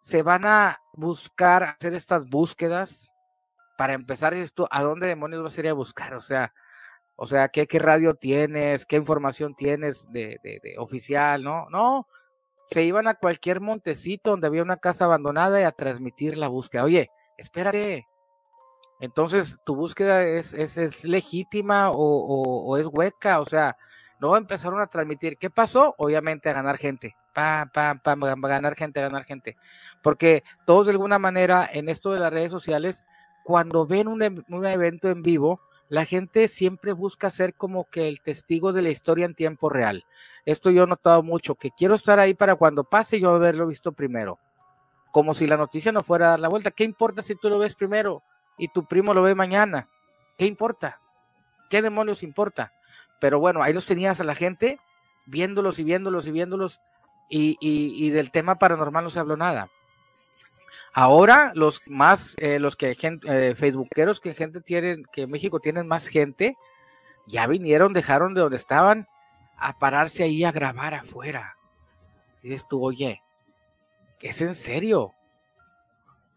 se 0.01 0.23
van 0.23 0.45
a 0.45 0.79
buscar 0.93 1.63
hacer 1.63 1.93
estas 1.93 2.25
búsquedas 2.29 3.11
para 3.77 3.91
empezar 3.91 4.33
esto, 4.33 4.65
¿a 4.71 4.81
dónde 4.81 5.07
demonios 5.07 5.43
vas 5.43 5.57
a 5.57 5.59
ir 5.59 5.67
a 5.67 5.73
buscar? 5.73 6.13
O 6.13 6.21
sea, 6.21 6.53
o 7.17 7.27
sea, 7.27 7.49
¿qué, 7.49 7.67
qué 7.67 7.79
radio 7.79 8.13
tienes? 8.13 8.85
¿Qué 8.85 8.95
información 8.95 9.55
tienes 9.55 10.09
de, 10.09 10.39
de, 10.41 10.61
de, 10.63 10.77
oficial? 10.77 11.43
No, 11.43 11.67
no. 11.69 12.07
Se 12.69 12.83
iban 12.83 13.07
a 13.07 13.15
cualquier 13.15 13.61
montecito 13.61 14.29
donde 14.31 14.47
había 14.47 14.61
una 14.61 14.77
casa 14.77 15.05
abandonada 15.05 15.59
y 15.59 15.63
a 15.63 15.71
transmitir 15.71 16.37
la 16.37 16.47
búsqueda. 16.47 16.83
Oye, 16.83 17.09
espérate. 17.37 18.05
Entonces, 18.99 19.57
¿tu 19.65 19.75
búsqueda 19.75 20.23
es, 20.23 20.53
es, 20.53 20.77
es 20.77 21.03
legítima 21.03 21.89
o, 21.89 21.95
o, 21.97 22.77
es 22.77 22.85
hueca? 22.87 23.39
O 23.39 23.45
sea, 23.45 23.75
no 24.19 24.37
empezaron 24.37 24.81
a 24.81 24.87
transmitir. 24.87 25.37
¿Qué 25.37 25.49
pasó? 25.49 25.95
Obviamente 25.97 26.49
a 26.49 26.53
ganar 26.53 26.77
gente. 26.77 27.15
Pam, 27.33 27.69
pam, 27.71 27.99
pam, 28.01 28.41
ganar 28.41 28.75
gente, 28.75 29.01
ganar 29.01 29.23
gente. 29.23 29.55
Porque 30.03 30.43
todos 30.65 30.85
de 30.85 30.91
alguna 30.91 31.17
manera 31.17 31.67
en 31.71 31.89
esto 31.89 32.11
de 32.11 32.19
las 32.19 32.31
redes 32.31 32.51
sociales 32.51 33.05
cuando 33.43 33.87
ven 33.87 34.07
un, 34.07 34.43
un, 34.49 34.65
evento 34.65 35.09
en 35.09 35.23
vivo, 35.23 35.61
la 35.89 36.05
gente 36.05 36.47
siempre 36.47 36.93
busca 36.93 37.31
ser 37.31 37.55
como 37.55 37.85
que 37.85 38.07
el 38.07 38.21
testigo 38.21 38.73
de 38.73 38.83
la 38.83 38.89
historia 38.89 39.25
en 39.25 39.33
tiempo 39.33 39.69
real. 39.69 40.05
Esto 40.45 40.69
yo 40.69 40.83
he 40.83 40.87
notado 40.87 41.23
mucho, 41.23 41.55
que 41.55 41.71
quiero 41.71 41.95
estar 41.95 42.19
ahí 42.19 42.35
para 42.35 42.55
cuando 42.55 42.83
pase 42.83 43.19
yo 43.19 43.31
haberlo 43.31 43.67
visto 43.67 43.91
primero. 43.91 44.37
Como 45.11 45.33
si 45.33 45.47
la 45.47 45.57
noticia 45.57 45.91
no 45.91 46.01
fuera 46.01 46.27
a 46.27 46.29
dar 46.31 46.39
la 46.39 46.47
vuelta. 46.47 46.69
¿Qué 46.69 46.83
importa 46.83 47.23
si 47.23 47.35
tú 47.35 47.49
lo 47.49 47.57
ves 47.57 47.75
primero 47.75 48.21
y 48.57 48.67
tu 48.67 48.85
primo 48.85 49.15
lo 49.15 49.23
ve 49.23 49.33
mañana? 49.33 49.89
¿Qué 50.37 50.45
importa? 50.45 51.01
¿Qué 51.71 51.81
demonios 51.81 52.21
importa? 52.21 52.71
Pero 53.19 53.39
bueno, 53.39 53.63
ahí 53.63 53.73
los 53.73 53.87
tenías 53.87 54.19
a 54.19 54.23
la 54.23 54.35
gente 54.35 54.79
viéndolos 55.25 55.79
y 55.79 55.83
viéndolos 55.83 56.27
y 56.27 56.31
viéndolos 56.31 56.81
y, 57.29 57.57
y, 57.59 58.05
y 58.05 58.09
del 58.11 58.29
tema 58.29 58.59
paranormal 58.59 59.03
no 59.03 59.09
se 59.09 59.19
habló 59.19 59.37
nada. 59.37 59.69
Ahora 61.01 61.53
los 61.55 61.89
más, 61.89 62.35
eh, 62.39 62.59
los 62.59 62.75
que 62.75 62.93
eh, 63.01 63.55
facebookeros 63.55 64.19
que 64.19 64.33
gente 64.33 64.59
tienen, 64.59 65.05
que 65.13 65.27
México 65.27 65.61
tienen 65.61 65.87
más 65.87 66.07
gente, 66.07 66.57
ya 67.25 67.47
vinieron, 67.47 67.93
dejaron 67.93 68.33
de 68.33 68.41
donde 68.41 68.57
estaban 68.57 69.07
a 69.55 69.79
pararse 69.79 70.23
ahí 70.23 70.43
a 70.43 70.51
grabar 70.51 70.93
afuera. 70.93 71.55
Y 72.43 72.49
dices 72.49 72.67
tú, 72.69 72.83
oye, 72.83 73.23
¿es 74.19 74.41
en 74.41 74.53
serio? 74.53 75.13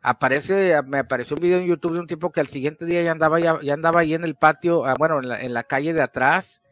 Aparece, 0.00 0.80
me 0.84 1.00
apareció 1.00 1.34
un 1.34 1.42
video 1.42 1.58
en 1.58 1.66
YouTube 1.66 1.94
de 1.94 1.98
un 1.98 2.06
tipo 2.06 2.30
que 2.30 2.38
al 2.38 2.46
siguiente 2.46 2.84
día 2.84 3.02
ya 3.02 3.10
andaba, 3.10 3.40
ya, 3.40 3.58
ya 3.64 3.74
andaba 3.74 4.02
ahí 4.02 4.14
en 4.14 4.22
el 4.22 4.36
patio, 4.36 4.84
ah, 4.84 4.94
bueno, 4.96 5.18
en 5.18 5.28
la, 5.28 5.40
en 5.40 5.54
la 5.54 5.64
calle 5.64 5.92
de 5.92 6.02
atrás. 6.02 6.62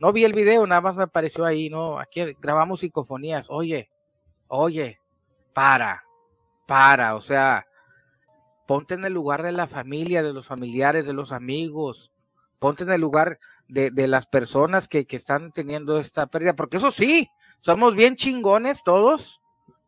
No 0.00 0.14
vi 0.14 0.24
el 0.24 0.32
video, 0.32 0.66
nada 0.66 0.80
más 0.80 0.96
me 0.96 1.02
apareció 1.02 1.44
ahí, 1.44 1.68
¿no? 1.68 1.98
Aquí 1.98 2.22
grabamos 2.40 2.80
psicofonías. 2.80 3.48
Oye, 3.50 3.90
oye, 4.48 4.98
para 5.52 6.04
para, 6.66 7.14
o 7.14 7.20
sea, 7.20 7.66
ponte 8.66 8.94
en 8.94 9.04
el 9.04 9.12
lugar 9.12 9.42
de 9.42 9.52
la 9.52 9.66
familia, 9.66 10.22
de 10.22 10.32
los 10.32 10.46
familiares, 10.46 11.06
de 11.06 11.12
los 11.12 11.32
amigos, 11.32 12.12
ponte 12.58 12.84
en 12.84 12.92
el 12.92 13.00
lugar 13.00 13.38
de, 13.68 13.90
de 13.90 14.08
las 14.08 14.26
personas 14.26 14.88
que, 14.88 15.06
que, 15.06 15.16
están 15.16 15.52
teniendo 15.52 15.98
esta 15.98 16.26
pérdida, 16.26 16.54
porque 16.54 16.78
eso 16.78 16.90
sí, 16.90 17.28
somos 17.60 17.94
bien 17.94 18.16
chingones 18.16 18.82
todos 18.84 19.40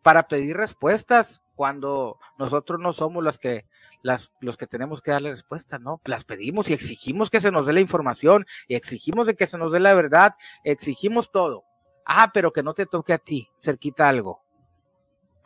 para 0.03 0.29
pedir 0.29 0.57
respuestas 0.57 1.43
cuando 1.55 2.19
nosotros 2.39 2.81
no 2.81 2.93
somos 2.93 3.25
las 3.25 3.39
que 3.39 3.67
las, 4.03 4.33
los 4.41 4.57
que 4.57 4.69
tenemos 4.69 5.01
que 5.01 5.11
darle 5.11 5.31
respuesta, 5.31 5.79
¿no? 5.79 6.01
Las 6.05 6.25
pedimos 6.25 6.71
y 6.71 6.75
exigimos 6.75 7.29
que 7.29 7.41
se 7.41 7.51
nos 7.51 7.67
dé 7.67 7.73
la 7.73 7.81
información 7.81 8.47
y 8.69 8.77
exigimos 8.77 9.27
de 9.27 9.35
que 9.35 9.49
se 9.49 9.59
nos 9.59 9.73
dé 9.73 9.81
la 9.81 9.95
verdad, 9.95 10.37
exigimos 10.62 11.33
todo. 11.33 11.65
Ah, 12.05 12.31
pero 12.33 12.53
que 12.53 12.62
no 12.62 12.73
te 12.73 12.87
toque 12.87 13.15
a 13.15 13.19
ti, 13.19 13.49
cerquita 13.59 14.09
algo 14.09 14.46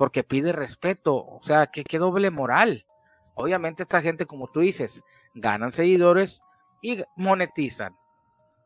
porque 0.01 0.25
pide 0.25 0.53
respeto, 0.53 1.15
o 1.15 1.41
sea, 1.43 1.67
que 1.67 1.85
qué 1.85 1.99
doble 1.99 2.31
moral. 2.31 2.87
Obviamente 3.35 3.83
esta 3.83 4.01
gente, 4.01 4.25
como 4.25 4.47
tú 4.47 4.61
dices, 4.61 5.05
ganan 5.35 5.73
seguidores 5.73 6.41
y 6.81 7.03
monetizan, 7.17 7.95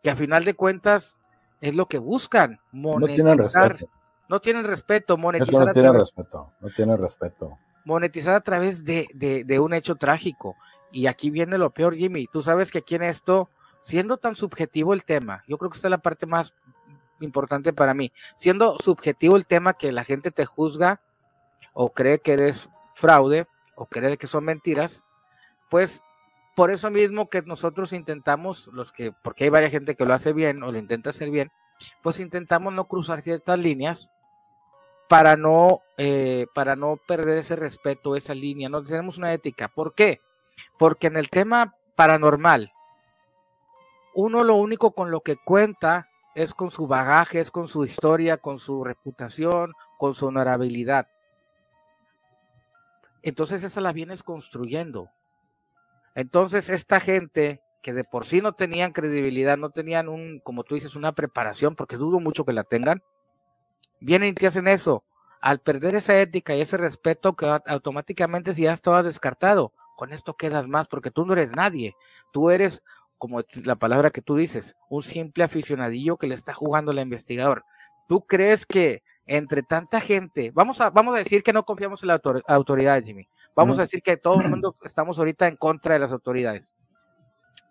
que 0.00 0.10
a 0.10 0.14
final 0.14 0.44
de 0.44 0.54
cuentas 0.54 1.18
es 1.60 1.74
lo 1.74 1.86
que 1.86 1.98
buscan, 1.98 2.60
monetizar. 2.70 3.08
No 3.08 3.14
tienen 3.16 3.38
respeto. 3.38 3.90
No 4.28 4.40
tienen 4.40 4.64
respeto, 4.64 5.16
monetizar. 5.16 5.54
Eso 5.54 5.66
no 5.66 5.72
tienen 5.72 5.94
respeto, 5.94 6.52
no 6.60 6.70
tienen 6.70 6.98
respeto. 6.98 7.58
Monetizar 7.84 8.36
a 8.36 8.40
través 8.40 8.84
de, 8.84 9.04
de, 9.12 9.42
de 9.42 9.58
un 9.58 9.74
hecho 9.74 9.96
trágico. 9.96 10.54
Y 10.92 11.08
aquí 11.08 11.30
viene 11.30 11.58
lo 11.58 11.70
peor, 11.70 11.96
Jimmy. 11.96 12.28
Tú 12.32 12.42
sabes 12.42 12.70
que 12.70 12.78
aquí 12.78 12.94
en 12.94 13.02
esto, 13.02 13.50
siendo 13.82 14.18
tan 14.18 14.36
subjetivo 14.36 14.94
el 14.94 15.02
tema, 15.02 15.42
yo 15.48 15.58
creo 15.58 15.68
que 15.68 15.78
esta 15.78 15.88
es 15.88 15.90
la 15.90 15.98
parte 15.98 16.26
más 16.26 16.54
importante 17.18 17.72
para 17.72 17.92
mí. 17.92 18.12
Siendo 18.36 18.78
subjetivo 18.78 19.34
el 19.34 19.46
tema 19.46 19.74
que 19.74 19.90
la 19.90 20.04
gente 20.04 20.30
te 20.30 20.46
juzga, 20.46 21.00
o 21.72 21.92
cree 21.92 22.20
que 22.20 22.32
eres 22.32 22.68
fraude 22.94 23.46
o 23.74 23.86
cree 23.86 24.16
que 24.16 24.26
son 24.26 24.44
mentiras, 24.44 25.04
pues 25.70 26.02
por 26.54 26.70
eso 26.70 26.90
mismo 26.90 27.28
que 27.28 27.42
nosotros 27.42 27.92
intentamos, 27.92 28.68
los 28.72 28.92
que, 28.92 29.12
porque 29.12 29.44
hay 29.44 29.50
varias 29.50 29.72
gente 29.72 29.96
que 29.96 30.04
lo 30.04 30.14
hace 30.14 30.32
bien 30.32 30.62
o 30.62 30.70
lo 30.70 30.78
intenta 30.78 31.10
hacer 31.10 31.30
bien, 31.30 31.50
pues 32.02 32.20
intentamos 32.20 32.72
no 32.72 32.84
cruzar 32.84 33.22
ciertas 33.22 33.58
líneas 33.58 34.10
para 35.08 35.36
no, 35.36 35.82
eh, 35.96 36.46
para 36.54 36.76
no 36.76 36.96
perder 36.96 37.38
ese 37.38 37.56
respeto, 37.56 38.16
esa 38.16 38.34
línea, 38.34 38.68
no 38.68 38.82
tenemos 38.82 39.18
una 39.18 39.32
ética. 39.32 39.68
¿Por 39.68 39.94
qué? 39.94 40.20
Porque 40.78 41.08
en 41.08 41.16
el 41.16 41.28
tema 41.28 41.74
paranormal, 41.96 42.72
uno 44.14 44.44
lo 44.44 44.54
único 44.54 44.92
con 44.92 45.10
lo 45.10 45.20
que 45.20 45.36
cuenta 45.36 46.08
es 46.34 46.54
con 46.54 46.70
su 46.70 46.86
bagaje, 46.86 47.40
es 47.40 47.50
con 47.50 47.68
su 47.68 47.84
historia, 47.84 48.38
con 48.38 48.58
su 48.58 48.84
reputación, 48.84 49.72
con 49.98 50.14
su 50.14 50.26
honorabilidad. 50.26 51.08
Entonces 53.24 53.64
esa 53.64 53.80
la 53.80 53.92
vienes 53.92 54.22
construyendo. 54.22 55.10
Entonces 56.14 56.68
esta 56.68 57.00
gente 57.00 57.62
que 57.82 57.94
de 57.94 58.04
por 58.04 58.26
sí 58.26 58.42
no 58.42 58.52
tenían 58.52 58.92
credibilidad, 58.92 59.56
no 59.56 59.70
tenían 59.70 60.08
un, 60.08 60.40
como 60.40 60.62
tú 60.62 60.74
dices, 60.74 60.94
una 60.94 61.12
preparación, 61.12 61.74
porque 61.74 61.96
dudo 61.96 62.20
mucho 62.20 62.44
que 62.44 62.52
la 62.52 62.64
tengan, 62.64 63.02
vienen 64.00 64.30
y 64.30 64.34
te 64.34 64.46
hacen 64.46 64.68
eso. 64.68 65.04
Al 65.40 65.60
perder 65.60 65.94
esa 65.94 66.18
ética 66.18 66.54
y 66.54 66.60
ese 66.60 66.76
respeto, 66.76 67.34
que 67.34 67.46
automáticamente 67.66 68.54
si 68.54 68.62
ya 68.62 68.72
estabas 68.72 69.04
descartado, 69.04 69.72
con 69.96 70.12
esto 70.12 70.34
quedas 70.36 70.68
más, 70.68 70.88
porque 70.88 71.10
tú 71.10 71.24
no 71.24 71.32
eres 71.32 71.52
nadie. 71.52 71.94
Tú 72.32 72.50
eres 72.50 72.82
como 73.16 73.42
la 73.64 73.76
palabra 73.76 74.10
que 74.10 74.22
tú 74.22 74.36
dices, 74.36 74.76
un 74.90 75.02
simple 75.02 75.44
aficionadillo 75.44 76.18
que 76.18 76.26
le 76.26 76.34
está 76.34 76.52
jugando 76.52 76.90
al 76.90 76.98
investigador. 76.98 77.64
¿Tú 78.06 78.26
crees 78.26 78.66
que 78.66 79.02
entre 79.26 79.62
tanta 79.62 80.00
gente, 80.00 80.50
vamos 80.52 80.80
a, 80.80 80.90
vamos 80.90 81.14
a 81.14 81.18
decir 81.18 81.42
que 81.42 81.52
no 81.52 81.64
confiamos 81.64 82.02
en 82.02 82.08
la 82.08 82.20
autoridad, 82.46 83.02
Jimmy, 83.02 83.28
vamos 83.54 83.78
a 83.78 83.82
decir 83.82 84.02
que 84.02 84.16
todo 84.16 84.40
el 84.40 84.48
mundo 84.48 84.76
estamos 84.84 85.18
ahorita 85.18 85.48
en 85.48 85.56
contra 85.56 85.94
de 85.94 86.00
las 86.00 86.12
autoridades, 86.12 86.74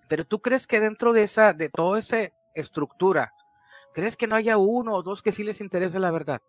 pero 0.08 0.26
tú 0.26 0.42
crees 0.42 0.68
que 0.68 0.80
dentro 0.80 1.14
de 1.14 1.24
esa, 1.24 1.54
de 1.54 1.70
toda 1.70 2.00
esa 2.00 2.18
estructura, 2.56 3.34
crees 3.94 4.18
que 4.18 4.28
no 4.28 4.36
haya 4.36 4.58
uno 4.58 4.96
o 4.96 5.04
dos 5.04 5.22
que 5.22 5.32
sí 5.32 5.44
les 5.44 5.62
interese 5.62 6.00
la 6.00 6.12
verdad? 6.12 6.42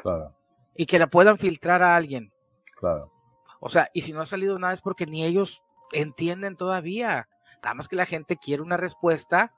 Claro. 0.00 0.34
Y 0.74 0.86
que 0.86 0.98
la 0.98 1.08
puedan 1.08 1.38
filtrar 1.38 1.82
a 1.82 1.96
alguien. 1.96 2.32
Claro. 2.76 3.12
O 3.60 3.68
sea, 3.68 3.88
y 3.92 4.02
si 4.02 4.12
no 4.12 4.22
ha 4.22 4.26
salido 4.26 4.58
nada 4.58 4.72
es 4.72 4.82
porque 4.82 5.06
ni 5.06 5.24
ellos 5.24 5.62
entienden 5.92 6.56
todavía. 6.56 7.28
Nada 7.62 7.74
más 7.74 7.88
que 7.88 7.96
la 7.96 8.06
gente 8.06 8.36
quiere 8.36 8.62
una 8.62 8.76
respuesta 8.76 9.54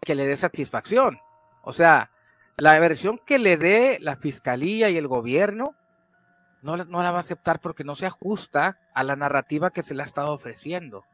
que 0.00 0.14
le 0.14 0.26
dé 0.26 0.36
satisfacción. 0.36 1.18
O 1.62 1.72
sea, 1.72 2.10
la 2.56 2.78
versión 2.78 3.20
que 3.24 3.38
le 3.38 3.56
dé 3.56 3.98
la 4.00 4.16
fiscalía 4.16 4.90
y 4.90 4.96
el 4.96 5.08
gobierno 5.08 5.74
no, 6.62 6.76
no, 6.76 7.02
la 7.02 7.10
va 7.10 7.18
a 7.18 7.20
aceptar 7.20 7.60
porque 7.60 7.84
no 7.84 7.94
se 7.94 8.06
ajusta 8.06 8.78
a 8.94 9.04
la 9.04 9.16
narrativa 9.16 9.70
que 9.70 9.82
se 9.82 9.94
le 9.94 10.02
ha 10.02 10.06
estado 10.06 10.32
ofreciendo. 10.32 11.04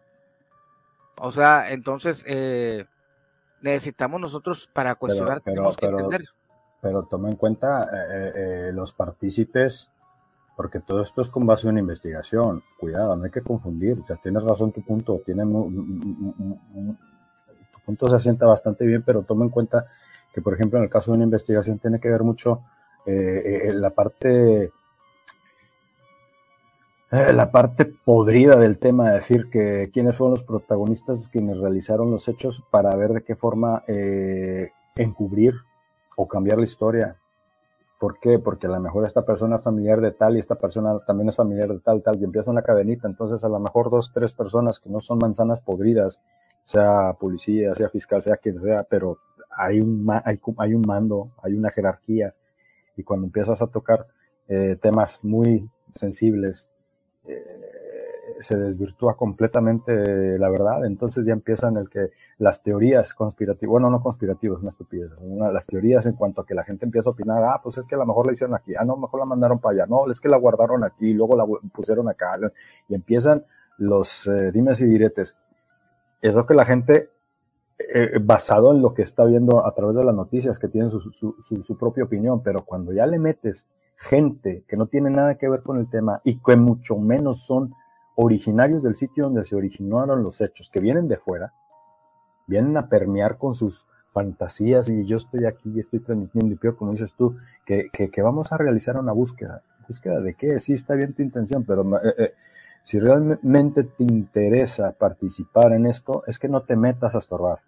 O 1.18 1.30
sea, 1.30 1.70
entonces 1.72 2.22
eh, 2.26 2.86
necesitamos 3.60 4.20
nosotros 4.20 4.68
para 4.72 4.94
cuestionar, 4.94 5.42
pero, 5.44 5.70
pero, 6.80 7.02
toma 7.02 7.28
en 7.28 7.36
cuenta 7.36 7.84
eh, 7.92 8.32
eh, 8.34 8.70
los 8.72 8.92
partícipes 8.92 9.90
porque 10.60 10.80
todo 10.80 11.00
esto 11.00 11.22
es 11.22 11.30
con 11.30 11.46
base 11.46 11.66
en 11.66 11.72
una 11.72 11.80
investigación. 11.80 12.62
Cuidado, 12.78 13.16
no 13.16 13.24
hay 13.24 13.30
que 13.30 13.40
confundir. 13.40 13.98
O 13.98 14.04
sea, 14.04 14.16
tienes 14.16 14.44
razón 14.44 14.72
tu 14.72 14.84
punto, 14.84 15.22
tiene 15.24 15.42
tu 15.42 15.78
punto 17.84 18.08
se 18.08 18.16
asienta 18.16 18.46
bastante 18.46 18.84
bien, 18.86 19.02
pero 19.02 19.22
toma 19.22 19.46
en 19.46 19.50
cuenta 19.50 19.86
que, 20.32 20.42
por 20.42 20.54
ejemplo, 20.54 20.78
en 20.78 20.84
el 20.84 20.90
caso 20.90 21.10
de 21.10 21.16
una 21.16 21.24
investigación 21.24 21.78
tiene 21.78 22.00
que 22.00 22.08
ver 22.08 22.22
mucho 22.22 22.62
eh, 23.06 23.68
eh, 23.68 23.72
la 23.72 23.90
parte 23.90 24.72
eh, 27.12 27.32
la 27.32 27.50
parte 27.50 27.86
podrida 27.86 28.56
del 28.56 28.78
tema, 28.78 29.10
decir 29.10 29.50
que 29.50 29.90
quiénes 29.92 30.16
fueron 30.16 30.32
los 30.32 30.44
protagonistas 30.44 31.28
quienes 31.28 31.58
realizaron 31.58 32.10
los 32.10 32.28
hechos 32.28 32.62
para 32.70 32.94
ver 32.94 33.10
de 33.12 33.22
qué 33.22 33.34
forma 33.34 33.82
encubrir 34.96 35.54
o 36.16 36.28
cambiar 36.28 36.58
la 36.58 36.64
historia. 36.64 37.16
¿Por 37.98 38.18
qué? 38.20 38.38
Porque 38.38 38.66
a 38.66 38.70
lo 38.70 38.80
mejor 38.80 39.04
esta 39.04 39.26
persona 39.26 39.56
es 39.56 39.62
familiar 39.62 40.00
de 40.00 40.12
tal 40.12 40.36
y 40.36 40.38
esta 40.38 40.54
persona 40.54 41.00
también 41.04 41.28
es 41.28 41.36
familiar 41.36 41.68
de 41.68 41.80
tal, 41.80 42.02
tal, 42.02 42.18
y 42.20 42.24
empieza 42.24 42.50
una 42.50 42.62
cadenita. 42.62 43.08
Entonces, 43.08 43.44
a 43.44 43.48
lo 43.48 43.58
mejor 43.58 43.90
dos, 43.90 44.10
tres 44.12 44.32
personas 44.32 44.80
que 44.80 44.88
no 44.88 45.00
son 45.00 45.18
manzanas 45.18 45.60
podridas, 45.60 46.22
sea 46.70 47.14
policía, 47.18 47.74
sea 47.74 47.88
fiscal, 47.88 48.22
sea 48.22 48.36
quien 48.36 48.54
sea, 48.54 48.84
pero 48.84 49.18
hay 49.50 49.80
un, 49.80 50.06
hay, 50.24 50.38
hay 50.58 50.74
un 50.74 50.82
mando, 50.86 51.32
hay 51.42 51.54
una 51.54 51.70
jerarquía. 51.70 52.34
Y 52.96 53.02
cuando 53.02 53.26
empiezas 53.26 53.60
a 53.60 53.66
tocar 53.66 54.06
eh, 54.48 54.76
temas 54.80 55.24
muy 55.24 55.68
sensibles, 55.92 56.70
eh, 57.26 57.70
se 58.38 58.56
desvirtúa 58.56 59.16
completamente 59.16 60.38
la 60.38 60.48
verdad, 60.48 60.86
entonces 60.86 61.26
ya 61.26 61.32
empiezan 61.32 61.76
el 61.76 61.90
que 61.90 62.10
las 62.38 62.62
teorías 62.62 63.12
conspirativas, 63.14 63.70
bueno, 63.70 63.90
no 63.90 64.00
conspirativas, 64.00 64.60
una 64.60 64.70
estupidez, 64.70 65.10
las 65.52 65.66
teorías 65.66 66.06
en 66.06 66.14
cuanto 66.14 66.40
a 66.40 66.46
que 66.46 66.54
la 66.54 66.64
gente 66.64 66.86
empieza 66.86 67.10
a 67.10 67.12
opinar, 67.12 67.42
ah, 67.44 67.60
pues 67.62 67.76
es 67.78 67.86
que 67.86 67.96
a 67.96 67.98
lo 67.98 68.06
mejor 68.06 68.26
la 68.26 68.32
hicieron 68.32 68.54
aquí, 68.54 68.74
ah, 68.78 68.84
no, 68.84 68.96
mejor 68.96 69.20
la 69.20 69.26
mandaron 69.26 69.58
para 69.58 69.74
allá, 69.74 69.86
no, 69.86 70.10
es 70.10 70.20
que 70.20 70.28
la 70.28 70.38
guardaron 70.38 70.84
aquí, 70.84 71.12
luego 71.12 71.36
la 71.36 71.44
pusieron 71.72 72.08
acá, 72.08 72.38
y 72.88 72.94
empiezan 72.94 73.44
los 73.76 74.26
eh, 74.26 74.52
dimes 74.52 74.80
y 74.80 74.86
diretes. 74.86 75.36
Es 76.20 76.34
lo 76.34 76.46
que 76.46 76.54
la 76.54 76.64
gente, 76.64 77.10
eh, 77.78 78.18
basado 78.20 78.72
en 78.72 78.82
lo 78.82 78.94
que 78.94 79.02
está 79.02 79.24
viendo 79.24 79.66
a 79.66 79.74
través 79.74 79.96
de 79.96 80.04
las 80.04 80.14
noticias, 80.14 80.58
que 80.58 80.68
tienen 80.68 80.90
su, 80.90 81.00
su, 81.12 81.34
su 81.40 81.78
propia 81.78 82.04
opinión, 82.04 82.42
pero 82.42 82.64
cuando 82.64 82.92
ya 82.92 83.06
le 83.06 83.18
metes 83.18 83.68
gente 83.96 84.64
que 84.66 84.76
no 84.76 84.86
tiene 84.86 85.10
nada 85.10 85.36
que 85.36 85.48
ver 85.48 85.62
con 85.62 85.78
el 85.78 85.88
tema 85.88 86.20
y 86.24 86.40
que 86.40 86.56
mucho 86.56 86.96
menos 86.96 87.46
son 87.46 87.74
originarios 88.16 88.82
del 88.82 88.96
sitio 88.96 89.24
donde 89.24 89.44
se 89.44 89.56
originaron 89.56 90.22
los 90.22 90.40
hechos, 90.40 90.70
que 90.70 90.80
vienen 90.80 91.08
de 91.08 91.16
fuera, 91.16 91.52
vienen 92.46 92.76
a 92.76 92.88
permear 92.88 93.38
con 93.38 93.54
sus 93.54 93.86
fantasías 94.10 94.88
y 94.88 95.04
yo 95.06 95.16
estoy 95.16 95.46
aquí 95.46 95.70
y 95.74 95.80
estoy 95.80 96.00
transmitiendo 96.00 96.52
y 96.52 96.56
peor, 96.56 96.76
como 96.76 96.90
dices 96.90 97.14
tú, 97.14 97.36
que, 97.64 97.88
que, 97.90 98.22
vamos 98.22 98.52
a 98.52 98.58
realizar 98.58 98.96
una 98.96 99.12
búsqueda. 99.12 99.62
¿Búsqueda 99.86 100.20
de 100.20 100.34
qué? 100.34 100.60
Sí, 100.60 100.72
está 100.72 100.94
bien 100.94 101.14
tu 101.14 101.22
intención, 101.22 101.64
pero 101.64 101.82
eh, 101.96 102.14
eh, 102.18 102.32
si 102.82 102.98
realmente 102.98 103.84
te 103.84 104.04
interesa 104.04 104.92
participar 104.92 105.72
en 105.72 105.86
esto, 105.86 106.22
es 106.26 106.38
que 106.38 106.48
no 106.48 106.62
te 106.62 106.76
metas 106.76 107.14
a 107.14 107.18
estorbar. 107.18 107.60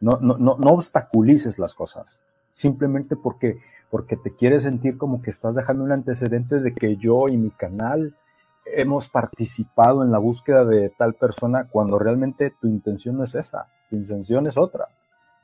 No, 0.00 0.18
no, 0.20 0.36
no, 0.38 0.56
no 0.58 0.70
obstaculices 0.70 1.58
las 1.58 1.74
cosas. 1.74 2.20
Simplemente 2.52 3.16
porque, 3.16 3.58
porque 3.90 4.16
te 4.16 4.34
quieres 4.34 4.64
sentir 4.64 4.98
como 4.98 5.22
que 5.22 5.30
estás 5.30 5.54
dejando 5.54 5.84
un 5.84 5.92
antecedente 5.92 6.60
de 6.60 6.74
que 6.74 6.96
yo 6.96 7.28
y 7.28 7.36
mi 7.36 7.50
canal 7.50 8.16
hemos 8.64 9.08
participado 9.08 10.02
en 10.04 10.12
la 10.12 10.18
búsqueda 10.18 10.64
de 10.64 10.90
tal 10.90 11.14
persona 11.14 11.68
cuando 11.68 11.98
realmente 11.98 12.52
tu 12.60 12.68
intención 12.68 13.16
no 13.16 13.24
es 13.24 13.34
esa, 13.34 13.68
tu 13.90 13.96
intención 13.96 14.46
es 14.46 14.56
otra. 14.56 14.88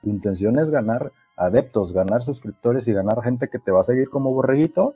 Tu 0.03 0.11
intención 0.11 0.59
es 0.59 0.71
ganar 0.71 1.13
adeptos, 1.37 1.93
ganar 1.93 2.23
suscriptores 2.23 2.87
y 2.89 2.93
ganar 2.93 3.23
gente 3.23 3.49
que 3.49 3.59
te 3.59 3.73
va 3.73 3.81
a 3.81 3.85
seguir 3.85 4.09
como 4.09 4.33
borreguito 4.33 4.95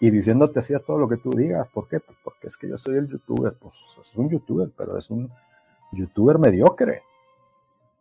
y 0.00 0.10
diciéndote 0.10 0.60
así 0.60 0.74
a 0.74 0.80
todo 0.80 0.98
lo 0.98 1.08
que 1.08 1.18
tú 1.18 1.30
digas. 1.30 1.68
¿Por 1.68 1.86
qué? 1.86 2.00
Pues 2.00 2.18
porque 2.24 2.46
es 2.46 2.56
que 2.56 2.68
yo 2.68 2.76
soy 2.76 2.96
el 2.96 3.08
youtuber. 3.08 3.54
Pues 3.60 3.98
es 4.00 4.16
un 4.16 4.30
youtuber, 4.30 4.70
pero 4.76 4.96
es 4.96 5.10
un 5.10 5.30
youtuber 5.92 6.38
mediocre. 6.38 7.02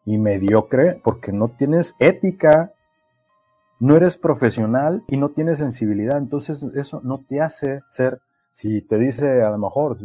Y 0.05 0.17
mediocre 0.17 0.99
porque 1.03 1.31
no 1.31 1.49
tienes 1.49 1.95
ética, 1.99 2.73
no 3.79 3.97
eres 3.97 4.17
profesional 4.17 5.03
y 5.07 5.17
no 5.17 5.29
tienes 5.29 5.59
sensibilidad. 5.59 6.17
Entonces 6.17 6.63
eso 6.75 7.01
no 7.03 7.19
te 7.27 7.41
hace 7.41 7.81
ser 7.87 8.21
si 8.51 8.81
te 8.81 8.97
dice 8.97 9.41
a 9.41 9.51
lo 9.51 9.57
mejor 9.57 9.97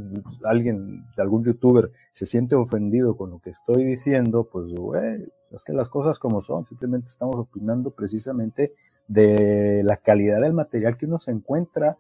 alguien, 0.45 1.05
algún 1.17 1.43
youtuber, 1.45 1.91
se 2.13 2.27
siente 2.27 2.55
ofendido 2.55 3.17
con 3.17 3.31
lo 3.31 3.41
que 3.41 3.51
estoy 3.51 3.85
diciendo, 3.85 4.49
pues, 4.51 4.67
güey, 4.73 5.27
es 5.55 5.65
que 5.65 5.73
las 5.73 5.89
cosas 5.89 6.19
como 6.19 6.41
son, 6.41 6.65
simplemente 6.65 7.09
estamos 7.09 7.37
opinando 7.37 7.91
precisamente 7.91 8.73
de 9.09 9.83
la 9.85 9.97
calidad 9.97 10.41
del 10.41 10.53
material 10.53 10.97
que 10.97 11.07
uno 11.07 11.19
se 11.19 11.31
encuentra 11.31 11.99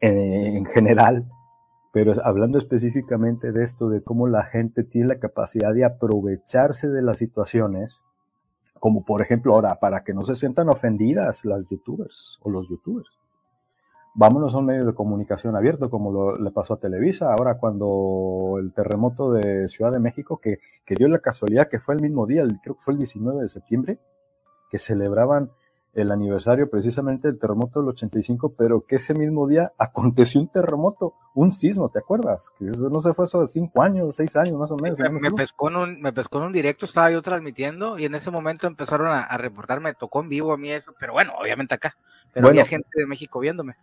en, 0.00 0.66
general, 0.66 1.26
pero 1.92 2.12
hablando 2.24 2.58
específicamente 2.58 3.52
de 3.52 3.64
esto, 3.64 3.88
de 3.88 4.02
cómo 4.02 4.28
la 4.28 4.44
gente 4.44 4.84
tiene 4.84 5.08
la 5.08 5.18
capacidad 5.18 5.72
de 5.72 5.84
aprovecharse 5.84 6.88
de 6.88 7.00
las 7.00 7.18
situaciones, 7.18 8.02
como 8.78 9.04
por 9.04 9.22
ejemplo 9.22 9.54
ahora, 9.54 9.76
para 9.80 10.04
que 10.04 10.12
no 10.12 10.22
se 10.22 10.34
sientan 10.34 10.68
ofendidas 10.68 11.44
las 11.44 11.68
youtubers 11.68 12.38
o 12.42 12.50
los 12.50 12.68
youtubers 12.68 13.23
vámonos 14.14 14.54
a 14.54 14.58
un 14.58 14.66
medio 14.66 14.86
de 14.86 14.94
comunicación 14.94 15.56
abierto, 15.56 15.90
como 15.90 16.12
lo, 16.12 16.38
le 16.38 16.50
pasó 16.50 16.74
a 16.74 16.80
Televisa, 16.80 17.32
ahora 17.32 17.58
cuando 17.58 18.56
el 18.58 18.72
terremoto 18.72 19.32
de 19.32 19.68
Ciudad 19.68 19.92
de 19.92 19.98
México, 19.98 20.38
que, 20.40 20.58
que 20.84 20.94
dio 20.94 21.08
la 21.08 21.18
casualidad 21.18 21.68
que 21.68 21.80
fue 21.80 21.94
el 21.94 22.00
mismo 22.00 22.26
día, 22.26 22.44
creo 22.62 22.76
que 22.76 22.82
fue 22.82 22.94
el 22.94 23.00
19 23.00 23.42
de 23.42 23.48
septiembre, 23.48 23.98
que 24.70 24.78
celebraban 24.78 25.50
el 25.94 26.10
aniversario 26.10 26.68
precisamente 26.68 27.28
del 27.28 27.38
terremoto 27.38 27.80
del 27.80 27.90
85, 27.90 28.54
pero 28.56 28.84
que 28.84 28.96
ese 28.96 29.14
mismo 29.14 29.46
día 29.46 29.72
aconteció 29.78 30.40
un 30.40 30.48
terremoto, 30.48 31.14
un 31.34 31.52
sismo, 31.52 31.88
¿te 31.88 32.00
acuerdas? 32.00 32.50
Que 32.58 32.66
eso 32.66 32.90
no 32.90 33.00
se 33.00 33.14
fue 33.14 33.26
eso 33.26 33.40
de 33.40 33.46
cinco 33.46 33.82
años, 33.82 34.16
seis 34.16 34.34
años 34.34 34.58
más 34.58 34.70
o 34.72 34.76
menos. 34.76 34.98
Me, 34.98 35.30
pescó, 35.30 35.70
en 35.70 35.76
un, 35.76 36.00
me 36.00 36.12
pescó 36.12 36.38
en 36.38 36.44
un 36.44 36.52
directo, 36.52 36.84
estaba 36.84 37.10
yo 37.10 37.22
transmitiendo 37.22 37.98
y 37.98 38.06
en 38.06 38.14
ese 38.16 38.32
momento 38.32 38.66
empezaron 38.66 39.06
a, 39.06 39.20
a 39.20 39.38
reportar, 39.38 39.80
me 39.80 39.94
tocó 39.94 40.20
en 40.20 40.28
vivo 40.28 40.52
a 40.52 40.56
mí 40.56 40.70
eso, 40.70 40.92
pero 40.98 41.12
bueno, 41.12 41.32
obviamente 41.40 41.74
acá, 41.74 41.96
pero 42.32 42.48
había 42.48 42.64
gente 42.64 42.88
de 42.94 43.06
México 43.06 43.38
viéndome. 43.38 43.76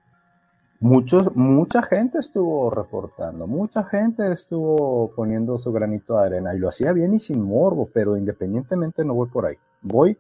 Muchos, 0.84 1.36
mucha 1.36 1.84
gente 1.84 2.18
estuvo 2.18 2.72
reportando, 2.72 3.46
mucha 3.46 3.84
gente 3.84 4.32
estuvo 4.32 5.12
poniendo 5.16 5.60
su 5.60 5.72
granito 5.72 6.18
de 6.18 6.26
arena 6.26 6.56
y 6.56 6.58
lo 6.58 6.70
hacía 6.70 6.92
bien 6.92 7.14
y 7.14 7.20
sin 7.20 7.40
morbo, 7.44 7.88
pero 7.94 8.18
independientemente 8.18 9.06
no 9.06 9.14
voy 9.14 9.30
por 9.30 9.46
ahí. 9.46 9.58
Voy 9.84 10.18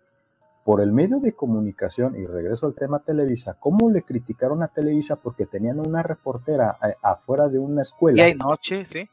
por 0.63 0.81
el 0.81 0.91
medio 0.91 1.19
de 1.19 1.33
comunicación 1.33 2.15
y 2.15 2.27
regreso 2.27 2.67
al 2.67 2.75
tema 2.75 2.99
Televisa. 2.99 3.57
¿Cómo 3.59 3.89
le 3.89 4.03
criticaron 4.03 4.61
a 4.61 4.67
Televisa 4.67 5.15
porque 5.15 5.47
tenían 5.47 5.79
una 5.79 6.03
reportera 6.03 6.77
afuera 7.01 7.49
de 7.49 7.57
una 7.57 7.81
escuela? 7.81 8.21
Y 8.21 8.25
hay 8.25 8.35
noche, 8.35 8.85
sí. 8.85 9.09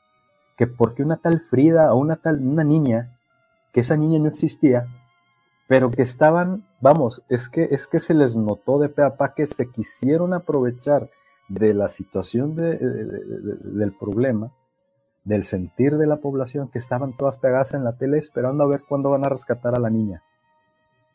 Que 0.54 0.66
porque 0.66 1.02
una 1.02 1.16
tal 1.16 1.40
Frida 1.40 1.94
o 1.94 1.96
una 1.96 2.16
tal, 2.16 2.46
una 2.46 2.62
niña, 2.62 3.18
que 3.72 3.80
esa 3.80 3.96
niña 3.96 4.18
no 4.18 4.28
existía, 4.28 4.86
pero 5.66 5.90
que 5.90 6.02
estaban, 6.02 6.66
vamos, 6.82 7.24
es 7.30 7.48
que, 7.48 7.68
es 7.70 7.86
que 7.86 8.00
se 8.00 8.12
les 8.12 8.36
notó 8.36 8.78
de 8.78 8.90
pe 8.90 9.02
que 9.34 9.46
se 9.46 9.70
quisieron 9.70 10.34
aprovechar 10.34 11.08
de 11.48 11.74
la 11.74 11.88
situación 11.88 12.54
del 12.54 13.94
problema, 13.98 14.52
del 15.24 15.44
sentir 15.44 15.96
de 15.96 16.06
la 16.06 16.16
población, 16.16 16.68
que 16.68 16.78
estaban 16.78 17.16
todas 17.16 17.38
pegadas 17.38 17.74
en 17.74 17.84
la 17.84 17.96
tele 17.96 18.18
esperando 18.18 18.64
a 18.64 18.68
ver 18.68 18.82
cuándo 18.88 19.10
van 19.10 19.24
a 19.24 19.28
rescatar 19.28 19.74
a 19.74 19.80
la 19.80 19.90
niña. 19.90 20.22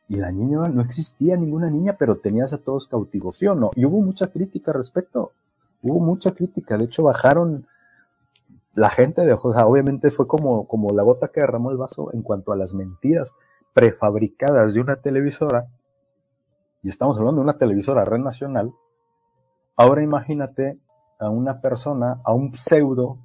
Y 0.09 0.17
la 0.17 0.31
niña, 0.31 0.67
no 0.69 0.81
existía 0.81 1.37
ninguna 1.37 1.69
niña, 1.69 1.95
pero 1.97 2.17
tenías 2.17 2.51
a 2.53 2.57
todos 2.57 2.87
cautivos, 2.87 3.37
¿sí 3.37 3.47
o 3.47 3.55
no? 3.55 3.71
Y 3.75 3.85
hubo 3.85 4.01
mucha 4.01 4.27
crítica 4.27 4.71
al 4.71 4.77
respecto, 4.77 5.31
hubo 5.81 5.99
mucha 5.99 6.31
crítica, 6.31 6.77
de 6.77 6.85
hecho 6.85 7.03
bajaron 7.03 7.67
la 8.75 8.89
gente 8.89 9.21
de 9.21 9.33
ojos, 9.33 9.55
obviamente 9.57 10.09
fue 10.09 10.27
como, 10.27 10.67
como 10.67 10.91
la 10.91 11.03
gota 11.03 11.29
que 11.29 11.41
derramó 11.41 11.71
el 11.71 11.77
vaso 11.77 12.11
en 12.13 12.23
cuanto 12.23 12.51
a 12.51 12.55
las 12.55 12.73
mentiras 12.73 13.33
prefabricadas 13.73 14.73
de 14.73 14.81
una 14.81 14.97
televisora, 14.97 15.67
y 16.81 16.89
estamos 16.89 17.17
hablando 17.17 17.41
de 17.41 17.45
una 17.45 17.57
televisora 17.57 18.03
red 18.03 18.19
nacional, 18.19 18.73
ahora 19.75 20.03
imagínate 20.03 20.79
a 21.19 21.29
una 21.29 21.61
persona, 21.61 22.21
a 22.23 22.33
un 22.33 22.53
pseudo 22.53 23.17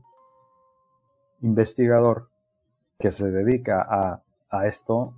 investigador 1.40 2.28
que 2.98 3.10
se 3.10 3.30
dedica 3.30 3.86
a, 3.88 4.22
esto 4.66 5.14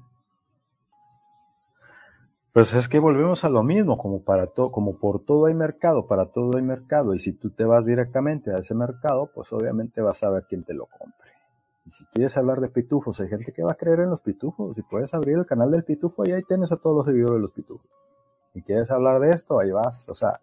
pues 2.52 2.74
es 2.74 2.88
que 2.88 2.98
volvemos 2.98 3.44
a 3.44 3.48
lo 3.48 3.62
mismo, 3.62 3.96
como 3.96 4.22
para 4.22 4.48
todo, 4.48 4.72
como 4.72 4.98
por 4.98 5.24
todo 5.24 5.46
hay 5.46 5.54
mercado, 5.54 6.08
para 6.08 6.26
todo 6.26 6.56
hay 6.56 6.62
mercado, 6.62 7.14
y 7.14 7.20
si 7.20 7.32
tú 7.32 7.50
te 7.50 7.64
vas 7.64 7.86
directamente 7.86 8.50
a 8.50 8.56
ese 8.56 8.74
mercado, 8.74 9.30
pues 9.32 9.52
obviamente 9.52 10.02
vas 10.02 10.22
a 10.24 10.30
ver 10.30 10.46
quién 10.48 10.64
te 10.64 10.74
lo 10.74 10.86
compre. 10.86 11.30
Y 11.86 11.92
si 11.92 12.04
quieres 12.06 12.36
hablar 12.36 12.60
de 12.60 12.68
pitufos, 12.68 13.20
hay 13.20 13.28
gente 13.28 13.52
que 13.52 13.62
va 13.62 13.72
a 13.72 13.76
creer 13.76 14.00
en 14.00 14.10
los 14.10 14.20
pitufos, 14.20 14.76
y 14.76 14.82
puedes 14.82 15.14
abrir 15.14 15.38
el 15.38 15.46
canal 15.46 15.70
del 15.70 15.84
pitufo 15.84 16.24
y 16.26 16.32
ahí 16.32 16.42
tienes 16.42 16.72
a 16.72 16.76
todos 16.76 16.96
los 16.96 17.06
seguidores 17.06 17.36
de 17.36 17.40
los 17.40 17.52
pitufos. 17.52 17.88
Y 18.52 18.62
quieres 18.62 18.90
hablar 18.90 19.20
de 19.20 19.30
esto, 19.30 19.60
ahí 19.60 19.70
vas, 19.70 20.08
o 20.08 20.14
sea, 20.14 20.40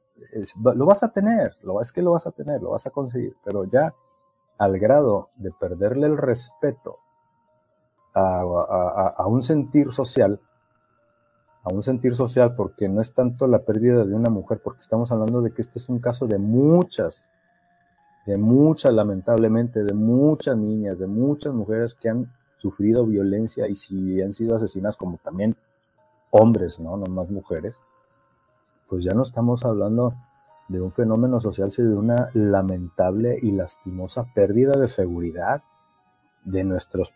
lo 0.55 0.85
vas 0.85 1.03
a 1.03 1.11
tener, 1.11 1.53
lo 1.63 1.81
es 1.81 1.91
que 1.91 2.01
lo 2.01 2.11
vas 2.11 2.27
a 2.27 2.31
tener, 2.31 2.61
lo 2.61 2.71
vas 2.71 2.87
a 2.87 2.91
conseguir, 2.91 3.35
pero 3.43 3.65
ya 3.65 3.93
al 4.57 4.79
grado 4.79 5.29
de 5.35 5.51
perderle 5.51 6.07
el 6.07 6.17
respeto 6.17 6.99
a, 8.13 8.41
a 9.15 9.27
un 9.27 9.41
sentir 9.43 9.91
social, 9.91 10.39
a 11.63 11.73
un 11.73 11.83
sentir 11.83 12.13
social, 12.13 12.55
porque 12.55 12.89
no 12.89 13.01
es 13.01 13.13
tanto 13.13 13.45
la 13.45 13.59
pérdida 13.59 14.05
de 14.05 14.15
una 14.15 14.29
mujer, 14.29 14.59
porque 14.63 14.79
estamos 14.79 15.11
hablando 15.11 15.41
de 15.41 15.51
que 15.51 15.61
este 15.61 15.77
es 15.77 15.89
un 15.89 15.99
caso 15.99 16.25
de 16.25 16.39
muchas, 16.39 17.29
de 18.25 18.37
muchas, 18.37 18.93
lamentablemente, 18.93 19.83
de 19.83 19.93
muchas 19.93 20.57
niñas, 20.57 20.97
de 20.97 21.07
muchas 21.07 21.53
mujeres 21.53 21.93
que 21.93 22.09
han 22.09 22.33
sufrido 22.57 23.05
violencia 23.05 23.67
y 23.67 23.75
si 23.75 24.21
han 24.21 24.33
sido 24.33 24.55
asesinas 24.55 24.97
como 24.97 25.17
también 25.17 25.55
hombres, 26.31 26.79
¿no? 26.79 26.97
No 26.97 27.05
más 27.05 27.29
mujeres, 27.29 27.81
pues 28.87 29.03
ya 29.03 29.13
no 29.13 29.23
estamos 29.23 29.65
hablando 29.65 30.13
de 30.67 30.81
un 30.81 30.91
fenómeno 30.91 31.39
social, 31.39 31.71
sino 31.71 31.89
de 31.89 31.95
una 31.95 32.27
lamentable 32.33 33.37
y 33.41 33.51
lastimosa 33.51 34.25
pérdida 34.33 34.77
de 34.77 34.87
seguridad 34.87 35.63
de 36.43 36.63
nuestros 36.63 37.13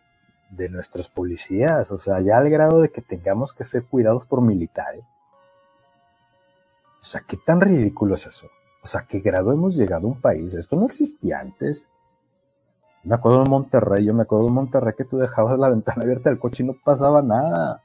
de 0.50 0.68
nuestros 0.68 1.08
policías, 1.08 1.90
o 1.92 1.98
sea, 1.98 2.20
ya 2.20 2.36
al 2.36 2.50
grado 2.50 2.82
de 2.82 2.90
que 2.90 3.00
tengamos 3.00 3.54
que 3.54 3.64
ser 3.64 3.86
cuidados 3.86 4.26
por 4.26 4.42
militares. 4.42 5.02
O 7.00 7.04
sea, 7.04 7.22
¿qué 7.26 7.38
tan 7.38 7.60
ridículo 7.60 8.14
es 8.14 8.26
eso? 8.26 8.48
O 8.82 8.86
sea, 8.86 9.02
¿qué 9.08 9.20
grado 9.20 9.52
hemos 9.52 9.76
llegado 9.76 10.06
a 10.06 10.10
un 10.10 10.20
país? 10.20 10.54
Esto 10.54 10.76
no 10.76 10.86
existía 10.86 11.38
antes. 11.38 11.88
Me 13.02 13.14
acuerdo 13.14 13.42
en 13.44 13.50
Monterrey, 13.50 14.04
yo 14.04 14.14
me 14.14 14.22
acuerdo 14.22 14.48
en 14.48 14.54
Monterrey 14.54 14.94
que 14.96 15.04
tú 15.04 15.16
dejabas 15.18 15.58
la 15.58 15.70
ventana 15.70 16.02
abierta 16.02 16.30
del 16.30 16.38
coche 16.38 16.62
y 16.62 16.66
no 16.66 16.74
pasaba 16.84 17.22
nada. 17.22 17.82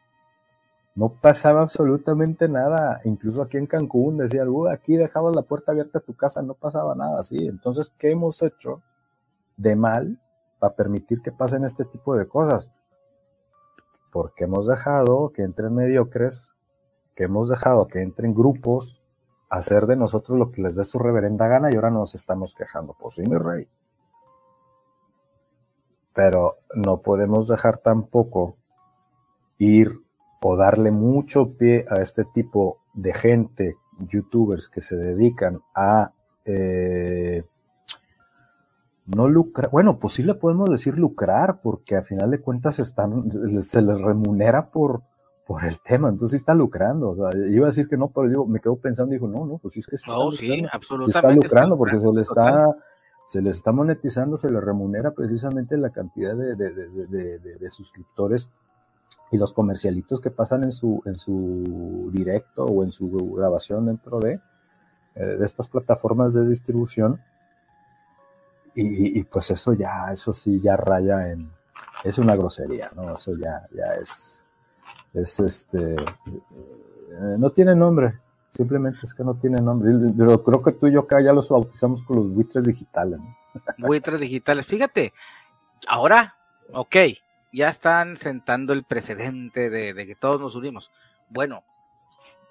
No 0.97 1.09
pasaba 1.21 1.61
absolutamente 1.61 2.49
nada. 2.49 2.99
Incluso 3.05 3.41
aquí 3.41 3.55
en 3.55 3.67
Cancún 3.67 4.17
decían, 4.17 4.49
uh, 4.49 4.67
aquí 4.67 4.97
dejabas 4.97 5.33
la 5.33 5.43
puerta 5.43 5.71
abierta 5.71 5.99
a 5.99 6.01
tu 6.01 6.13
casa, 6.13 6.41
no 6.41 6.55
pasaba 6.55 6.93
nada. 6.95 7.23
Sí, 7.23 7.47
entonces, 7.47 7.93
¿qué 7.97 8.11
hemos 8.11 8.41
hecho 8.41 8.81
de 9.57 9.75
mal 9.75 10.19
para 10.59 10.75
permitir 10.75 11.21
que 11.21 11.31
pasen 11.31 11.65
este 11.65 11.85
tipo 11.85 12.15
de 12.15 12.27
cosas. 12.27 12.71
Porque 14.11 14.45
hemos 14.45 14.67
dejado 14.67 15.31
que 15.31 15.43
entren 15.43 15.75
mediocres, 15.75 16.55
que 17.15 17.25
hemos 17.25 17.49
dejado 17.49 17.87
que 17.87 18.01
entren 18.01 18.33
grupos 18.33 19.03
a 19.49 19.57
hacer 19.57 19.85
de 19.87 19.95
nosotros 19.95 20.37
lo 20.37 20.51
que 20.51 20.61
les 20.61 20.75
dé 20.75 20.85
su 20.85 20.99
reverenda 20.99 21.47
gana 21.47 21.71
y 21.71 21.75
ahora 21.75 21.91
nos 21.91 22.15
estamos 22.15 22.55
quejando. 22.55 22.95
Pues 22.99 23.15
sí, 23.15 23.23
mi 23.23 23.37
rey. 23.37 23.67
Pero 26.13 26.57
no 26.73 27.01
podemos 27.01 27.47
dejar 27.47 27.77
tampoco 27.77 28.57
ir 29.59 30.01
o 30.41 30.55
darle 30.55 30.91
mucho 30.91 31.53
pie 31.57 31.85
a 31.89 32.01
este 32.01 32.25
tipo 32.25 32.79
de 32.93 33.13
gente, 33.13 33.75
youtubers 33.99 34.69
que 34.69 34.81
se 34.81 34.95
dedican 34.95 35.61
a 35.75 36.11
eh, 36.45 37.43
no 39.07 39.27
lucrar, 39.27 39.71
bueno, 39.71 39.99
pues 39.99 40.15
sí 40.15 40.23
le 40.23 40.35
podemos 40.35 40.69
decir 40.69 40.97
lucrar, 40.97 41.61
porque 41.61 41.95
a 41.95 42.01
final 42.01 42.29
de 42.29 42.41
cuentas 42.41 42.79
están, 42.79 43.31
se 43.31 43.81
les 43.81 44.01
remunera 44.01 44.69
por, 44.69 45.01
por 45.45 45.63
el 45.63 45.79
tema, 45.79 46.09
entonces 46.09 46.31
sí 46.39 46.41
está 46.41 46.53
lucrando. 46.53 47.11
O 47.11 47.15
sea, 47.15 47.39
iba 47.49 47.65
a 47.65 47.69
decir 47.69 47.87
que 47.87 47.97
no, 47.97 48.09
pero 48.09 48.29
yo 48.29 48.45
me 48.45 48.59
quedo 48.59 48.75
pensando 48.75 49.13
y 49.13 49.17
digo, 49.17 49.27
no, 49.27 49.45
no, 49.45 49.57
pues 49.59 49.73
sí 49.75 49.79
es 49.79 49.87
que 49.87 49.95
está, 49.95 50.11
no, 50.11 50.29
lucrando, 50.29 50.37
sí, 50.37 50.65
absolutamente 50.71 51.17
está 51.17 51.31
lucrando, 51.31 51.77
porque 51.77 51.99
se 51.99 52.11
le 52.11 52.21
está, 52.21 52.75
se 53.27 53.41
le 53.41 53.51
está 53.51 53.71
monetizando, 53.71 54.37
se 54.37 54.51
le 54.51 54.59
remunera 54.59 55.11
precisamente 55.11 55.77
la 55.77 55.89
cantidad 55.91 56.35
de, 56.35 56.55
de, 56.55 56.71
de, 56.71 57.39
de, 57.39 57.71
suscriptores 57.71 58.51
y 59.31 59.37
los 59.37 59.53
comercialitos 59.53 60.21
que 60.21 60.31
pasan 60.31 60.63
en 60.63 60.71
su, 60.71 61.01
en 61.05 61.15
su 61.15 62.09
directo 62.13 62.65
o 62.65 62.83
en 62.83 62.91
su 62.91 63.33
grabación 63.33 63.85
dentro 63.85 64.19
de, 64.19 64.39
eh, 65.15 65.23
de 65.23 65.45
estas 65.45 65.67
plataformas 65.67 66.33
de 66.33 66.47
distribución 66.47 67.21
y, 68.79 69.23
pues 69.23 69.49
eso 69.49 69.73
ya, 69.73 70.11
eso 70.13 70.33
sí 70.33 70.59
ya 70.59 70.77
raya 70.77 71.31
en, 71.31 71.51
es 72.03 72.19
una 72.19 72.35
grosería, 72.35 72.91
¿no? 72.95 73.15
Eso 73.15 73.35
ya, 73.35 73.67
ya 73.75 73.95
es, 73.99 74.43
es 75.15 75.39
este, 75.39 75.93
eh, 75.93 77.35
no 77.39 77.49
tiene 77.49 77.73
nombre, 77.73 78.19
simplemente 78.49 78.99
es 79.01 79.15
que 79.15 79.23
no 79.23 79.33
tiene 79.33 79.59
nombre. 79.61 79.91
Pero 80.15 80.43
creo 80.43 80.61
que 80.61 80.73
tú 80.73 80.85
y 80.85 80.91
yo 80.91 80.99
acá 81.01 81.19
ya 81.21 81.33
los 81.33 81.49
bautizamos 81.49 82.03
con 82.03 82.17
los 82.17 82.29
buitres 82.29 82.65
digitales, 82.65 83.19
¿no? 83.19 83.35
Buitres 83.79 84.19
digitales, 84.19 84.67
fíjate, 84.67 85.11
ahora, 85.87 86.35
ok, 86.71 86.95
ya 87.57 87.69
están 87.69 88.17
sentando 88.17 88.71
el 88.71 88.83
precedente 88.83 89.71
de, 89.71 90.05
que 90.05 90.15
todos 90.15 90.39
nos 90.39 90.53
unimos. 90.53 90.91
Bueno, 91.27 91.63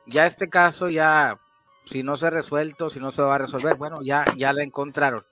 ya 0.04 0.26
este 0.26 0.48
caso 0.48 0.88
ya, 0.88 1.38
si 1.84 2.02
no 2.02 2.16
se 2.16 2.26
ha 2.26 2.30
resuelto, 2.30 2.90
si 2.90 2.98
no 2.98 3.12
se 3.12 3.22
va 3.22 3.36
a 3.36 3.38
resolver, 3.38 3.76
bueno, 3.76 4.00
ya, 4.02 4.24
ya 4.36 4.52
la 4.52 4.64
encontraron 4.64 5.24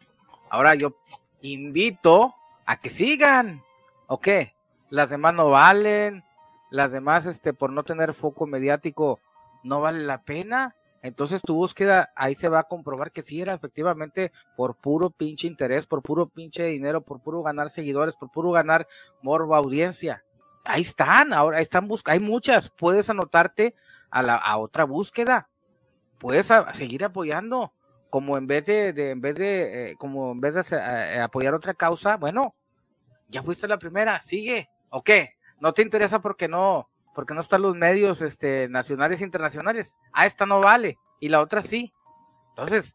Ahora 0.49 0.77
yo 0.77 0.95
invito 1.43 2.37
a 2.67 2.77
que 2.77 2.89
sigan. 2.89 3.65
¿O 4.07 4.21
qué? 4.21 4.55
Las 4.91 5.11
demás 5.11 5.35
no 5.35 5.51
valen. 5.51 6.23
Las 6.71 6.93
demás, 6.93 7.27
este, 7.27 7.53
por 7.53 7.71
no 7.71 7.83
tener 7.83 8.15
foco 8.15 8.47
mediático, 8.47 9.19
no 9.65 9.81
vale 9.81 10.05
la 10.05 10.23
pena. 10.23 10.77
Entonces 11.05 11.43
tu 11.43 11.55
búsqueda 11.55 12.11
ahí 12.17 12.35
se 12.35 12.49
va 12.49 12.61
a 12.61 12.65
comprobar 12.65 13.13
que 13.13 13.23
sí 13.23 13.39
era 13.39 13.53
efectivamente 13.53 14.33
por 14.57 14.75
puro 14.75 15.11
pinche 15.11 15.47
interés, 15.47 15.87
por 15.87 16.01
puro 16.01 16.31
pinche 16.31 16.65
dinero, 16.65 17.03
por 17.03 17.21
puro 17.21 17.43
ganar 17.43 17.69
seguidores, 17.69 18.17
por 18.17 18.31
puro 18.31 18.53
ganar 18.53 18.89
morbo 19.21 19.55
audiencia. 19.55 20.25
Ahí 20.65 20.81
están, 20.81 21.35
ahora 21.35 21.61
están 21.61 21.89
buscando, 21.89 22.15
hay 22.15 22.27
muchas. 22.27 22.71
Puedes 22.71 23.11
anotarte 23.11 23.75
a 24.11 24.23
la 24.23 24.37
a 24.37 24.57
otra 24.57 24.85
búsqueda. 24.85 25.51
Puedes 26.19 26.49
seguir 26.73 27.05
apoyando 27.05 27.75
como 28.09 28.39
en 28.39 28.47
vez 28.47 28.65
de, 28.65 29.11
en 29.11 29.21
vez 29.21 29.35
de, 29.35 29.91
eh, 29.91 29.97
como 29.99 30.33
en 30.33 30.41
vez 30.41 30.55
de 30.55 30.65
eh, 30.75 31.21
apoyar 31.21 31.53
otra 31.53 31.75
causa, 31.75 32.17
bueno, 32.17 32.55
ya 33.29 33.43
fuiste 33.43 33.69
la 33.69 33.79
primera, 33.79 34.23
sigue, 34.23 34.71
¿o 34.89 35.03
qué? 35.03 35.35
¿No 35.61 35.75
te 35.75 35.83
interesa 35.83 36.23
porque 36.23 36.49
no, 36.49 36.89
porque 37.15 37.35
no 37.35 37.41
están 37.41 37.63
los 37.63 37.77
medios 37.77 38.23
este, 38.23 38.69
nacionales 38.69 39.21
e 39.21 39.25
internacionales? 39.25 39.97
Ah, 40.13 40.27
esta 40.27 40.47
no 40.47 40.61
vale, 40.61 40.99
y 41.21 41.29
la 41.29 41.41
otra 41.41 41.63
sí. 41.63 41.93
Entonces, 42.51 42.95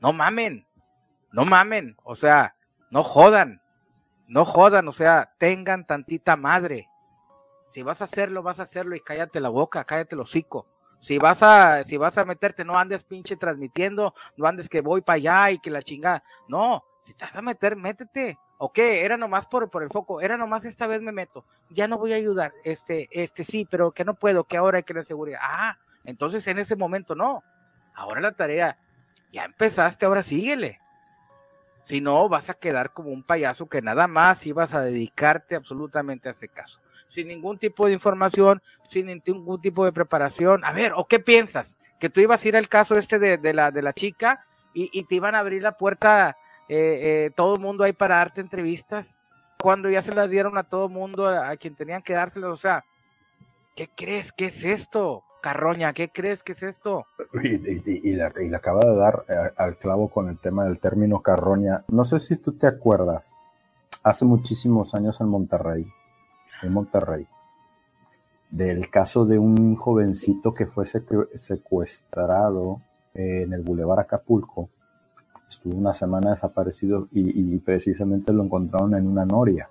no 0.00 0.12
mamen, 0.12 0.66
no 1.32 1.44
mamen, 1.44 1.96
o 2.04 2.14
sea, 2.14 2.54
no 2.90 3.02
jodan, 3.02 3.60
no 4.26 4.44
jodan, 4.44 4.88
o 4.88 4.92
sea, 4.92 5.32
tengan 5.38 5.86
tantita 5.86 6.36
madre. 6.36 6.88
Si 7.68 7.82
vas 7.82 8.00
a 8.00 8.04
hacerlo, 8.04 8.42
vas 8.42 8.60
a 8.60 8.64
hacerlo 8.64 8.96
y 8.96 9.00
cállate 9.00 9.40
la 9.40 9.48
boca, 9.48 9.84
cállate 9.84 10.14
el 10.14 10.20
hocico. 10.20 10.66
Si 11.00 11.18
vas 11.18 11.42
a, 11.42 11.84
si 11.84 11.96
vas 11.96 12.18
a 12.18 12.24
meterte, 12.24 12.64
no 12.64 12.78
andes 12.78 13.04
pinche 13.04 13.36
transmitiendo, 13.36 14.14
no 14.36 14.46
andes 14.46 14.68
que 14.68 14.80
voy 14.80 15.00
para 15.00 15.16
allá 15.16 15.50
y 15.52 15.58
que 15.58 15.70
la 15.70 15.82
chingada. 15.82 16.24
No, 16.48 16.84
si 17.08 17.14
te 17.14 17.24
vas 17.24 17.36
a 17.36 17.42
meter, 17.42 17.74
métete. 17.74 18.38
Ok, 18.58 18.78
era 18.78 19.16
nomás 19.16 19.46
por, 19.46 19.70
por 19.70 19.82
el 19.82 19.88
foco, 19.88 20.20
era 20.20 20.36
nomás 20.36 20.66
esta 20.66 20.86
vez 20.86 21.00
me 21.00 21.10
meto. 21.10 21.46
Ya 21.70 21.88
no 21.88 21.96
voy 21.96 22.12
a 22.12 22.16
ayudar. 22.16 22.52
Este, 22.64 23.08
este 23.10 23.44
sí, 23.44 23.66
pero 23.68 23.92
que 23.92 24.04
no 24.04 24.12
puedo, 24.14 24.44
que 24.44 24.58
ahora 24.58 24.76
hay 24.76 24.82
que 24.82 24.92
la 24.92 25.04
seguridad. 25.04 25.40
Ah, 25.42 25.78
entonces 26.04 26.46
en 26.46 26.58
ese 26.58 26.76
momento 26.76 27.14
no. 27.14 27.42
Ahora 27.94 28.20
la 28.20 28.32
tarea, 28.32 28.76
ya 29.32 29.44
empezaste, 29.44 30.04
ahora 30.04 30.22
síguele. 30.22 30.80
Si 31.80 32.02
no, 32.02 32.28
vas 32.28 32.50
a 32.50 32.54
quedar 32.54 32.92
como 32.92 33.08
un 33.08 33.22
payaso 33.22 33.70
que 33.70 33.80
nada 33.80 34.06
más 34.06 34.44
ibas 34.44 34.74
a 34.74 34.82
dedicarte 34.82 35.56
absolutamente 35.56 36.28
a 36.28 36.32
ese 36.32 36.48
caso. 36.48 36.80
sin 37.06 37.28
ningún 37.28 37.56
tipo 37.56 37.86
de 37.86 37.94
información, 37.94 38.60
sin 38.82 39.06
ningún 39.06 39.62
tipo 39.62 39.82
de 39.86 39.92
preparación. 39.92 40.62
A 40.62 40.72
ver, 40.72 40.92
¿o 40.94 41.06
qué 41.06 41.20
piensas? 41.20 41.78
Que 41.98 42.10
tú 42.10 42.20
ibas 42.20 42.44
a 42.44 42.48
ir 42.48 42.56
al 42.56 42.68
caso 42.68 42.98
este 42.98 43.18
de, 43.18 43.54
la, 43.54 43.70
de 43.70 43.80
la 43.80 43.94
chica 43.94 44.44
y, 44.74 45.04
te 45.04 45.14
iban 45.14 45.34
a 45.34 45.38
abrir 45.38 45.62
la 45.62 45.78
puerta 45.78 46.36
eh, 46.68 47.26
eh, 47.26 47.30
todo 47.34 47.54
el 47.54 47.60
mundo 47.60 47.84
ahí 47.84 47.92
para 47.92 48.16
darte 48.16 48.40
entrevistas, 48.40 49.18
cuando 49.58 49.88
ya 49.88 50.02
se 50.02 50.14
las 50.14 50.28
dieron 50.28 50.58
a 50.58 50.64
todo 50.64 50.86
el 50.86 50.92
mundo, 50.92 51.26
a, 51.28 51.56
quien 51.56 51.74
tenían 51.74 52.02
que 52.02 52.12
dárselas, 52.12 52.50
o 52.50 52.56
sea, 52.56 52.84
¿qué 53.74 53.88
crees 53.88 54.32
que 54.32 54.46
es 54.46 54.64
esto? 54.64 55.24
Carroña, 55.40 55.92
¿qué 55.92 56.10
crees 56.10 56.42
que 56.42 56.52
es 56.52 56.62
esto? 56.62 57.06
Y, 57.42 58.12
le, 58.12 58.24
acaba 58.56 58.80
de 58.80 58.96
dar 58.96 59.24
eh, 59.28 59.50
al 59.56 59.76
clavo 59.78 60.08
con 60.08 60.28
el 60.28 60.38
tema 60.38 60.64
del 60.64 60.78
término 60.78 61.22
carroña. 61.22 61.84
No 61.88 62.04
sé 62.04 62.18
si 62.18 62.36
tú 62.36 62.52
te 62.52 62.66
acuerdas, 62.66 63.34
hace 64.02 64.24
muchísimos 64.24 64.94
años 64.94 65.20
en 65.20 65.28
Monterrey, 65.28 65.86
en 66.62 66.72
Monterrey, 66.72 67.26
del 68.50 68.90
caso 68.90 69.24
de 69.26 69.38
un 69.38 69.76
jovencito 69.76 70.54
que 70.54 70.66
fue 70.66 70.84
secuestrado 70.86 72.82
en 73.14 73.52
el 73.52 73.62
Boulevard 73.62 74.00
Acapulco. 74.00 74.70
Estuvo 75.48 75.76
una 75.76 75.94
semana 75.94 76.30
desaparecido 76.30 77.08
y, 77.10 77.56
precisamente 77.58 78.32
lo 78.32 78.44
encontraron 78.44 78.94
en 78.94 79.06
una 79.06 79.24
noria. 79.24 79.70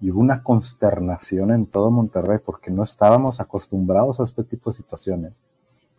Y 0.00 0.10
hubo 0.10 0.20
una 0.20 0.42
consternación 0.42 1.52
en 1.52 1.66
todo 1.66 1.90
Monterrey 1.90 2.38
porque 2.44 2.70
no 2.70 2.82
estábamos 2.82 3.40
acostumbrados 3.40 4.20
a 4.20 4.24
este 4.24 4.42
tipo 4.42 4.70
de 4.70 4.76
situaciones. 4.76 5.40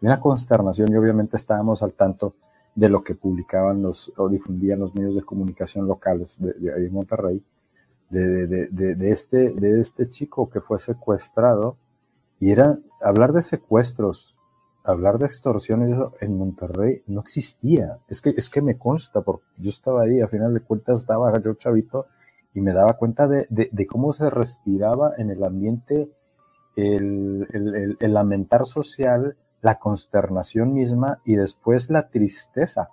Y 0.01 0.05
una 0.05 0.19
consternación 0.19 0.91
y 0.91 0.97
obviamente 0.97 1.37
estábamos 1.37 1.81
al 1.81 1.93
tanto 1.93 2.35
de 2.75 2.89
lo 2.89 3.03
que 3.03 3.15
publicaban 3.15 3.81
los 3.81 4.11
o 4.17 4.27
difundían 4.27 4.79
los 4.79 4.93
medios 4.95 5.15
de 5.15 5.23
comunicación 5.23 5.87
locales 5.87 6.37
de, 6.41 6.53
de 6.53 6.91
Monterrey, 6.91 7.41
de, 8.09 8.47
de, 8.47 8.95
de, 8.95 9.11
este, 9.11 9.51
de 9.51 9.79
este 9.79 10.09
chico 10.09 10.49
que 10.49 10.59
fue 10.59 10.77
secuestrado. 10.79 11.77
Y 12.39 12.51
era 12.51 12.77
hablar 13.01 13.31
de 13.31 13.41
secuestros, 13.41 14.34
hablar 14.85 15.17
de 15.17 15.25
extorsiones 15.25 15.97
en 16.21 16.37
Monterrey 16.37 17.03
no 17.07 17.21
existía. 17.21 17.99
Es 18.07 18.21
que, 18.21 18.29
es 18.29 18.49
que 18.49 18.61
me 18.61 18.77
consta, 18.77 19.21
porque 19.21 19.45
yo 19.57 19.69
estaba 19.69 20.03
ahí, 20.03 20.21
a 20.21 20.27
final 20.27 20.53
de 20.53 20.61
cuentas 20.61 20.99
estaba 20.99 21.37
yo 21.41 21.53
chavito 21.55 22.05
y 22.53 22.61
me 22.61 22.73
daba 22.73 22.93
cuenta 22.93 23.27
de, 23.27 23.47
de, 23.49 23.87
cómo 23.87 24.13
se 24.13 24.29
respiraba 24.29 25.11
en 25.17 25.29
el 25.29 25.43
ambiente 25.43 26.09
el, 26.75 27.47
el, 27.51 27.97
el, 27.99 28.13
lamentar 28.13 28.65
social, 28.65 29.37
la 29.61 29.79
consternación 29.79 30.73
misma 30.73 31.19
y 31.25 31.35
después 31.35 31.89
la 31.89 32.09
tristeza 32.09 32.89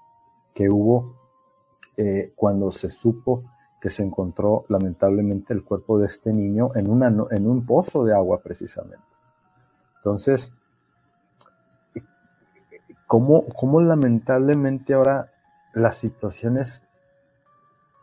que 0.55 0.68
hubo 0.68 1.16
eh, 1.97 2.32
cuando 2.34 2.70
se 2.70 2.88
supo 2.88 3.45
que 3.80 3.90
se 3.90 4.05
encontró 4.05 4.64
lamentablemente 4.68 5.53
el 5.53 5.64
cuerpo 5.64 5.99
de 5.99 6.07
este 6.07 6.32
niño 6.32 6.68
en, 6.74 6.88
una, 6.88 7.09
en 7.30 7.49
un 7.49 7.66
pozo 7.66 8.05
de 8.05 8.14
agua 8.14 8.40
precisamente. 8.40 9.05
Entonces, 9.97 10.55
¿cómo, 13.13 13.45
cómo 13.55 13.83
lamentablemente 13.83 14.95
ahora 14.95 15.31
las 15.75 15.99
situaciones 15.99 16.83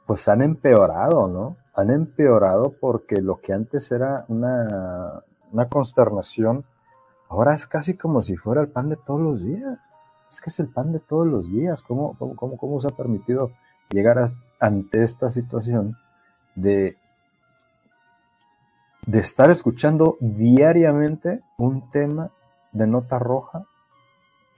pues 0.06 0.28
han 0.28 0.44
empeorado, 0.44 1.28
¿no? 1.28 1.58
Han 1.74 1.90
empeorado 1.90 2.76
porque 2.80 3.20
lo 3.20 3.42
que 3.42 3.54
antes 3.54 3.92
era 3.92 4.26
una, 4.28 5.24
una 5.52 5.68
consternación, 5.68 6.64
ahora 7.28 7.56
es 7.56 7.66
casi 7.66 7.98
como 7.98 8.22
si 8.22 8.38
fuera 8.38 8.62
el 8.62 8.68
pan 8.68 8.90
de 8.90 8.98
todos 8.98 9.20
los 9.20 9.44
días. 9.44 9.80
Es 10.30 10.42
que 10.42 10.52
es 10.52 10.60
el 10.60 10.68
pan 10.68 10.92
de 10.92 11.00
todos 11.00 11.26
los 11.26 11.50
días. 11.50 11.82
¿Cómo, 11.82 12.16
cómo, 12.20 12.56
cómo, 12.56 12.80
se 12.80 12.90
ha 12.90 12.92
permitido 12.92 13.50
llegar 13.90 14.32
ante 14.60 15.04
esta 15.04 15.32
situación 15.32 15.98
de, 16.54 16.98
de 19.08 19.18
estar 19.18 19.50
escuchando 19.50 20.18
diariamente 20.20 21.42
un 21.58 21.90
tema 21.90 22.30
de 22.74 22.86
nota 22.86 23.18
roja 23.18 23.66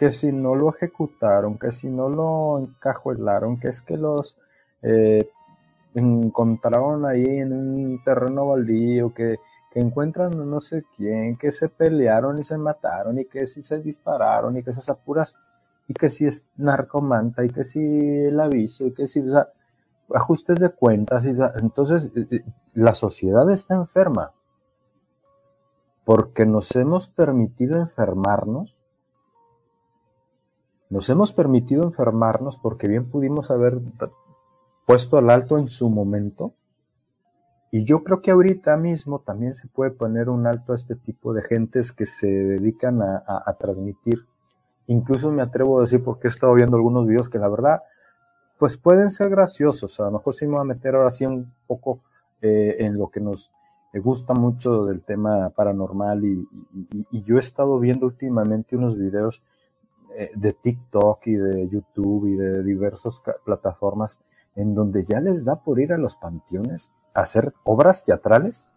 que 0.01 0.09
si 0.09 0.31
no 0.31 0.55
lo 0.55 0.71
ejecutaron, 0.71 1.59
que 1.59 1.71
si 1.71 1.87
no 1.87 2.09
lo 2.09 2.57
encajuelaron, 2.57 3.59
que 3.59 3.67
es 3.67 3.83
que 3.83 3.97
los 3.97 4.39
eh, 4.81 5.29
encontraron 5.93 7.05
ahí 7.05 7.23
en 7.23 7.53
un 7.53 8.03
terreno 8.03 8.47
baldío, 8.47 9.13
que, 9.13 9.37
que 9.71 9.79
encuentran 9.79 10.31
no 10.49 10.59
sé 10.59 10.85
quién, 10.97 11.37
que 11.37 11.51
se 11.51 11.69
pelearon 11.69 12.39
y 12.39 12.43
se 12.43 12.57
mataron, 12.57 13.19
y 13.19 13.25
que 13.25 13.45
si 13.45 13.61
se 13.61 13.79
dispararon, 13.79 14.57
y 14.57 14.63
que 14.63 14.71
esas 14.71 14.89
apuras, 14.89 15.37
y 15.87 15.93
que 15.93 16.09
si 16.09 16.25
es 16.25 16.47
narcomanta, 16.57 17.45
y 17.45 17.51
que 17.51 17.63
si 17.63 17.79
el 17.79 18.39
aviso, 18.39 18.87
y 18.87 18.93
que 18.93 19.07
si, 19.07 19.19
o 19.19 19.29
sea, 19.29 19.49
ajustes 20.15 20.57
de 20.57 20.71
cuentas, 20.71 21.27
y, 21.27 21.35
entonces 21.57 22.17
eh, 22.17 22.27
eh, 22.31 22.43
la 22.73 22.95
sociedad 22.95 23.47
está 23.51 23.75
enferma, 23.75 24.31
porque 26.05 26.47
nos 26.47 26.75
hemos 26.75 27.07
permitido 27.07 27.77
enfermarnos, 27.77 28.80
nos 30.91 31.09
hemos 31.09 31.31
permitido 31.31 31.83
enfermarnos 31.83 32.57
porque 32.57 32.89
bien 32.89 33.09
pudimos 33.09 33.49
haber 33.49 33.79
puesto 34.85 35.17
al 35.17 35.29
alto 35.29 35.57
en 35.57 35.69
su 35.69 35.89
momento. 35.89 36.53
Y 37.71 37.85
yo 37.85 38.03
creo 38.03 38.21
que 38.21 38.31
ahorita 38.31 38.75
mismo 38.75 39.19
también 39.19 39.55
se 39.55 39.69
puede 39.69 39.91
poner 39.91 40.27
un 40.27 40.45
alto 40.45 40.73
a 40.73 40.75
este 40.75 40.97
tipo 40.97 41.33
de 41.33 41.43
gentes 41.43 41.93
que 41.93 42.05
se 42.05 42.27
dedican 42.27 43.01
a, 43.01 43.55
transmitir. 43.57 44.25
Incluso 44.87 45.31
me 45.31 45.41
atrevo 45.41 45.77
a 45.77 45.81
decir, 45.81 46.03
porque 46.03 46.27
he 46.27 46.29
estado 46.29 46.53
viendo 46.55 46.75
algunos 46.75 47.07
videos 47.07 47.29
que 47.29 47.39
la 47.39 47.47
verdad, 47.47 47.83
pues 48.59 48.75
pueden 48.75 49.11
ser 49.11 49.29
graciosos. 49.29 49.97
A 50.01 50.03
lo 50.03 50.11
mejor 50.11 50.33
sí 50.33 50.45
me 50.45 50.55
voy 50.55 50.61
a 50.61 50.65
meter 50.65 50.95
ahora 50.95 51.09
sí 51.09 51.25
un 51.25 51.53
poco 51.67 52.01
eh, 52.41 52.75
en 52.79 52.97
lo 52.97 53.07
que 53.07 53.21
nos 53.21 53.53
gusta 53.93 54.33
mucho 54.33 54.83
del 54.85 55.03
tema 55.05 55.51
paranormal 55.51 56.25
y, 56.25 56.45
y, 57.11 57.23
yo 57.23 57.37
he 57.37 57.39
estado 57.39 57.79
viendo 57.79 58.05
últimamente 58.05 58.75
unos 58.75 58.97
videos 58.97 59.41
de 60.35 60.53
TikTok 60.53 61.27
y 61.27 61.35
de 61.35 61.69
YouTube 61.69 62.27
y 62.27 62.35
de 62.35 62.63
diversas 62.63 63.21
plataformas 63.45 64.19
en 64.55 64.75
donde 64.75 65.05
ya 65.05 65.21
les 65.21 65.45
da 65.45 65.57
por 65.57 65.79
ir 65.79 65.93
a 65.93 65.97
los 65.97 66.15
panteones 66.15 66.93
a 67.13 67.21
hacer 67.21 67.53
obras 67.63 68.03
teatrales. 68.03 68.69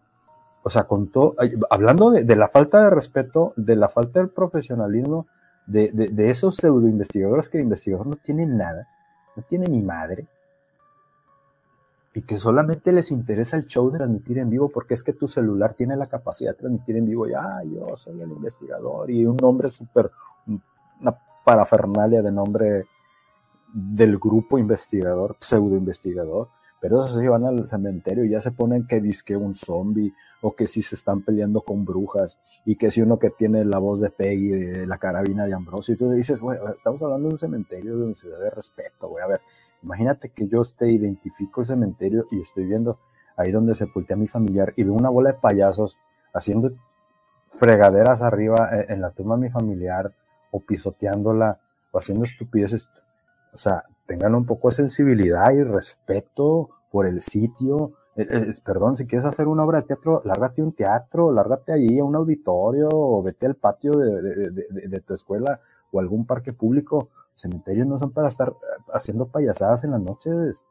O 0.63 0.69
sea, 0.69 0.85
con 0.85 1.11
todo, 1.11 1.35
hablando 1.69 2.09
de, 2.09 2.35
la 2.35 2.47
falta 2.47 2.83
de 2.83 2.89
respeto, 2.89 3.53
de 3.55 3.75
la 3.75 3.87
falta 3.87 4.19
del 4.19 4.29
profesionalismo, 4.29 5.27
de, 5.67 5.91
de, 5.91 6.29
esos 6.31 6.55
pseudo 6.55 6.87
investigadores 6.87 7.49
que 7.49 7.57
el 7.57 7.63
investigador 7.63 8.07
no 8.07 8.15
tiene 8.15 8.47
nada, 8.47 8.87
no 9.35 9.43
tiene 9.43 9.67
ni 9.67 9.81
madre, 9.83 10.27
y 12.15 12.21
que 12.21 12.37
solamente 12.37 12.93
les 12.93 13.11
interesa 13.11 13.57
el 13.57 13.65
show 13.65 13.91
de 13.91 13.97
transmitir 13.97 14.39
en 14.39 14.49
vivo 14.49 14.69
porque 14.69 14.93
es 14.93 15.03
que 15.03 15.13
tu 15.13 15.27
celular 15.27 15.73
tiene 15.73 15.97
la 15.97 16.07
capacidad 16.07 16.51
de 16.51 16.57
transmitir 16.57 16.95
en 16.95 17.05
vivo 17.05 17.27
y, 17.27 17.33
ah, 17.33 17.61
yo 17.65 17.95
soy 17.97 18.21
el 18.21 18.31
investigador 18.31 19.11
y 19.11 19.25
un 19.25 19.35
nombre 19.35 19.69
súper, 19.69 20.09
una 21.01 21.17
parafernalia 21.43 22.21
de 22.21 22.31
nombre 22.31 22.85
del 23.73 24.17
grupo 24.17 24.57
investigador, 24.57 25.35
pseudo 25.39 25.75
investigador, 25.75 26.49
pero 26.79 27.01
esos 27.01 27.15
se 27.15 27.29
van 27.29 27.45
al 27.45 27.67
cementerio 27.67 28.23
y 28.23 28.29
ya 28.29 28.41
se 28.41 28.51
ponen 28.51 28.85
que 28.85 29.01
disque 29.01 29.35
un 29.35 29.55
zombie 29.55 30.13
o 30.41 30.55
que 30.55 30.67
si 30.67 30.81
se 30.81 30.95
están 30.95 31.23
peleando 31.23 31.61
con 31.61 31.83
brujas 31.83 32.39
y 32.65 32.75
que 32.75 32.91
si 32.91 33.01
uno 33.01 33.17
que 33.17 33.31
tiene 33.31 33.65
la 33.65 33.79
voz 33.79 34.01
de 34.01 34.11
Peggy, 34.11 34.49
de 34.49 34.87
la 34.87 34.97
carabina 34.97 35.45
de 35.45 35.53
Ambrosio, 35.53 35.97
tú 35.97 36.11
dices, 36.11 36.41
güey, 36.41 36.59
estamos 36.77 37.01
hablando 37.01 37.27
de 37.27 37.33
un 37.33 37.39
cementerio 37.39 37.97
donde 37.97 38.15
se 38.15 38.29
debe 38.29 38.49
respeto, 38.49 39.09
güey, 39.09 39.23
a 39.23 39.27
ver, 39.27 39.41
imagínate 39.81 40.29
que 40.29 40.47
yo 40.47 40.61
te 40.77 40.89
identifico 40.91 41.61
el 41.61 41.67
cementerio 41.67 42.27
y 42.31 42.41
estoy 42.41 42.65
viendo 42.65 42.99
ahí 43.35 43.51
donde 43.51 43.73
sepulté 43.73 44.13
a 44.13 44.17
mi 44.17 44.27
familiar 44.27 44.73
y 44.75 44.83
veo 44.83 44.93
una 44.93 45.09
bola 45.09 45.31
de 45.31 45.39
payasos 45.39 45.97
haciendo 46.33 46.71
fregaderas 47.51 48.21
arriba 48.21 48.69
eh, 48.71 48.85
en 48.89 49.01
la 49.01 49.11
tumba 49.11 49.35
de 49.35 49.41
mi 49.41 49.49
familiar 49.49 50.13
o 50.55 50.59
pisoteándola 50.61 51.59
o 51.91 51.97
haciendo 51.97 52.23
estupideces 52.23 52.89
o 53.55 53.57
sea, 53.57 53.85
tengan 54.05 54.35
un 54.35 54.45
poco 54.45 54.67
de 54.67 54.75
sensibilidad 54.75 55.49
y 55.53 55.63
respeto 55.63 56.69
por 56.91 57.05
el 57.05 57.21
sitio. 57.21 57.93
Eh, 58.17 58.27
eh, 58.29 58.53
perdón, 58.65 58.97
si 58.97 59.07
quieres 59.07 59.25
hacer 59.25 59.47
una 59.47 59.63
obra 59.63 59.79
de 59.79 59.87
teatro, 59.87 60.21
lárgate 60.25 60.61
a 60.61 60.65
un 60.65 60.73
teatro, 60.73 61.31
lárgate 61.31 61.71
allí 61.71 61.97
a 61.97 62.03
un 62.03 62.15
auditorio, 62.17 62.89
o 62.91 63.23
vete 63.23 63.45
al 63.45 63.55
patio 63.55 63.93
de, 63.93 65.03
tu 65.07 65.13
escuela 65.13 65.61
o 65.91 66.01
algún 66.01 66.25
parque 66.25 66.51
público. 66.51 67.09
Cementerios 67.33 67.87
no 67.87 67.97
son 67.97 68.11
para 68.11 68.27
estar 68.27 68.49
eh, 68.49 68.53
haciendo 68.93 69.27
payasadas 69.27 69.85
en 69.85 69.91
las 69.91 70.01
noches. 70.01 70.65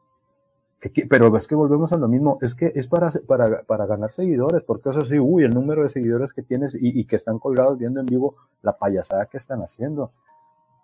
Pero 1.09 1.35
es 1.35 1.47
que 1.47 1.55
volvemos 1.55 1.93
a 1.93 1.97
lo 1.97 2.07
mismo, 2.07 2.37
es 2.41 2.53
que 2.53 2.71
es 2.75 2.87
para, 2.87 3.11
para, 3.27 3.63
para 3.63 3.85
ganar 3.85 4.11
seguidores, 4.11 4.63
porque 4.63 4.89
eso 4.89 5.03
sí, 5.05 5.19
uy, 5.19 5.43
el 5.43 5.53
número 5.53 5.83
de 5.83 5.89
seguidores 5.89 6.33
que 6.33 6.43
tienes 6.43 6.75
y, 6.75 6.99
y 6.99 7.05
que 7.05 7.15
están 7.15 7.39
colgados 7.39 7.77
viendo 7.77 7.99
en 7.99 8.05
vivo 8.05 8.35
la 8.61 8.77
payasada 8.77 9.25
que 9.25 9.37
están 9.37 9.61
haciendo. 9.61 10.11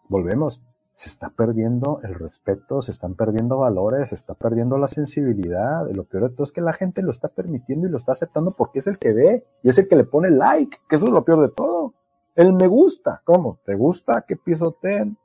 Volvemos, 0.10 0.62
se 0.94 1.10
está 1.10 1.30
perdiendo 1.30 2.00
el 2.04 2.16
respeto, 2.16 2.82
se 2.82 2.92
están 2.92 3.16
perdiendo 3.16 3.58
valores, 3.58 4.10
se 4.10 4.16
está 4.16 4.34
perdiendo 4.34 4.78
la 4.78 4.88
sensibilidad. 4.88 5.90
Lo 5.92 6.04
peor 6.04 6.30
de 6.30 6.36
todo 6.36 6.44
es 6.44 6.52
que 6.52 6.62
la 6.62 6.74
gente 6.74 7.02
lo 7.02 7.12
está 7.12 7.30
permitiendo 7.30 7.88
y 7.88 7.92
lo 7.92 7.98
está 7.98 8.12
aceptando 8.12 8.56
porque 8.56 8.80
es 8.80 8.88
el 8.88 8.98
que 8.98 9.14
ve 9.14 9.46
y 9.64 9.70
es 9.70 9.78
el 9.78 9.88
que 9.88 9.96
le 9.96 10.04
pone 10.04 10.30
like, 10.32 10.78
que 10.88 10.96
eso 10.96 11.08
es 11.08 11.12
lo 11.12 11.24
peor 11.24 11.42
de 11.42 11.50
todo. 11.50 11.94
El 12.36 12.54
me 12.54 12.68
gusta, 12.68 13.22
¿cómo? 13.24 13.60
¿Te 13.66 13.76
gusta 13.76 14.26
que 14.28 14.36
pisoteen 14.36 15.18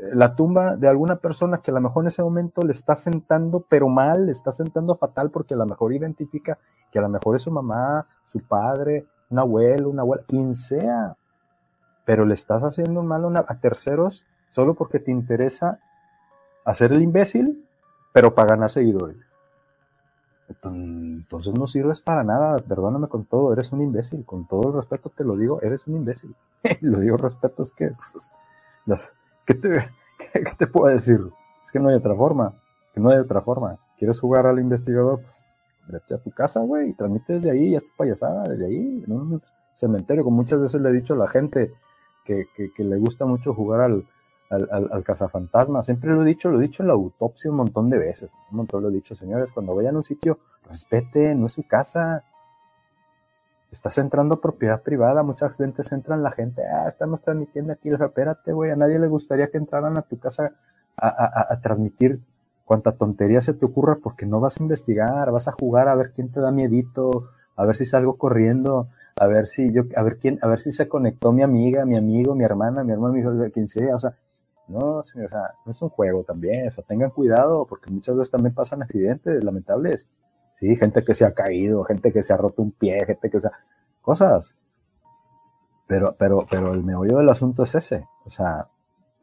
la 0.00 0.36
tumba 0.36 0.76
de 0.76 0.88
alguna 0.88 1.16
persona 1.16 1.58
que 1.58 1.70
a 1.70 1.74
lo 1.74 1.80
mejor 1.80 2.04
en 2.04 2.08
ese 2.08 2.22
momento 2.22 2.62
le 2.62 2.72
está 2.72 2.94
sentando, 2.94 3.64
pero 3.68 3.88
mal, 3.88 4.26
le 4.26 4.32
está 4.32 4.52
sentando 4.52 4.94
fatal 4.94 5.30
porque 5.30 5.54
a 5.54 5.56
lo 5.56 5.66
mejor 5.66 5.92
identifica 5.92 6.58
que 6.90 6.98
a 6.98 7.02
lo 7.02 7.08
mejor 7.08 7.36
es 7.36 7.42
su 7.42 7.50
mamá, 7.50 8.06
su 8.24 8.40
padre, 8.40 9.06
un 9.30 9.38
abuelo, 9.38 9.90
una 9.90 10.02
abuela, 10.02 10.22
quien 10.26 10.54
sea, 10.54 11.16
pero 12.04 12.24
le 12.24 12.34
estás 12.34 12.62
haciendo 12.62 13.02
mal 13.02 13.36
a 13.36 13.60
terceros 13.60 14.24
solo 14.50 14.74
porque 14.74 15.00
te 15.00 15.10
interesa 15.10 15.80
hacer 16.64 16.92
el 16.92 17.02
imbécil, 17.02 17.66
pero 18.12 18.34
para 18.34 18.50
ganar 18.50 18.70
seguidores. 18.70 19.16
Entonces 20.48 21.52
no 21.52 21.66
sirves 21.66 22.00
para 22.00 22.24
nada, 22.24 22.58
perdóname 22.60 23.08
con 23.08 23.26
todo, 23.26 23.52
eres 23.52 23.70
un 23.72 23.82
imbécil, 23.82 24.24
con 24.24 24.46
todo 24.46 24.68
el 24.68 24.74
respeto 24.74 25.10
te 25.10 25.24
lo 25.24 25.36
digo, 25.36 25.60
eres 25.60 25.86
un 25.86 25.96
imbécil. 25.96 26.34
lo 26.80 27.00
digo 27.00 27.16
respeto, 27.16 27.62
es 27.62 27.72
que, 27.72 27.90
pues, 27.90 28.32
¿qué, 29.48 29.54
te, 29.54 29.88
¿qué, 30.32 30.54
te, 30.56 30.66
puedo 30.66 30.92
decir? 30.92 31.20
Es 31.64 31.72
que 31.72 31.80
no 31.80 31.88
hay 31.88 31.96
otra 31.96 32.14
forma, 32.14 32.54
que 32.92 33.00
no 33.00 33.10
hay 33.10 33.18
otra 33.18 33.40
forma. 33.40 33.78
¿Quieres 33.96 34.20
jugar 34.20 34.46
al 34.46 34.60
investigador? 34.60 35.22
Pues, 35.22 35.54
vete 35.88 36.14
a 36.14 36.18
tu 36.18 36.30
casa, 36.30 36.60
güey, 36.60 36.90
y 36.90 36.92
transmite 36.92 37.34
desde 37.34 37.50
ahí, 37.50 37.70
ya 37.70 37.78
es 37.78 37.84
tu 37.84 37.96
payasada, 37.96 38.46
desde 38.48 38.66
ahí, 38.66 39.04
en 39.06 39.12
un 39.12 39.42
cementerio, 39.72 40.22
como 40.22 40.36
muchas 40.36 40.60
veces 40.60 40.80
le 40.82 40.90
he 40.90 40.92
dicho 40.92 41.14
a 41.14 41.16
la 41.16 41.28
gente 41.28 41.72
que, 42.24 42.46
que, 42.54 42.72
que 42.74 42.84
le 42.84 42.98
gusta 42.98 43.24
mucho 43.24 43.54
jugar 43.54 43.80
al, 43.80 44.06
al, 44.50 44.68
al, 44.70 44.88
al, 44.92 45.02
cazafantasma. 45.02 45.82
Siempre 45.82 46.10
lo 46.10 46.22
he 46.22 46.26
dicho, 46.26 46.50
lo 46.50 46.58
he 46.58 46.62
dicho 46.62 46.82
en 46.82 46.88
la 46.88 46.94
autopsia 46.94 47.50
un 47.50 47.56
montón 47.56 47.88
de 47.88 47.98
veces. 47.98 48.34
Un 48.50 48.58
montón 48.58 48.82
lo 48.82 48.90
he 48.90 48.92
dicho, 48.92 49.14
señores, 49.14 49.52
cuando 49.52 49.74
vayan 49.74 49.94
a 49.94 49.98
un 49.98 50.04
sitio, 50.04 50.38
respete, 50.68 51.34
no 51.34 51.46
es 51.46 51.52
su 51.52 51.66
casa. 51.66 52.24
Estás 53.70 53.98
entrando 53.98 54.40
propiedad 54.40 54.82
privada, 54.82 55.22
muchas 55.22 55.58
veces 55.58 55.92
entran 55.92 56.22
la 56.22 56.30
gente, 56.30 56.62
ah, 56.66 56.88
estamos 56.88 57.20
transmitiendo 57.20 57.72
aquí, 57.72 57.90
espérate, 57.90 58.52
güey, 58.52 58.70
a 58.70 58.76
nadie 58.76 58.98
le 58.98 59.08
gustaría 59.08 59.50
que 59.50 59.58
entraran 59.58 59.98
a 59.98 60.02
tu 60.02 60.18
casa 60.18 60.52
a, 60.96 61.08
a, 61.08 61.52
a, 61.52 61.60
transmitir 61.60 62.20
cuanta 62.64 62.92
tontería 62.92 63.40
se 63.40 63.54
te 63.54 63.64
ocurra 63.66 63.96
porque 64.02 64.26
no 64.26 64.40
vas 64.40 64.58
a 64.58 64.62
investigar, 64.62 65.30
vas 65.32 65.48
a 65.48 65.52
jugar 65.52 65.88
a 65.88 65.94
ver 65.94 66.12
quién 66.12 66.30
te 66.30 66.40
da 66.40 66.50
miedito, 66.50 67.30
a 67.56 67.64
ver 67.64 67.76
si 67.76 67.84
salgo 67.84 68.16
corriendo, 68.16 68.88
a 69.16 69.26
ver 69.26 69.46
si 69.46 69.72
yo, 69.72 69.82
a 69.96 70.02
ver 70.02 70.18
quién, 70.18 70.38
a 70.42 70.48
ver 70.48 70.60
si 70.60 70.70
se 70.72 70.88
conectó 70.88 71.32
mi 71.32 71.42
amiga, 71.42 71.84
mi 71.84 71.96
amigo, 71.96 72.34
mi 72.34 72.44
hermana, 72.44 72.84
mi 72.84 72.92
hermano, 72.92 73.14
mi 73.14 73.20
hijo, 73.20 73.32
quien 73.52 73.68
sea, 73.68 73.94
o 73.94 73.98
sea, 73.98 74.14
no, 74.68 75.02
señor, 75.02 75.26
o 75.26 75.30
sea, 75.30 75.54
no 75.64 75.72
es 75.72 75.82
un 75.82 75.88
juego 75.88 76.24
también, 76.24 76.68
o 76.68 76.70
sea, 76.70 76.84
tengan 76.84 77.10
cuidado, 77.10 77.66
porque 77.66 77.90
muchas 77.90 78.16
veces 78.16 78.30
también 78.30 78.54
pasan 78.54 78.82
accidentes 78.82 79.42
lamentables. 79.42 80.08
Sí, 80.58 80.74
gente 80.74 81.04
que 81.04 81.14
se 81.14 81.24
ha 81.24 81.34
caído, 81.34 81.84
gente 81.84 82.12
que 82.12 82.24
se 82.24 82.32
ha 82.32 82.36
roto 82.36 82.62
un 82.62 82.72
pie, 82.72 83.06
gente 83.06 83.30
que, 83.30 83.36
o 83.36 83.40
sea, 83.40 83.52
cosas. 84.02 84.56
Pero, 85.86 86.16
pero, 86.18 86.46
pero 86.50 86.74
el 86.74 86.82
meollo 86.82 87.18
del 87.18 87.28
asunto 87.28 87.62
es 87.62 87.76
ese. 87.76 88.08
O 88.24 88.30
sea, 88.30 88.66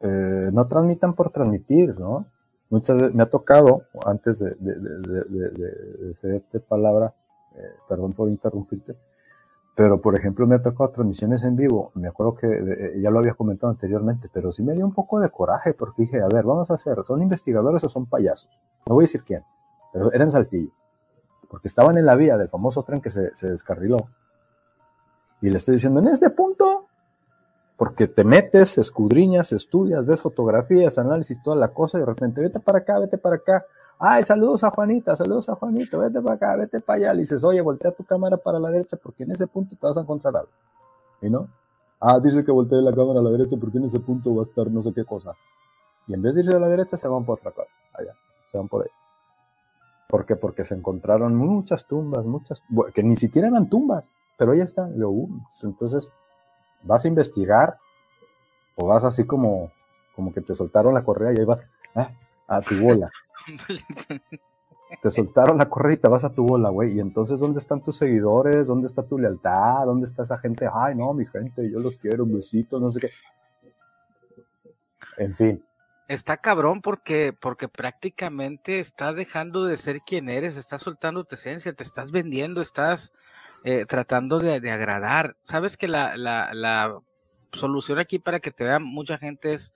eh, 0.00 0.48
no 0.50 0.66
transmitan 0.66 1.12
por 1.12 1.28
transmitir, 1.28 1.98
¿no? 1.98 2.24
Muchas 2.70 2.96
veces 2.96 3.14
me 3.14 3.22
ha 3.22 3.28
tocado, 3.28 3.82
antes 4.06 4.38
de, 4.38 4.54
de, 4.54 6.14
de 6.22 6.36
esta 6.36 6.58
palabra, 6.60 7.14
eh, 7.54 7.60
perdón 7.86 8.14
por 8.14 8.30
interrumpirte, 8.30 8.96
pero, 9.76 10.00
por 10.00 10.16
ejemplo, 10.16 10.46
me 10.46 10.54
ha 10.54 10.62
tocado 10.62 10.90
transmisiones 10.90 11.44
en 11.44 11.54
vivo. 11.54 11.90
Me 11.96 12.08
acuerdo 12.08 12.34
que 12.34 12.46
eh, 12.46 13.00
ya 13.02 13.10
lo 13.10 13.18
había 13.18 13.34
comentado 13.34 13.70
anteriormente, 13.70 14.30
pero 14.32 14.52
sí 14.52 14.62
me 14.62 14.72
dio 14.72 14.86
un 14.86 14.94
poco 14.94 15.20
de 15.20 15.28
coraje 15.28 15.74
porque 15.74 16.04
dije, 16.04 16.22
a 16.22 16.28
ver, 16.28 16.46
vamos 16.46 16.70
a 16.70 16.74
hacer, 16.74 16.96
¿son 17.04 17.20
investigadores 17.20 17.84
o 17.84 17.90
son 17.90 18.06
payasos? 18.06 18.48
No 18.86 18.94
voy 18.94 19.02
a 19.02 19.04
decir 19.04 19.22
quién, 19.22 19.44
pero 19.92 20.10
eran 20.14 20.30
Saltillo. 20.30 20.72
Porque 21.48 21.68
estaban 21.68 21.98
en 21.98 22.06
la 22.06 22.14
vía 22.14 22.36
del 22.36 22.48
famoso 22.48 22.82
tren 22.82 23.00
que 23.00 23.10
se, 23.10 23.34
se 23.34 23.50
descarriló. 23.50 23.98
Y 25.40 25.50
le 25.50 25.56
estoy 25.56 25.74
diciendo, 25.74 26.00
en 26.00 26.08
este 26.08 26.30
punto, 26.30 26.86
porque 27.76 28.08
te 28.08 28.24
metes, 28.24 28.78
escudriñas, 28.78 29.52
estudias, 29.52 30.06
ves 30.06 30.22
fotografías, 30.22 30.98
análisis, 30.98 31.42
toda 31.42 31.56
la 31.56 31.68
cosa, 31.68 31.98
y 31.98 32.00
de 32.00 32.06
repente, 32.06 32.40
vete 32.40 32.58
para 32.58 32.78
acá, 32.78 32.98
vete 32.98 33.18
para 33.18 33.36
acá. 33.36 33.66
Ay, 33.98 34.24
saludos 34.24 34.64
a 34.64 34.70
Juanita, 34.70 35.14
saludos 35.14 35.48
a 35.50 35.56
Juanito, 35.56 35.98
vete 35.98 36.20
para 36.22 36.34
acá, 36.36 36.56
vete 36.56 36.80
para 36.80 36.96
allá. 36.96 37.12
Le 37.12 37.20
dices, 37.20 37.44
oye, 37.44 37.60
voltea 37.60 37.92
tu 37.92 38.04
cámara 38.04 38.38
para 38.38 38.58
la 38.58 38.70
derecha 38.70 38.96
porque 38.96 39.24
en 39.24 39.32
ese 39.32 39.46
punto 39.46 39.76
te 39.76 39.86
vas 39.86 39.96
a 39.96 40.00
encontrar 40.00 40.36
algo. 40.36 40.50
¿Y 41.20 41.28
no? 41.28 41.48
Ah, 42.00 42.18
dice 42.18 42.44
que 42.44 42.52
voltee 42.52 42.80
la 42.80 42.94
cámara 42.94 43.20
a 43.20 43.22
la 43.22 43.30
derecha 43.30 43.56
porque 43.58 43.78
en 43.78 43.84
ese 43.84 44.00
punto 44.00 44.34
va 44.34 44.42
a 44.42 44.44
estar 44.44 44.70
no 44.70 44.82
sé 44.82 44.92
qué 44.94 45.04
cosa. 45.04 45.32
Y 46.06 46.14
en 46.14 46.22
vez 46.22 46.34
de 46.34 46.42
irse 46.42 46.54
a 46.54 46.58
la 46.58 46.68
derecha, 46.68 46.96
se 46.96 47.08
van 47.08 47.24
por 47.24 47.38
otra 47.38 47.50
cosa. 47.52 47.70
Allá, 47.94 48.12
se 48.50 48.56
van 48.58 48.68
por 48.68 48.82
ahí. 48.82 48.90
¿Por 50.08 50.24
qué? 50.24 50.36
Porque 50.36 50.64
se 50.64 50.74
encontraron 50.74 51.34
muchas 51.34 51.86
tumbas, 51.86 52.24
muchas, 52.24 52.62
que 52.94 53.02
ni 53.02 53.16
siquiera 53.16 53.48
eran 53.48 53.68
tumbas, 53.68 54.12
pero 54.36 54.52
ahí 54.52 54.60
están. 54.60 54.94
Entonces, 55.62 56.12
vas 56.82 57.04
a 57.04 57.08
investigar 57.08 57.78
o 58.76 58.86
vas 58.86 59.04
así 59.04 59.24
como, 59.24 59.72
como 60.14 60.32
que 60.32 60.40
te 60.40 60.54
soltaron 60.54 60.94
la 60.94 61.02
correa 61.02 61.32
y 61.32 61.38
ahí 61.38 61.44
vas 61.44 61.66
¿eh? 61.96 62.08
a 62.46 62.60
tu 62.60 62.80
bola. 62.80 63.10
te 65.02 65.10
soltaron 65.10 65.58
la 65.58 65.68
correa 65.68 65.94
y 65.94 65.98
te 65.98 66.08
vas 66.08 66.24
a 66.24 66.32
tu 66.32 66.44
bola, 66.46 66.70
güey. 66.70 66.96
Y 66.96 67.00
entonces, 67.00 67.40
¿dónde 67.40 67.58
están 67.58 67.82
tus 67.82 67.96
seguidores? 67.96 68.68
¿Dónde 68.68 68.86
está 68.86 69.02
tu 69.02 69.18
lealtad? 69.18 69.86
¿Dónde 69.86 70.04
está 70.04 70.22
esa 70.22 70.38
gente? 70.38 70.68
Ay, 70.72 70.94
no, 70.94 71.12
mi 71.14 71.26
gente, 71.26 71.68
yo 71.70 71.80
los 71.80 71.96
quiero, 71.96 72.24
un 72.24 72.34
besito, 72.34 72.78
no 72.78 72.90
sé 72.90 73.00
qué. 73.00 73.10
En 75.18 75.34
fin. 75.34 75.65
Está 76.08 76.36
cabrón 76.36 76.82
porque, 76.82 77.32
porque 77.32 77.68
prácticamente 77.68 78.78
estás 78.78 79.16
dejando 79.16 79.64
de 79.64 79.76
ser 79.76 80.02
quien 80.02 80.28
eres, 80.28 80.56
estás 80.56 80.82
soltando 80.82 81.24
tu 81.24 81.34
esencia, 81.34 81.72
te 81.72 81.82
estás 81.82 82.12
vendiendo, 82.12 82.62
estás 82.62 83.12
eh, 83.64 83.86
tratando 83.86 84.38
de, 84.38 84.60
de, 84.60 84.70
agradar. 84.70 85.36
Sabes 85.42 85.76
que 85.76 85.88
la, 85.88 86.16
la, 86.16 86.50
la, 86.52 86.96
solución 87.52 87.98
aquí 87.98 88.18
para 88.18 88.38
que 88.38 88.52
te 88.52 88.64
vea 88.64 88.78
mucha 88.78 89.18
gente 89.18 89.54
es 89.54 89.72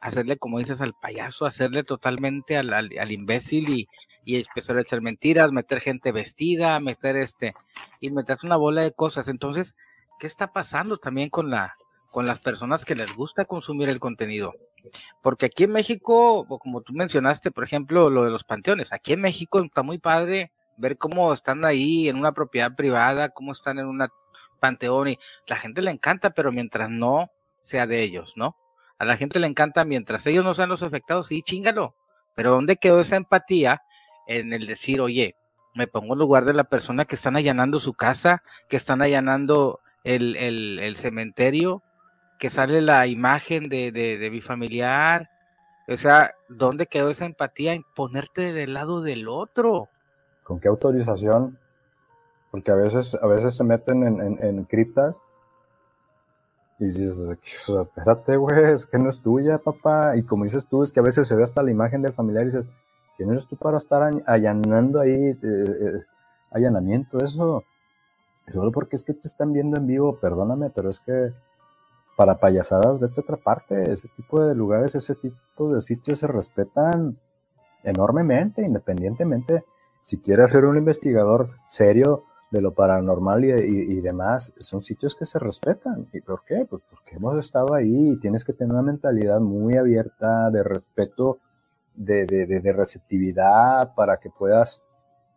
hacerle, 0.00 0.36
como 0.36 0.58
dices, 0.58 0.82
al 0.82 0.94
payaso, 0.94 1.46
hacerle 1.46 1.82
totalmente 1.82 2.58
al, 2.58 2.74
al, 2.74 3.12
imbécil 3.12 3.70
y, 3.70 3.86
y, 4.24 4.36
empezar 4.36 4.76
a 4.76 4.82
echar 4.82 5.00
mentiras, 5.00 5.52
meter 5.52 5.80
gente 5.80 6.12
vestida, 6.12 6.78
meter 6.80 7.16
este, 7.16 7.54
y 8.00 8.10
meter 8.10 8.36
una 8.42 8.56
bola 8.56 8.82
de 8.82 8.92
cosas. 8.92 9.28
Entonces, 9.28 9.74
¿qué 10.18 10.26
está 10.26 10.52
pasando 10.52 10.98
también 10.98 11.30
con 11.30 11.48
la, 11.50 11.76
con 12.10 12.26
las 12.26 12.40
personas 12.40 12.84
que 12.84 12.94
les 12.94 13.14
gusta 13.14 13.46
consumir 13.46 13.88
el 13.88 14.00
contenido? 14.00 14.52
Porque 15.22 15.46
aquí 15.46 15.64
en 15.64 15.72
México, 15.72 16.46
como 16.58 16.82
tú 16.82 16.92
mencionaste, 16.92 17.50
por 17.50 17.64
ejemplo, 17.64 18.10
lo 18.10 18.24
de 18.24 18.30
los 18.30 18.44
panteones, 18.44 18.92
aquí 18.92 19.12
en 19.12 19.20
México 19.20 19.62
está 19.62 19.82
muy 19.82 19.98
padre 19.98 20.52
ver 20.76 20.98
cómo 20.98 21.32
están 21.32 21.64
ahí 21.64 22.08
en 22.08 22.16
una 22.16 22.32
propiedad 22.32 22.74
privada, 22.74 23.30
cómo 23.30 23.52
están 23.52 23.78
en 23.78 23.86
un 23.86 24.06
panteón 24.60 25.08
y 25.08 25.18
la 25.46 25.56
gente 25.56 25.82
le 25.82 25.90
encanta, 25.90 26.30
pero 26.30 26.52
mientras 26.52 26.90
no 26.90 27.30
sea 27.62 27.86
de 27.86 28.02
ellos, 28.02 28.34
¿no? 28.36 28.56
A 28.98 29.04
la 29.04 29.16
gente 29.16 29.38
le 29.38 29.46
encanta 29.46 29.84
mientras 29.84 30.26
ellos 30.26 30.44
no 30.44 30.54
sean 30.54 30.68
los 30.68 30.82
afectados, 30.82 31.28
sí, 31.28 31.42
chingalo. 31.42 31.94
Pero 32.34 32.50
¿dónde 32.50 32.76
quedó 32.76 33.00
esa 33.00 33.16
empatía 33.16 33.82
en 34.26 34.52
el 34.52 34.66
decir, 34.66 35.00
oye, 35.00 35.36
me 35.74 35.86
pongo 35.86 36.14
en 36.14 36.20
lugar 36.20 36.44
de 36.44 36.54
la 36.54 36.64
persona 36.64 37.04
que 37.04 37.16
están 37.16 37.36
allanando 37.36 37.80
su 37.80 37.94
casa, 37.94 38.42
que 38.68 38.76
están 38.76 39.02
allanando 39.02 39.80
el, 40.04 40.36
el, 40.36 40.78
el 40.78 40.96
cementerio, 40.96 41.82
que 42.38 42.50
sale 42.50 42.80
la 42.80 43.06
imagen 43.06 43.68
de, 43.68 43.92
de, 43.92 44.30
mi 44.30 44.40
familiar? 44.40 45.30
O 45.88 45.96
sea, 45.96 46.32
¿dónde 46.48 46.86
quedó 46.86 47.10
esa 47.10 47.26
empatía 47.26 47.74
en 47.74 47.84
ponerte 47.94 48.52
del 48.52 48.74
lado 48.74 49.02
del 49.02 49.28
otro? 49.28 49.88
¿Con 50.42 50.60
qué 50.60 50.68
autorización? 50.68 51.58
Porque 52.50 52.70
a 52.70 52.74
veces, 52.74 53.16
a 53.20 53.26
veces 53.26 53.54
se 53.54 53.64
meten 53.64 54.04
en, 54.04 54.20
en, 54.20 54.44
en 54.44 54.64
criptas 54.64 55.20
y 56.78 56.84
dices, 56.84 57.38
espérate, 57.68 58.36
güey, 58.36 58.74
es 58.74 58.86
que 58.86 58.98
no 58.98 59.08
es 59.08 59.20
tuya, 59.20 59.58
papá. 59.58 60.16
Y 60.16 60.24
como 60.24 60.44
dices 60.44 60.66
tú, 60.66 60.82
es 60.82 60.92
que 60.92 61.00
a 61.00 61.04
veces 61.04 61.28
se 61.28 61.36
ve 61.36 61.44
hasta 61.44 61.62
la 61.62 61.70
imagen 61.70 62.02
del 62.02 62.12
familiar 62.12 62.42
y 62.42 62.46
dices, 62.46 62.66
¿quién 63.16 63.30
eres 63.30 63.46
tú 63.46 63.56
para 63.56 63.78
estar 63.78 64.02
allanando 64.26 65.00
ahí, 65.00 65.12
eh, 65.12 65.38
eh, 65.42 66.00
allanamiento? 66.50 67.18
Eso, 67.18 67.64
solo 68.52 68.72
porque 68.72 68.96
es 68.96 69.04
que 69.04 69.14
te 69.14 69.28
están 69.28 69.52
viendo 69.52 69.76
en 69.76 69.86
vivo, 69.86 70.18
perdóname, 70.18 70.70
pero 70.70 70.90
es 70.90 71.00
que 71.00 71.32
para 72.16 72.38
payasadas, 72.38 73.00
vete 73.00 73.20
a 73.20 73.22
otra 73.22 73.36
parte. 73.36 73.92
Ese 73.92 74.08
tipo 74.08 74.44
de 74.44 74.54
lugares, 74.54 74.94
ese 74.94 75.14
tipo 75.14 75.74
de 75.74 75.80
sitios 75.80 76.18
se 76.20 76.26
respetan 76.26 77.18
enormemente, 77.82 78.62
independientemente 78.62 79.64
si 80.04 80.20
quieres 80.20 80.50
ser 80.50 80.66
un 80.66 80.76
investigador 80.76 81.50
serio 81.66 82.24
de 82.50 82.60
lo 82.60 82.74
paranormal 82.74 83.44
y, 83.44 83.50
y, 83.50 83.98
y, 83.98 84.00
demás, 84.00 84.52
son 84.58 84.82
sitios 84.82 85.16
que 85.16 85.24
se 85.24 85.38
respetan. 85.38 86.08
¿Y 86.12 86.20
por 86.20 86.44
qué? 86.44 86.66
Pues 86.68 86.82
porque 86.88 87.16
hemos 87.16 87.36
estado 87.36 87.74
ahí 87.74 88.12
y 88.12 88.20
tienes 88.20 88.44
que 88.44 88.52
tener 88.52 88.72
una 88.72 88.82
mentalidad 88.82 89.40
muy 89.40 89.76
abierta 89.76 90.50
de 90.50 90.62
respeto, 90.62 91.38
de, 91.94 92.26
de, 92.26 92.46
de, 92.46 92.60
de 92.60 92.72
receptividad 92.72 93.94
para 93.94 94.18
que 94.18 94.30
puedas 94.30 94.82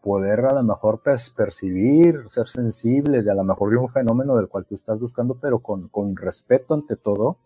poder 0.07 0.45
a 0.45 0.53
lo 0.53 0.63
mejor 0.63 1.01
percibir, 1.01 2.23
ser 2.27 2.47
sensible 2.47 3.23
de 3.23 3.29
a 3.29 3.35
lo 3.35 3.43
mejor 3.43 3.71
de 3.71 3.77
un 3.77 3.89
fenómeno 3.89 4.37
del 4.37 4.47
cual 4.47 4.65
tú 4.65 4.73
estás 4.73 5.01
buscando, 5.01 5.35
pero 5.35 5.59
con, 5.59 5.89
con 5.89 6.15
respeto 6.15 6.73
ante 6.73 6.95
todo 6.95 7.39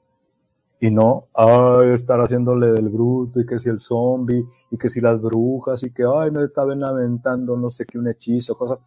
y 0.80 0.92
no, 0.92 1.28
ay, 1.34 1.90
estar 1.94 2.20
haciéndole 2.20 2.72
del 2.72 2.90
bruto 2.90 3.40
y 3.40 3.48
que 3.48 3.58
si 3.58 3.68
el 3.70 3.80
zombie 3.80 4.46
y 4.70 4.78
que 4.78 4.90
si 4.90 5.02
las 5.02 5.20
brujas 5.20 5.82
y 5.84 5.92
que, 5.92 6.04
ay, 6.04 6.30
me 6.30 6.44
estaban 6.44 6.84
aventando 6.84 7.58
no 7.58 7.72
sé 7.72 7.88
qué, 7.88 7.98
un 7.98 8.08
hechizo, 8.08 8.56
cosas. 8.56 8.78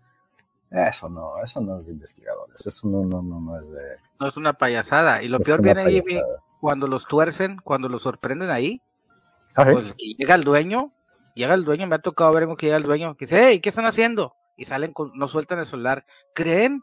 Eso 0.71 1.09
no, 1.09 1.43
eso 1.43 1.61
no 1.61 1.79
es 1.79 1.87
de 1.87 1.95
investigadores, 1.95 2.65
eso 2.65 2.89
no, 2.89 3.05
no, 3.05 3.23
no, 3.23 3.41
no 3.41 3.59
es 3.59 3.69
de... 3.71 3.97
No 4.21 4.29
es 4.29 4.37
una 4.37 4.53
payasada. 4.53 5.21
Y 5.21 5.29
lo 5.29 5.41
peor 5.41 5.63
viene 5.63 5.83
ahí, 5.83 6.01
cuando 6.61 6.87
los 6.87 7.07
tuercen, 7.07 7.59
cuando 7.63 7.89
los 7.89 8.03
sorprenden 8.03 8.51
ahí, 8.51 8.81
ah, 9.57 9.65
pues, 9.65 9.95
llega 9.97 10.37
el 10.37 10.45
dueño, 10.45 10.93
llega 11.35 11.55
el 11.55 11.65
dueño, 11.65 11.87
me 11.87 11.97
ha 11.97 12.01
tocado 12.01 12.33
ver 12.33 12.49
que 12.57 12.67
llega 12.67 12.79
el 12.79 12.83
dueño, 12.85 13.17
que 13.17 13.27
dice, 13.27 13.45
hey, 13.47 13.61
¿qué 13.61 13.69
están 13.69 13.87
haciendo? 13.87 14.35
Y 14.57 14.65
salen, 14.65 14.93
con, 14.93 15.13
no 15.15 15.29
sueltan 15.29 15.59
el 15.59 15.67
celular. 15.67 16.07
¿Creen? 16.35 16.83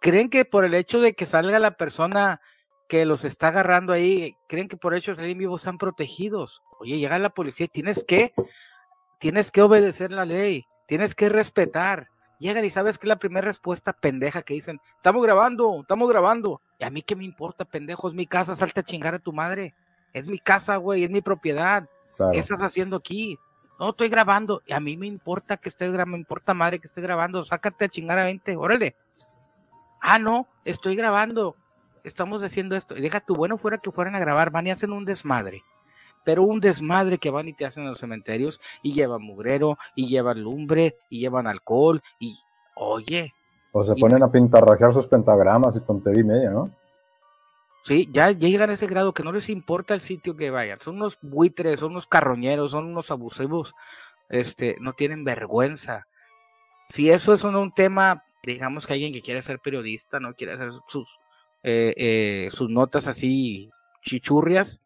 ¿Creen 0.00 0.30
que 0.30 0.44
por 0.44 0.64
el 0.64 0.74
hecho 0.74 1.00
de 1.00 1.14
que 1.14 1.26
salga 1.26 1.58
la 1.58 1.72
persona 1.72 2.40
que 2.88 3.04
los 3.04 3.24
está 3.24 3.48
agarrando 3.48 3.92
ahí, 3.92 4.36
creen 4.48 4.68
que 4.68 4.76
por 4.76 4.92
el 4.92 4.98
hecho 4.98 5.12
de 5.12 5.16
salir 5.16 5.36
vivos 5.36 5.62
están 5.62 5.78
protegidos? 5.78 6.62
Oye, 6.78 6.98
llega 6.98 7.18
la 7.18 7.30
policía 7.30 7.66
y 7.66 7.70
tienes 7.70 8.04
que, 8.04 8.34
tienes 9.18 9.50
que 9.50 9.62
obedecer 9.62 10.12
la 10.12 10.24
ley, 10.24 10.66
tienes 10.86 11.14
que 11.14 11.28
respetar. 11.28 12.08
Llegan 12.38 12.66
y 12.66 12.70
sabes 12.70 12.98
que 12.98 13.06
la 13.06 13.16
primera 13.16 13.46
respuesta 13.46 13.94
pendeja 13.94 14.42
que 14.42 14.52
dicen, 14.52 14.78
estamos 14.96 15.22
grabando, 15.22 15.80
estamos 15.80 16.08
grabando. 16.08 16.60
Y 16.78 16.84
a 16.84 16.90
mí 16.90 17.00
qué 17.00 17.16
me 17.16 17.24
importa, 17.24 17.64
pendejo, 17.64 18.08
es 18.08 18.14
mi 18.14 18.26
casa, 18.26 18.54
salte 18.54 18.80
a 18.80 18.84
chingar 18.84 19.14
a 19.14 19.18
tu 19.18 19.32
madre. 19.32 19.74
Es 20.12 20.28
mi 20.28 20.38
casa, 20.38 20.76
güey, 20.76 21.04
es 21.04 21.10
mi 21.10 21.22
propiedad. 21.22 21.88
¿Qué 22.32 22.38
estás 22.38 22.60
haciendo 22.60 22.96
aquí? 22.96 23.38
No, 23.78 23.90
estoy 23.90 24.08
grabando. 24.08 24.62
Y 24.66 24.72
a 24.72 24.80
mí 24.80 24.96
me 24.96 25.06
importa 25.06 25.56
que 25.56 25.68
estés 25.68 25.92
grabando, 25.92 26.16
me 26.16 26.20
importa 26.20 26.54
madre 26.54 26.78
que 26.78 26.86
estés 26.86 27.02
grabando. 27.02 27.44
Sácate 27.44 27.84
a 27.84 27.88
chingar 27.88 28.18
a 28.18 28.24
20, 28.24 28.56
órale. 28.56 28.96
Ah, 30.00 30.18
no, 30.18 30.46
estoy 30.64 30.96
grabando. 30.96 31.56
Estamos 32.04 32.42
haciendo 32.42 32.76
esto. 32.76 32.96
Y 32.96 33.00
deja 33.00 33.20
tu 33.20 33.34
bueno 33.34 33.58
fuera 33.58 33.78
que 33.78 33.90
fueran 33.90 34.14
a 34.14 34.20
grabar, 34.20 34.50
van 34.50 34.66
y 34.66 34.70
hacen 34.70 34.92
un 34.92 35.04
desmadre. 35.04 35.62
Pero 36.24 36.42
un 36.42 36.60
desmadre 36.60 37.18
que 37.18 37.30
van 37.30 37.48
y 37.48 37.52
te 37.52 37.66
hacen 37.66 37.84
en 37.84 37.90
los 37.90 38.00
cementerios 38.00 38.60
y 38.82 38.94
llevan 38.94 39.22
mugrero, 39.22 39.78
y 39.94 40.08
llevan 40.08 40.42
lumbre, 40.42 40.96
y 41.08 41.20
llevan 41.20 41.46
alcohol, 41.46 42.02
y 42.18 42.38
oye. 42.74 43.32
O 43.72 43.84
se 43.84 43.94
ponen 43.94 44.22
a 44.22 44.30
pintarrajear 44.30 44.92
sus 44.92 45.06
pentagramas 45.06 45.76
y 45.76 45.80
tontería 45.80 46.20
y 46.20 46.24
media, 46.24 46.50
¿no? 46.50 46.70
Sí, 47.86 48.08
ya, 48.10 48.32
llegan 48.32 48.70
a 48.70 48.72
ese 48.72 48.88
grado 48.88 49.14
que 49.14 49.22
no 49.22 49.30
les 49.30 49.48
importa 49.48 49.94
el 49.94 50.00
sitio 50.00 50.36
que 50.36 50.50
vayan. 50.50 50.80
Son 50.80 50.96
unos 50.96 51.20
buitres, 51.22 51.78
son 51.78 51.92
unos 51.92 52.08
carroñeros, 52.08 52.72
son 52.72 52.86
unos 52.86 53.12
abusivos, 53.12 53.76
este, 54.28 54.76
no 54.80 54.94
tienen 54.94 55.22
vergüenza. 55.22 56.08
Si 56.88 57.10
eso 57.10 57.32
es 57.32 57.44
un, 57.44 57.72
tema, 57.72 58.24
digamos 58.42 58.88
que 58.88 58.94
alguien 58.94 59.12
que 59.12 59.22
quiere 59.22 59.40
ser 59.40 59.60
periodista, 59.60 60.18
no 60.18 60.34
quiere 60.34 60.54
hacer 60.54 60.72
sus, 60.88 61.08
eh, 61.62 61.94
eh, 61.96 62.48
sus 62.50 62.68
notas 62.70 63.06
así 63.06 63.70
chichurrias, 64.02 64.80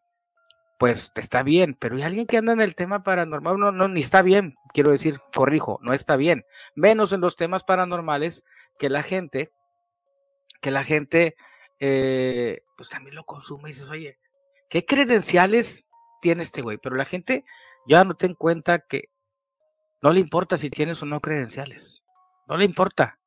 pues 0.77 1.11
está 1.15 1.41
bien, 1.41 1.75
pero 1.79 1.95
hay 1.95 2.03
alguien 2.03 2.27
que 2.27 2.37
anda 2.37 2.53
en 2.53 2.61
el 2.61 2.75
tema 2.75 3.01
paranormal, 3.01 3.57
no, 3.57 3.71
no, 3.71 3.87
ni 3.87 4.01
está 4.01 4.21
bien, 4.21 4.57
quiero 4.75 4.91
decir, 4.91 5.19
corrijo, 5.33 5.79
no 5.81 5.93
está 5.93 6.17
bien, 6.17 6.45
menos 6.75 7.13
en 7.13 7.21
los 7.21 7.35
temas 7.35 7.63
paranormales 7.63 8.43
que 8.77 8.89
la 8.89 9.01
gente, 9.01 9.49
que 10.61 10.69
la 10.69 10.83
gente 10.83 11.35
eh, 11.83 12.61
pues 12.77 12.89
también 12.89 13.15
lo 13.15 13.25
consume 13.25 13.71
y 13.71 13.73
dices, 13.73 13.89
oye, 13.89 14.19
¿qué 14.69 14.85
credenciales 14.85 15.87
tiene 16.21 16.43
este 16.43 16.61
güey? 16.61 16.77
Pero 16.77 16.95
la 16.95 17.05
gente 17.05 17.43
ya 17.87 18.03
no 18.03 18.13
te 18.13 18.27
en 18.27 18.35
cuenta 18.35 18.79
que 18.79 19.09
no 20.03 20.13
le 20.13 20.19
importa 20.19 20.57
si 20.57 20.69
tienes 20.69 21.01
o 21.01 21.07
no 21.07 21.19
credenciales. 21.19 22.03
No 22.47 22.55
le 22.55 22.65
importa. 22.65 23.17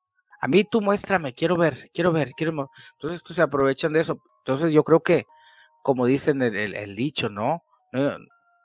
A 0.40 0.46
mí 0.46 0.62
tú 0.62 0.80
muéstrame, 0.80 1.34
quiero 1.34 1.56
ver, 1.56 1.90
quiero 1.92 2.12
ver, 2.12 2.30
quiero. 2.36 2.70
Entonces 2.92 3.22
pues, 3.26 3.34
se 3.34 3.42
aprovechan 3.42 3.92
de 3.92 4.00
eso. 4.00 4.22
Entonces 4.44 4.72
yo 4.72 4.84
creo 4.84 5.00
que, 5.00 5.26
como 5.82 6.06
dicen 6.06 6.40
el, 6.40 6.94
dicho, 6.94 7.28
¿no? 7.28 7.64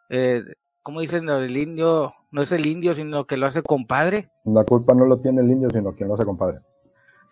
Eh, 0.10 0.44
como 0.84 1.02
dicen 1.02 1.28
el 1.30 1.58
indio, 1.58 2.14
no 2.30 2.44
es 2.44 2.52
el 2.52 2.68
indio, 2.68 2.94
sino 2.94 3.26
que 3.26 3.38
lo 3.38 3.48
hace 3.48 3.64
compadre. 3.64 4.30
La 4.46 4.64
culpa 4.66 4.94
no 4.94 5.06
lo 5.06 5.20
tiene 5.20 5.42
el 5.42 5.50
indio, 5.50 5.70
sino 5.72 5.96
quien 5.96 6.10
lo 6.10 6.14
hace 6.14 6.26
compadre. 6.26 6.60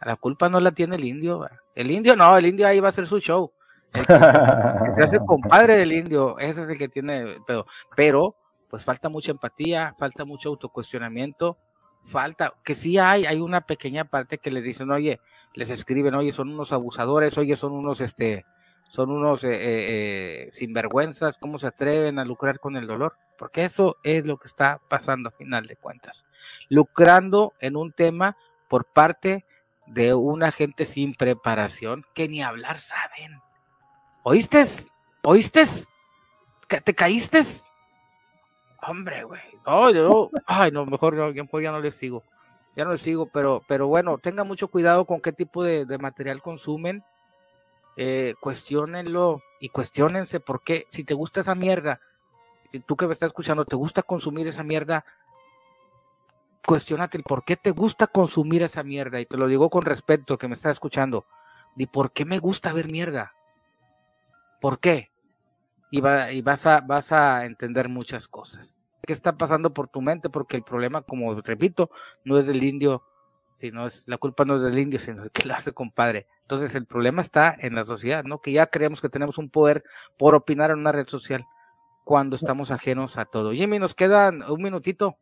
La 0.01 0.15
culpa 0.15 0.49
no 0.49 0.59
la 0.59 0.71
tiene 0.71 0.95
el 0.95 1.05
indio. 1.05 1.47
El 1.75 1.91
indio 1.91 2.15
no, 2.15 2.37
el 2.37 2.45
indio 2.45 2.67
ahí 2.67 2.79
va 2.79 2.87
a 2.87 2.89
hacer 2.89 3.07
su 3.07 3.19
show. 3.19 3.51
se 3.91 5.03
hace 5.03 5.19
compadre 5.25 5.77
del 5.77 5.93
indio, 5.93 6.37
ese 6.39 6.63
es 6.63 6.69
el 6.69 6.77
que 6.77 6.89
tiene 6.89 7.37
pero, 7.47 7.65
pero 7.95 8.35
pues 8.69 8.83
falta 8.83 9.09
mucha 9.09 9.31
empatía, 9.31 9.95
falta 9.97 10.25
mucho 10.25 10.49
autocuestionamiento, 10.49 11.57
falta 12.03 12.53
que 12.63 12.75
sí 12.75 12.97
hay, 12.97 13.25
hay 13.25 13.39
una 13.39 13.61
pequeña 13.61 14.05
parte 14.05 14.37
que 14.37 14.51
les 14.51 14.63
dicen, 14.63 14.91
oye, 14.91 15.19
les 15.53 15.69
escriben, 15.69 16.15
oye, 16.15 16.31
son 16.31 16.49
unos 16.49 16.73
abusadores, 16.73 17.37
oye, 17.37 17.55
son 17.55 17.73
unos, 17.73 18.01
este, 18.01 18.45
son 18.89 19.09
unos 19.09 19.43
eh, 19.43 19.53
eh, 19.53 20.47
eh, 20.47 20.49
sinvergüenzas, 20.53 21.37
¿cómo 21.37 21.57
se 21.57 21.67
atreven 21.67 22.19
a 22.19 22.25
lucrar 22.25 22.59
con 22.59 22.75
el 22.77 22.87
dolor? 22.87 23.15
Porque 23.37 23.65
eso 23.65 23.97
es 24.03 24.25
lo 24.25 24.37
que 24.37 24.47
está 24.47 24.81
pasando 24.89 25.29
a 25.29 25.31
final 25.31 25.67
de 25.67 25.75
cuentas, 25.75 26.25
lucrando 26.69 27.53
en 27.59 27.75
un 27.75 27.91
tema 27.91 28.37
por 28.67 28.85
parte 28.85 29.45
de 29.87 30.13
una 30.13 30.51
gente 30.51 30.85
sin 30.85 31.15
preparación 31.15 32.05
que 32.13 32.27
ni 32.27 32.41
hablar 32.41 32.79
saben. 32.79 33.41
¿Oíste? 34.23 34.65
¿Oíste? 35.23 35.65
¿Te 36.67 36.93
caíste? 36.93 37.43
Hombre, 38.81 39.23
güey. 39.23 39.41
Ay, 39.65 40.71
no, 40.71 40.85
mejor 40.85 41.13
no, 41.13 41.31
ya 41.31 41.71
no 41.71 41.79
les 41.79 41.95
sigo. 41.95 42.23
Ya 42.75 42.85
no 42.85 42.91
les 42.91 43.01
sigo, 43.01 43.25
pero, 43.27 43.63
pero 43.67 43.87
bueno, 43.87 44.17
tengan 44.17 44.47
mucho 44.47 44.67
cuidado 44.67 45.05
con 45.05 45.19
qué 45.19 45.31
tipo 45.31 45.63
de, 45.63 45.97
material 45.97 46.41
consumen. 46.41 47.03
Eh, 47.95 48.35
cuestionenlo 48.39 49.41
y 49.59 49.69
cuestionense 49.69 50.39
por 50.39 50.61
qué, 50.61 50.85
si 50.91 51.03
te 51.03 51.15
gusta 51.15 51.41
esa 51.41 51.55
mierda, 51.55 51.99
si 52.67 52.79
tú 52.79 52.95
que 52.95 53.07
me 53.07 53.13
estás 53.13 53.27
escuchando 53.27 53.65
te 53.65 53.75
gusta 53.75 54.03
consumir 54.03 54.47
esa 54.47 54.61
mierda, 54.61 55.03
cuestionate 56.67 57.17
el 57.17 57.23
por 57.23 57.45
qué 57.45 57.55
te 57.55 57.71
gusta 57.71 58.07
consumir 58.07 58.61
esa 58.61 58.83
mierda. 58.83 59.21
Y 59.21 59.25
te 59.25 59.37
lo 59.37 59.47
digo 59.47 59.69
con 59.69 59.83
respeto 59.83 60.37
que 60.37 60.49
me 60.49 60.55
estás 60.55 60.73
escuchando. 60.73 61.25
¿Y 61.77 61.87
por 61.87 62.11
qué 62.11 62.25
me 62.25 62.39
gusta 62.39 62.73
ver 62.73 62.91
mierda? 62.91 63.33
¿Por 64.59 64.79
qué? 64.79 65.09
Y, 65.91 65.99
y 65.99 66.41
vas, 66.41 66.65
a, 66.65 66.81
vas 66.81 67.13
a 67.13 67.45
entender 67.45 67.87
muchas 67.87 68.27
cosas. 68.27 68.75
¿Qué 69.01 69.13
está 69.13 69.37
pasando 69.37 69.73
por 69.73 69.87
tu 69.87 70.01
mente? 70.01 70.29
Porque 70.29 70.57
el 70.57 70.63
problema, 70.63 71.03
como 71.03 71.33
repito, 71.39 71.89
no 72.25 72.37
es 72.37 72.47
del 72.47 72.61
indio, 72.61 73.01
sino 73.55 73.87
es 73.87 74.03
la 74.05 74.17
culpa 74.17 74.43
no 74.43 74.57
es 74.57 74.61
del 74.61 74.77
indio, 74.77 74.99
sino 74.99 75.23
que 75.29 75.47
lo 75.47 75.53
hace 75.53 75.71
compadre. 75.71 76.27
Entonces 76.41 76.75
el 76.75 76.85
problema 76.85 77.21
está 77.21 77.55
en 77.57 77.75
la 77.75 77.85
sociedad, 77.85 78.25
¿no? 78.25 78.41
Que 78.41 78.51
ya 78.51 78.67
creemos 78.67 78.99
que 78.99 79.07
tenemos 79.07 79.37
un 79.37 79.49
poder 79.49 79.85
por 80.17 80.35
opinar 80.35 80.71
en 80.71 80.79
una 80.79 80.91
red 80.91 81.07
social 81.07 81.45
cuando 82.03 82.35
estamos 82.35 82.71
ajenos 82.71 83.17
a 83.17 83.23
todo. 83.23 83.53
Jimmy, 83.53 83.79
nos 83.79 83.95
quedan 83.95 84.43
un 84.43 84.61
minutito. 84.61 85.17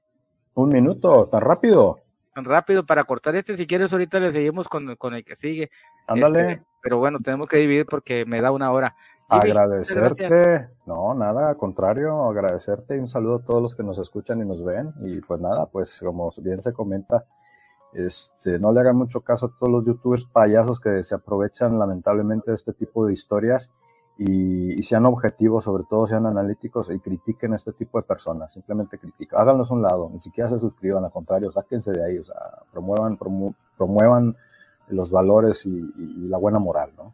Un 0.55 0.69
minuto, 0.69 1.27
tan 1.27 1.41
rápido. 1.41 1.99
Tan 2.33 2.45
rápido 2.45 2.85
para 2.85 3.03
cortar 3.03 3.35
este. 3.35 3.55
Si 3.55 3.67
quieres, 3.67 3.91
ahorita 3.91 4.19
le 4.19 4.31
seguimos 4.31 4.67
con, 4.67 4.95
con 4.95 5.13
el 5.13 5.23
que 5.23 5.35
sigue. 5.35 5.69
Ándale. 6.07 6.51
Este, 6.53 6.63
pero 6.81 6.97
bueno, 6.97 7.19
tenemos 7.19 7.47
que 7.47 7.57
dividir 7.57 7.85
porque 7.85 8.25
me 8.25 8.41
da 8.41 8.51
una 8.51 8.71
hora. 8.71 8.95
agradecerte, 9.27 10.69
no, 10.85 11.13
nada, 11.13 11.49
al 11.49 11.57
contrario, 11.57 12.29
agradecerte 12.29 12.95
y 12.95 12.99
un 12.99 13.07
saludo 13.07 13.37
a 13.37 13.43
todos 13.43 13.61
los 13.61 13.75
que 13.75 13.83
nos 13.83 13.99
escuchan 13.99 14.41
y 14.41 14.45
nos 14.45 14.63
ven. 14.63 14.93
Y 15.01 15.19
pues 15.21 15.41
nada, 15.41 15.65
pues 15.65 15.99
como 16.03 16.31
bien 16.41 16.61
se 16.61 16.73
comenta, 16.73 17.25
este, 17.93 18.59
no 18.59 18.71
le 18.71 18.81
hagan 18.81 18.95
mucho 18.95 19.21
caso 19.21 19.47
a 19.47 19.59
todos 19.59 19.71
los 19.71 19.85
youtubers 19.85 20.25
payasos 20.25 20.79
que 20.79 21.03
se 21.03 21.15
aprovechan 21.15 21.79
lamentablemente 21.79 22.51
de 22.51 22.55
este 22.55 22.73
tipo 22.73 23.05
de 23.05 23.13
historias 23.13 23.71
y, 24.17 24.81
sean 24.83 25.05
objetivos, 25.05 25.63
sobre 25.63 25.83
todo 25.83 26.07
sean 26.07 26.25
analíticos 26.25 26.89
y 26.89 26.99
critiquen 26.99 27.53
a 27.53 27.55
este 27.55 27.73
tipo 27.73 27.99
de 27.99 28.03
personas. 28.03 28.53
Simplemente 28.53 28.97
critiquen, 28.97 29.39
háganlos 29.39 29.71
a 29.71 29.73
un 29.73 29.81
lado, 29.81 30.09
ni 30.11 30.19
siquiera 30.19 30.49
se 30.49 30.59
suscriban, 30.59 31.03
al 31.03 31.11
contrario, 31.11 31.51
sáquense 31.51 31.91
de 31.91 32.05
ahí, 32.05 32.17
o 32.17 32.23
sea, 32.23 32.35
promuevan, 32.71 33.17
promuevan 33.77 34.35
los 34.87 35.11
valores 35.11 35.65
y, 35.65 35.81
la 36.27 36.37
buena 36.37 36.59
moral, 36.59 36.91
¿no? 36.97 37.13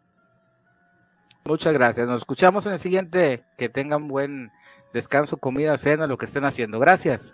Muchas 1.45 1.73
gracias. 1.73 2.07
Nos 2.07 2.21
escuchamos 2.21 2.65
en 2.67 2.73
el 2.73 2.79
siguiente. 2.79 3.43
Que 3.57 3.67
tengan 3.67 4.07
buen 4.07 4.51
descanso, 4.93 5.37
comida, 5.37 5.77
cena, 5.77 6.05
lo 6.05 6.17
que 6.17 6.25
estén 6.25 6.45
haciendo. 6.45 6.79
Gracias. 6.79 7.33